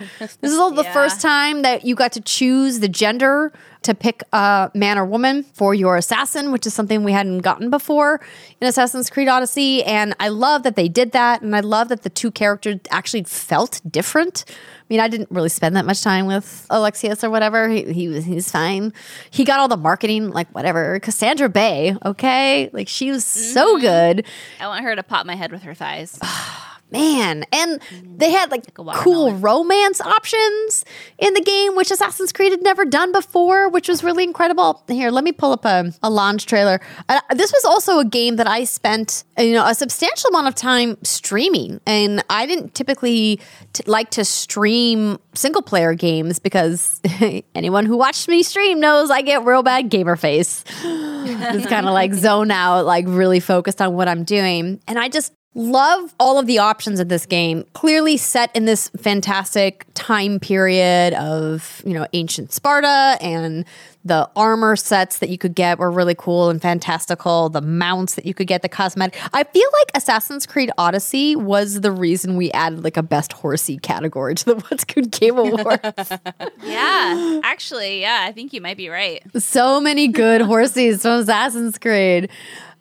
[0.20, 3.52] this is all the first time that you got to choose the gender
[3.82, 7.70] to pick a man or woman for your assassin, which is something we hadn't gotten
[7.70, 8.20] before
[8.60, 9.82] in Assassin's Creed Odyssey.
[9.84, 11.42] And I love that they did that.
[11.42, 14.44] And I love that the two characters actually felt different.
[14.48, 17.68] I mean, I didn't really spend that much time with Alexios or whatever.
[17.68, 18.92] He, he was he's fine.
[19.30, 21.00] He got all the marketing, like whatever.
[21.00, 23.80] Kassandra Bay, okay, like she was so mm-hmm.
[23.80, 24.26] good.
[24.60, 26.18] I want her to pop my head with her thighs.
[26.93, 30.85] Man, and they had like cool romance options
[31.19, 34.85] in the game, which Assassin's Creed had never done before, which was really incredible.
[34.89, 36.81] Here, let me pull up a, a launch trailer.
[37.09, 40.48] Uh, this was also a game that I spent, uh, you know, a substantial amount
[40.48, 43.40] of time streaming, and I didn't typically
[43.73, 47.01] t- like to stream single player games because
[47.55, 50.64] anyone who watched me stream knows I get real bad gamer face.
[51.24, 54.81] It's kind of like zone out, like really focused on what I'm doing.
[54.89, 57.65] And I just love all of the options of this game.
[57.74, 63.65] Clearly set in this fantastic time period of, you know, ancient Sparta and
[64.05, 67.49] the armor sets that you could get were really cool and fantastical.
[67.49, 69.20] The mounts that you could get, the cosmetic.
[69.33, 73.79] I feel like Assassin's Creed Odyssey was the reason we added like a best horsey
[73.79, 76.12] category to the What's Good Game Awards.
[76.65, 79.23] yeah, actually, yeah, I think you might be right.
[79.41, 82.29] so many good horses from Assassin's Creed.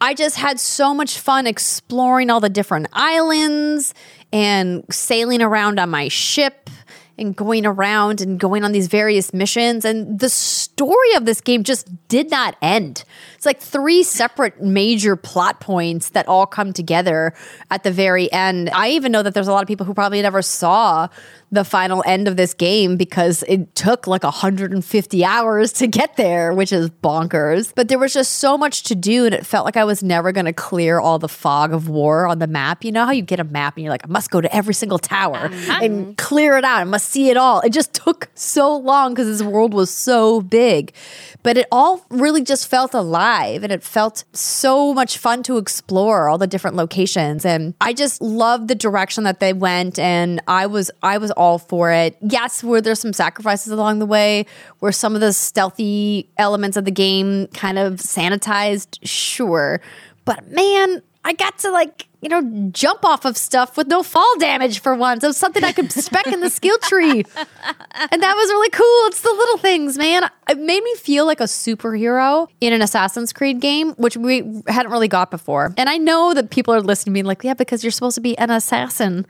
[0.02, 3.94] I just had so much fun exploring all the different islands
[4.34, 6.72] and sailing around on my ship
[7.20, 9.86] and going around and going on these various missions.
[9.86, 13.04] And the story of this game just did not end.
[13.36, 17.36] It's like three separate major plot points that all come together
[17.70, 18.72] at the very end.
[18.74, 21.10] I even know that there's a lot of people who probably never saw
[21.52, 26.54] the final end of this game because it took like 150 hours to get there,
[26.54, 27.74] which is bonkers.
[27.76, 30.32] But there was just so much to do, and it felt like I was never
[30.32, 32.86] going to clear all the fog of war on the map.
[32.86, 34.74] You know how you get a map and you're like, I must go to every
[34.74, 35.80] single tower uh-huh.
[35.82, 36.80] and clear it out.
[36.80, 37.60] I must see it all.
[37.62, 40.94] It just took so long because this world was so big.
[41.44, 46.30] But it all really just felt alive and it felt so much fun to explore
[46.30, 47.46] all the different locations.
[47.46, 50.00] And I just loved the direction that they went.
[50.00, 52.16] And I was, I was all for it.
[52.22, 54.46] Yes, were there some sacrifices along the way?
[54.80, 59.00] Were some of the stealthy elements of the game kind of sanitized?
[59.04, 59.82] Sure.
[60.24, 64.38] But man, I got to like, you know, jump off of stuff with no fall
[64.38, 65.24] damage for once.
[65.24, 67.24] It was something I could spec in the skill tree.
[67.34, 69.08] And that was really cool.
[69.08, 70.30] It's the little things, man.
[70.48, 74.92] It made me feel like a superhero in an Assassin's Creed game, which we hadn't
[74.92, 75.74] really got before.
[75.76, 78.22] And I know that people are listening to me like, yeah, because you're supposed to
[78.22, 79.26] be an assassin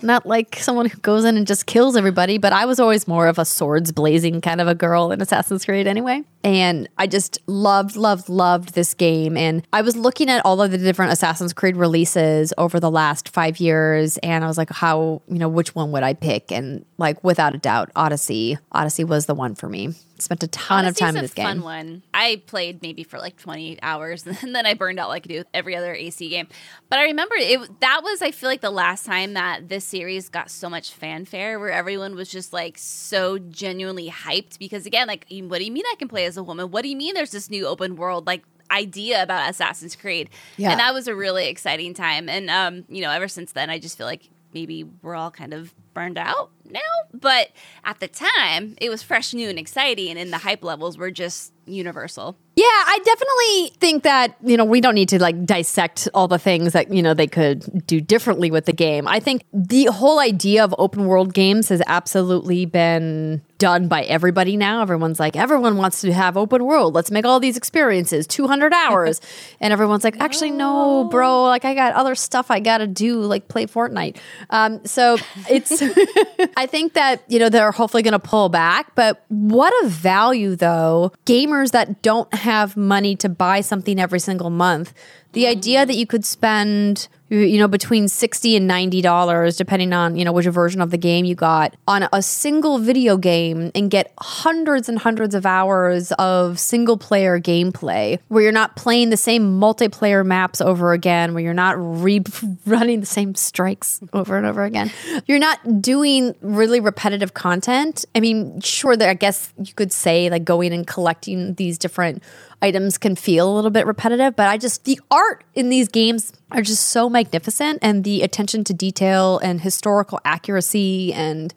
[0.00, 3.26] not like someone who goes in and just kills everybody, but I was always more
[3.26, 6.22] of a swords blazing kind of a girl in Assassin's Creed anyway.
[6.44, 9.36] And I just loved, loved, loved this game.
[9.36, 13.28] And I was looking at all of the different Assassin's Creed releases over the last
[13.28, 16.50] five years, and I was like, how, you know, which one would I pick?
[16.50, 18.58] And like, without a doubt, Odyssey.
[18.72, 19.94] Odyssey was the one for me.
[20.22, 21.64] Spent a ton Odyssey's of time in this fun game.
[21.64, 22.02] one.
[22.14, 25.38] I played maybe for like 20 hours and then I burned out like I do
[25.38, 26.46] with every other AC game.
[26.88, 30.28] But I remember it that was I feel like the last time that this series
[30.28, 35.26] got so much fanfare where everyone was just like so genuinely hyped because again like
[35.28, 36.70] what do you mean I can play as a woman?
[36.70, 40.30] What do you mean there's this new open world like idea about Assassin's Creed?
[40.56, 40.70] Yeah.
[40.70, 43.78] And that was a really exciting time and um you know ever since then I
[43.78, 46.80] just feel like maybe we're all kind of burned out now.
[47.12, 47.50] But
[47.84, 51.52] at the time, it was fresh, new, and exciting, and the hype levels were just
[51.66, 52.36] universal.
[52.54, 56.38] Yeah, I definitely think that, you know, we don't need to like dissect all the
[56.38, 59.08] things that, you know, they could do differently with the game.
[59.08, 64.58] I think the whole idea of open world games has absolutely been done by everybody
[64.58, 64.82] now.
[64.82, 66.94] Everyone's like, everyone wants to have open world.
[66.94, 69.20] Let's make all these experiences 200 hours.
[69.60, 71.44] and everyone's like, actually, no, bro.
[71.44, 74.18] Like, I got other stuff I got to do, like play Fortnite.
[74.50, 75.16] Um, so
[75.48, 75.81] it's,
[76.56, 78.94] I think that, you know, they're hopefully going to pull back.
[78.94, 84.50] But what a value, though, gamers that don't have money to buy something every single
[84.50, 84.92] month.
[85.32, 90.14] The idea that you could spend, you know, between sixty and ninety dollars, depending on
[90.16, 93.90] you know which version of the game you got, on a single video game and
[93.90, 99.16] get hundreds and hundreds of hours of single player gameplay, where you're not playing the
[99.16, 102.22] same multiplayer maps over again, where you're not re-
[102.66, 104.90] running the same strikes over and over again,
[105.26, 108.04] you're not doing really repetitive content.
[108.14, 112.22] I mean, sure, that I guess you could say like going and collecting these different
[112.62, 116.32] items can feel a little bit repetitive, but I just, the art in these games
[116.50, 121.52] are just so magnificent and the attention to detail and historical accuracy and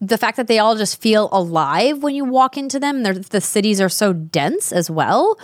[0.00, 3.02] the fact that they all just feel alive when you walk into them.
[3.02, 5.38] The cities are so dense as well.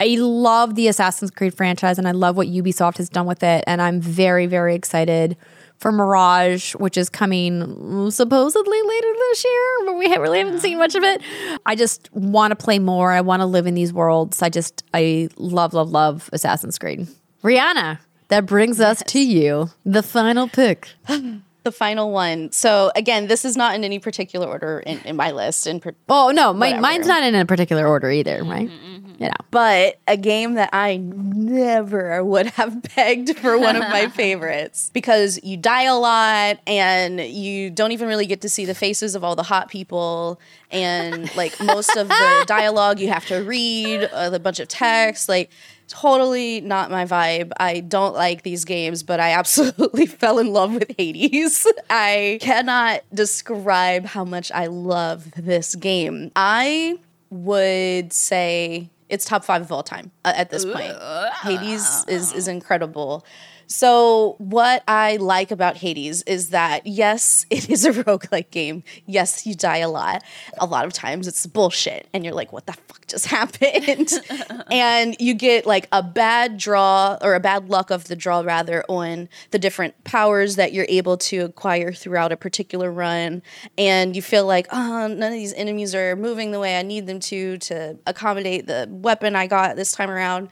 [0.00, 3.62] I love the Assassin's Creed franchise and I love what Ubisoft has done with it.
[3.66, 5.36] And I'm very, very excited
[5.80, 10.94] for Mirage, which is coming supposedly later this year, but we really haven't seen much
[10.94, 11.22] of it.
[11.64, 13.10] I just want to play more.
[13.12, 14.42] I want to live in these worlds.
[14.42, 17.08] I just, I love, love, love Assassin's Creed.
[17.42, 17.98] Rihanna,
[18.28, 20.90] that brings us to you, the final pick.
[21.62, 22.52] the final one.
[22.52, 25.66] So again, this is not in any particular order in, in my list.
[25.66, 28.70] In per- Oh, no, my, mine's not in a particular order either, right?
[28.70, 29.34] You know.
[29.50, 35.38] but a game that I never would have pegged for one of my favorites because
[35.42, 39.22] you die a lot and you don't even really get to see the faces of
[39.22, 44.30] all the hot people and like most of the dialogue you have to read uh,
[44.32, 45.50] a bunch of text like
[45.90, 47.50] totally not my vibe.
[47.58, 51.66] I don't like these games, but I absolutely fell in love with Hades.
[51.90, 56.30] I cannot describe how much I love this game.
[56.36, 56.98] I
[57.30, 60.96] would say it's top five of all time uh, at this point.
[61.42, 63.24] Hades is is incredible.
[63.72, 68.82] So, what I like about Hades is that, yes, it is a roguelike game.
[69.06, 70.24] Yes, you die a lot.
[70.58, 74.10] A lot of times it's bullshit, and you're like, what the fuck just happened?
[74.72, 78.84] and you get like a bad draw or a bad luck of the draw, rather,
[78.88, 83.40] on the different powers that you're able to acquire throughout a particular run.
[83.78, 87.06] And you feel like, oh, none of these enemies are moving the way I need
[87.06, 90.48] them to to accommodate the weapon I got this time around.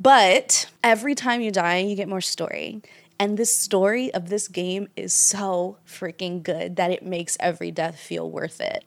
[0.00, 2.82] But every time you die, you get more story.
[3.18, 7.98] And this story of this game is so freaking good that it makes every death
[7.98, 8.84] feel worth it.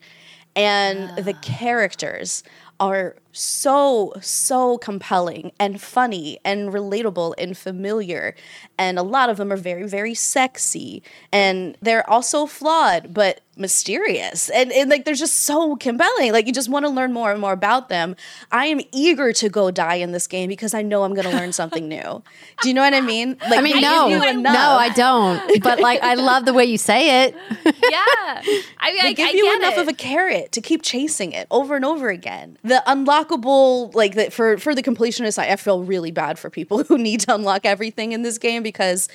[0.56, 1.40] And the ah.
[1.42, 2.44] characters
[2.80, 8.36] are so, so compelling and funny and relatable and familiar.
[8.78, 11.04] And a lot of them are very, very sexy.
[11.32, 14.50] And they're also flawed, but mysterious.
[14.50, 16.32] And, and like, they're just so compelling.
[16.32, 18.16] Like, you just want to learn more and more about them.
[18.52, 21.36] I am eager to go die in this game because I know I'm going to
[21.36, 22.24] learn something new.
[22.62, 23.38] Do you know what I mean?
[23.50, 24.50] Like, I mean, no, give no.
[24.50, 25.42] I don't.
[25.66, 27.36] But like, I love the way you say it.
[27.86, 28.42] Yeah,
[28.80, 29.82] I mean, They I, give I you get enough it.
[29.82, 32.58] of a carrot to keep chasing it over and over again.
[32.64, 32.88] The
[33.26, 36.98] unlockable, like that for for the completionist, I, I feel really bad for people who
[36.98, 39.08] need to unlock everything in this game because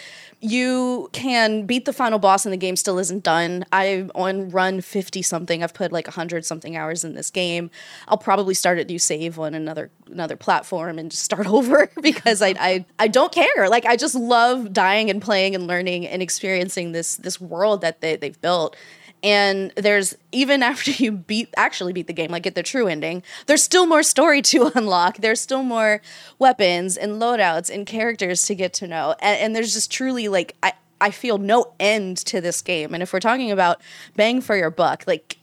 [0.42, 3.64] you can beat the final boss and the game still isn't done.
[3.72, 5.62] I'm on run 50 something.
[5.62, 7.70] I've put like 100 something hours in this game.
[8.08, 12.42] I'll probably start a new save on another another platform and just start over because
[12.42, 13.68] I, I I don't care.
[13.68, 18.00] Like I just love dying and playing and learning and experiencing this this world that
[18.00, 18.76] they, they've built.
[19.22, 23.22] And there's even after you beat actually beat the game, like get the true ending,
[23.46, 25.18] there's still more story to unlock.
[25.18, 26.00] There's still more
[26.38, 29.14] weapons and loadouts and characters to get to know.
[29.20, 32.92] And, and there's just truly like I I feel no end to this game.
[32.92, 33.80] And if we're talking about
[34.16, 35.36] bang for your buck, like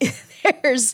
[0.64, 0.94] there's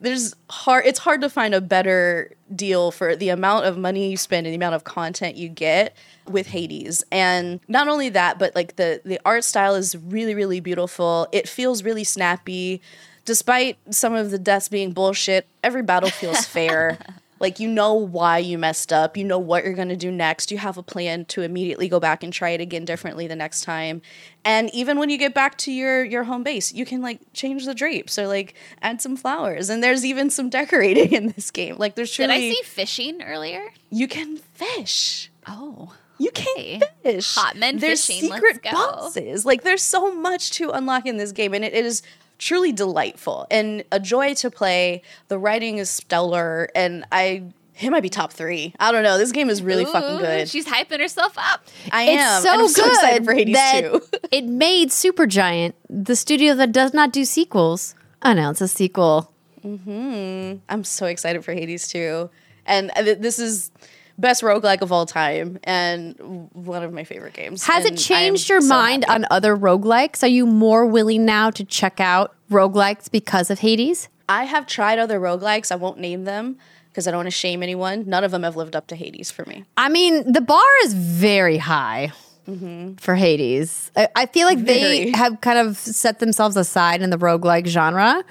[0.00, 4.16] there's hard it's hard to find a better deal for the amount of money you
[4.16, 5.94] spend and the amount of content you get
[6.26, 7.04] with Hades.
[7.12, 11.28] And not only that, but like the the art style is really really beautiful.
[11.32, 12.80] It feels really snappy.
[13.26, 16.98] Despite some of the deaths being bullshit, every battle feels fair.
[17.40, 20.52] Like you know why you messed up, you know what you're going to do next.
[20.52, 23.62] You have a plan to immediately go back and try it again differently the next
[23.62, 24.02] time.
[24.44, 27.64] And even when you get back to your your home base, you can like change
[27.64, 29.70] the drapes or like add some flowers.
[29.70, 31.76] And there's even some decorating in this game.
[31.78, 33.62] Like there's truly Did I see fishing earlier?
[33.90, 35.30] you can fish.
[35.46, 35.94] Oh.
[36.18, 37.34] You can fish.
[37.34, 38.72] Hot men There's fishing, secret go.
[38.72, 39.46] bosses.
[39.46, 42.02] Like there's so much to unlock in this game, and it is
[42.40, 45.02] truly delightful and a joy to play.
[45.28, 47.44] The writing is stellar, and I
[47.78, 48.74] it might be top three.
[48.80, 49.16] I don't know.
[49.16, 50.48] This game is really fucking good.
[50.48, 51.64] She's hyping herself up.
[51.92, 52.42] I It's am.
[52.42, 54.02] so and I'm so good excited for Hades that too.
[54.32, 59.32] it made Supergiant, the studio that does not do sequels, announce a sequel.
[59.64, 60.58] Mm-hmm.
[60.68, 62.30] I'm so excited for Hades too,
[62.66, 63.70] and uh, th- this is
[64.20, 66.18] best roguelike of all time and
[66.52, 67.64] one of my favorite games.
[67.64, 69.24] Has And it changed your so mind happy.
[69.24, 70.22] on other roguelikes?
[70.22, 74.08] Are you more willing now to check out roguelikes because of Hades?
[74.28, 75.72] I have tried other roguelikes.
[75.72, 76.58] I won't name them
[76.90, 78.04] because I don't want to shame anyone.
[78.08, 79.64] None of them have lived up to Hades for me.
[79.76, 82.12] I mean, the bar is very high
[82.48, 82.94] mm-hmm.
[82.94, 83.90] for Hades.
[83.96, 88.24] I, I feel like they have kind of set themselves aside in the roguelike genre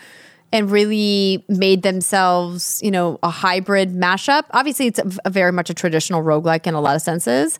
[0.52, 4.44] and really made themselves, you know, a hybrid mashup.
[4.52, 7.60] Obviously, it's a, a very much a traditional roguelike in a lot of senses.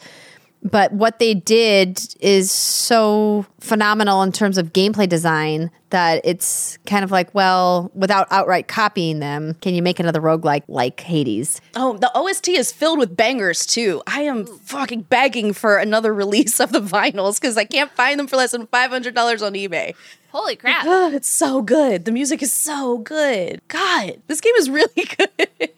[0.62, 7.04] But what they did is so phenomenal in terms of gameplay design that it's kind
[7.04, 11.62] of like, well, without outright copying them, can you make another roguelike like Hades?
[11.76, 14.04] Oh, the OST is filled with bangers too.
[14.06, 18.28] I am fucking begging for another release of the vinyls because I can't find them
[18.28, 19.96] for less than five hundred dollars on eBay.
[20.32, 20.86] Holy crap.
[20.88, 22.06] Oh, it's so good.
[22.06, 23.62] The music is so good.
[23.68, 24.88] God, this game is really
[25.18, 25.70] good.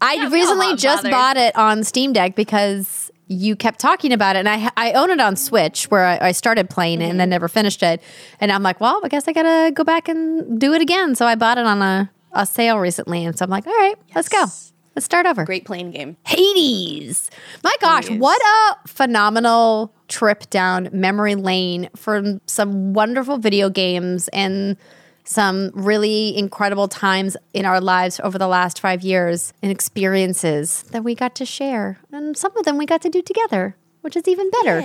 [0.00, 1.12] I Yeah, recently got just bothered.
[1.12, 5.10] bought it on Steam Deck because you kept talking about it, and I I own
[5.10, 7.30] it on Switch where I, I started playing it and then mm-hmm.
[7.30, 8.02] never finished it,
[8.40, 11.14] and I'm like, well, I guess I gotta go back and do it again.
[11.14, 13.94] So I bought it on a a sale recently, and so I'm like, all right,
[14.14, 14.46] let's go,
[14.94, 15.44] let's start over.
[15.44, 16.16] Great playing game.
[16.26, 17.30] Hades.
[17.62, 24.76] My gosh, what a phenomenal trip down memory lane for some wonderful video games and
[25.24, 31.04] some really incredible times in our lives over the last five years and experiences that
[31.04, 31.98] we got to share.
[32.10, 34.80] And some of them we got to do together, which is even better.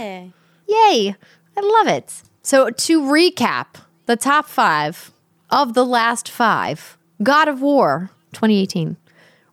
[0.68, 1.16] Yay.
[1.58, 2.22] I love it.
[2.44, 3.66] So, to recap
[4.06, 5.12] the top five
[5.50, 8.96] of the last five God of War 2018,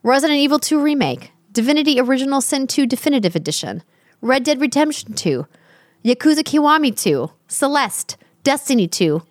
[0.05, 3.81] Resident Evil 2 Remake, Divinity Original Sin 2 Definitive Edition,
[4.21, 5.47] Red Dead Redemption 2,
[6.05, 9.23] Yakuza Kiwami 2, Celeste, Destiny 2,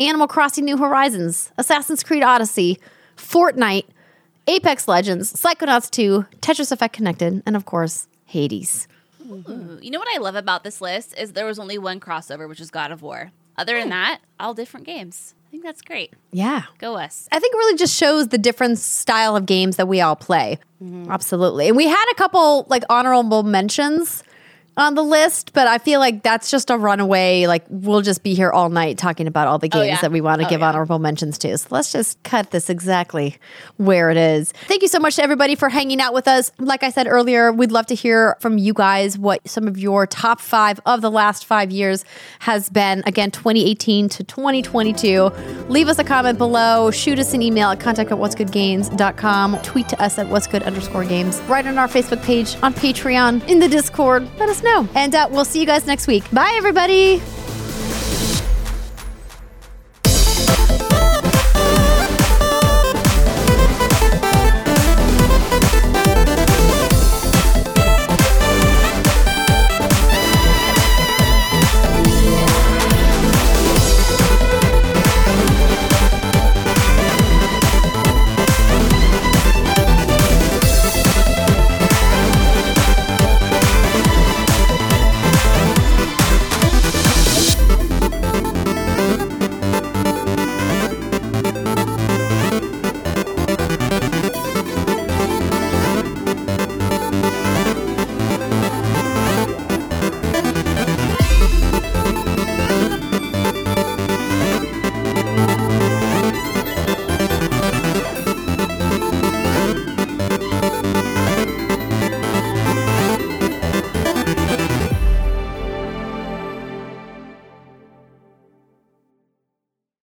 [0.00, 2.78] Animal Crossing New Horizons, Assassin's Creed Odyssey,
[3.16, 3.86] Fortnite,
[4.46, 8.86] Apex Legends, Psychonauts 2, Tetris Effect Connected, and of course, Hades.
[9.24, 12.60] You know what I love about this list is there was only one crossover, which
[12.60, 13.32] is God of War.
[13.56, 13.92] Other than hmm.
[13.92, 15.34] that, all different games.
[15.48, 16.12] I think that's great.
[16.30, 16.64] Yeah.
[16.76, 17.26] Go us.
[17.32, 20.58] I think it really just shows the different style of games that we all play.
[20.82, 21.10] Mm-hmm.
[21.10, 21.68] Absolutely.
[21.68, 24.22] And we had a couple like honorable mentions
[24.78, 27.46] on the list, but I feel like that's just a runaway.
[27.46, 30.00] Like we'll just be here all night talking about all the oh, games yeah.
[30.00, 31.58] that we want to oh, give honorable mentions to.
[31.58, 33.36] So let's just cut this exactly
[33.76, 34.52] where it is.
[34.68, 36.52] Thank you so much to everybody for hanging out with us.
[36.58, 40.06] Like I said earlier, we'd love to hear from you guys what some of your
[40.06, 42.04] top five of the last five years
[42.38, 43.02] has been.
[43.04, 45.24] Again, 2018 to 2022.
[45.68, 46.92] Leave us a comment below.
[46.92, 49.60] Shoot us an email at contact at what's good games.com.
[49.62, 51.40] Tweet to us at what's good underscore games.
[51.42, 54.28] Write on our Facebook page, on Patreon, in the Discord.
[54.38, 54.88] Let us know.
[54.94, 56.30] And uh, we'll see you guys next week.
[56.30, 57.22] Bye, everybody.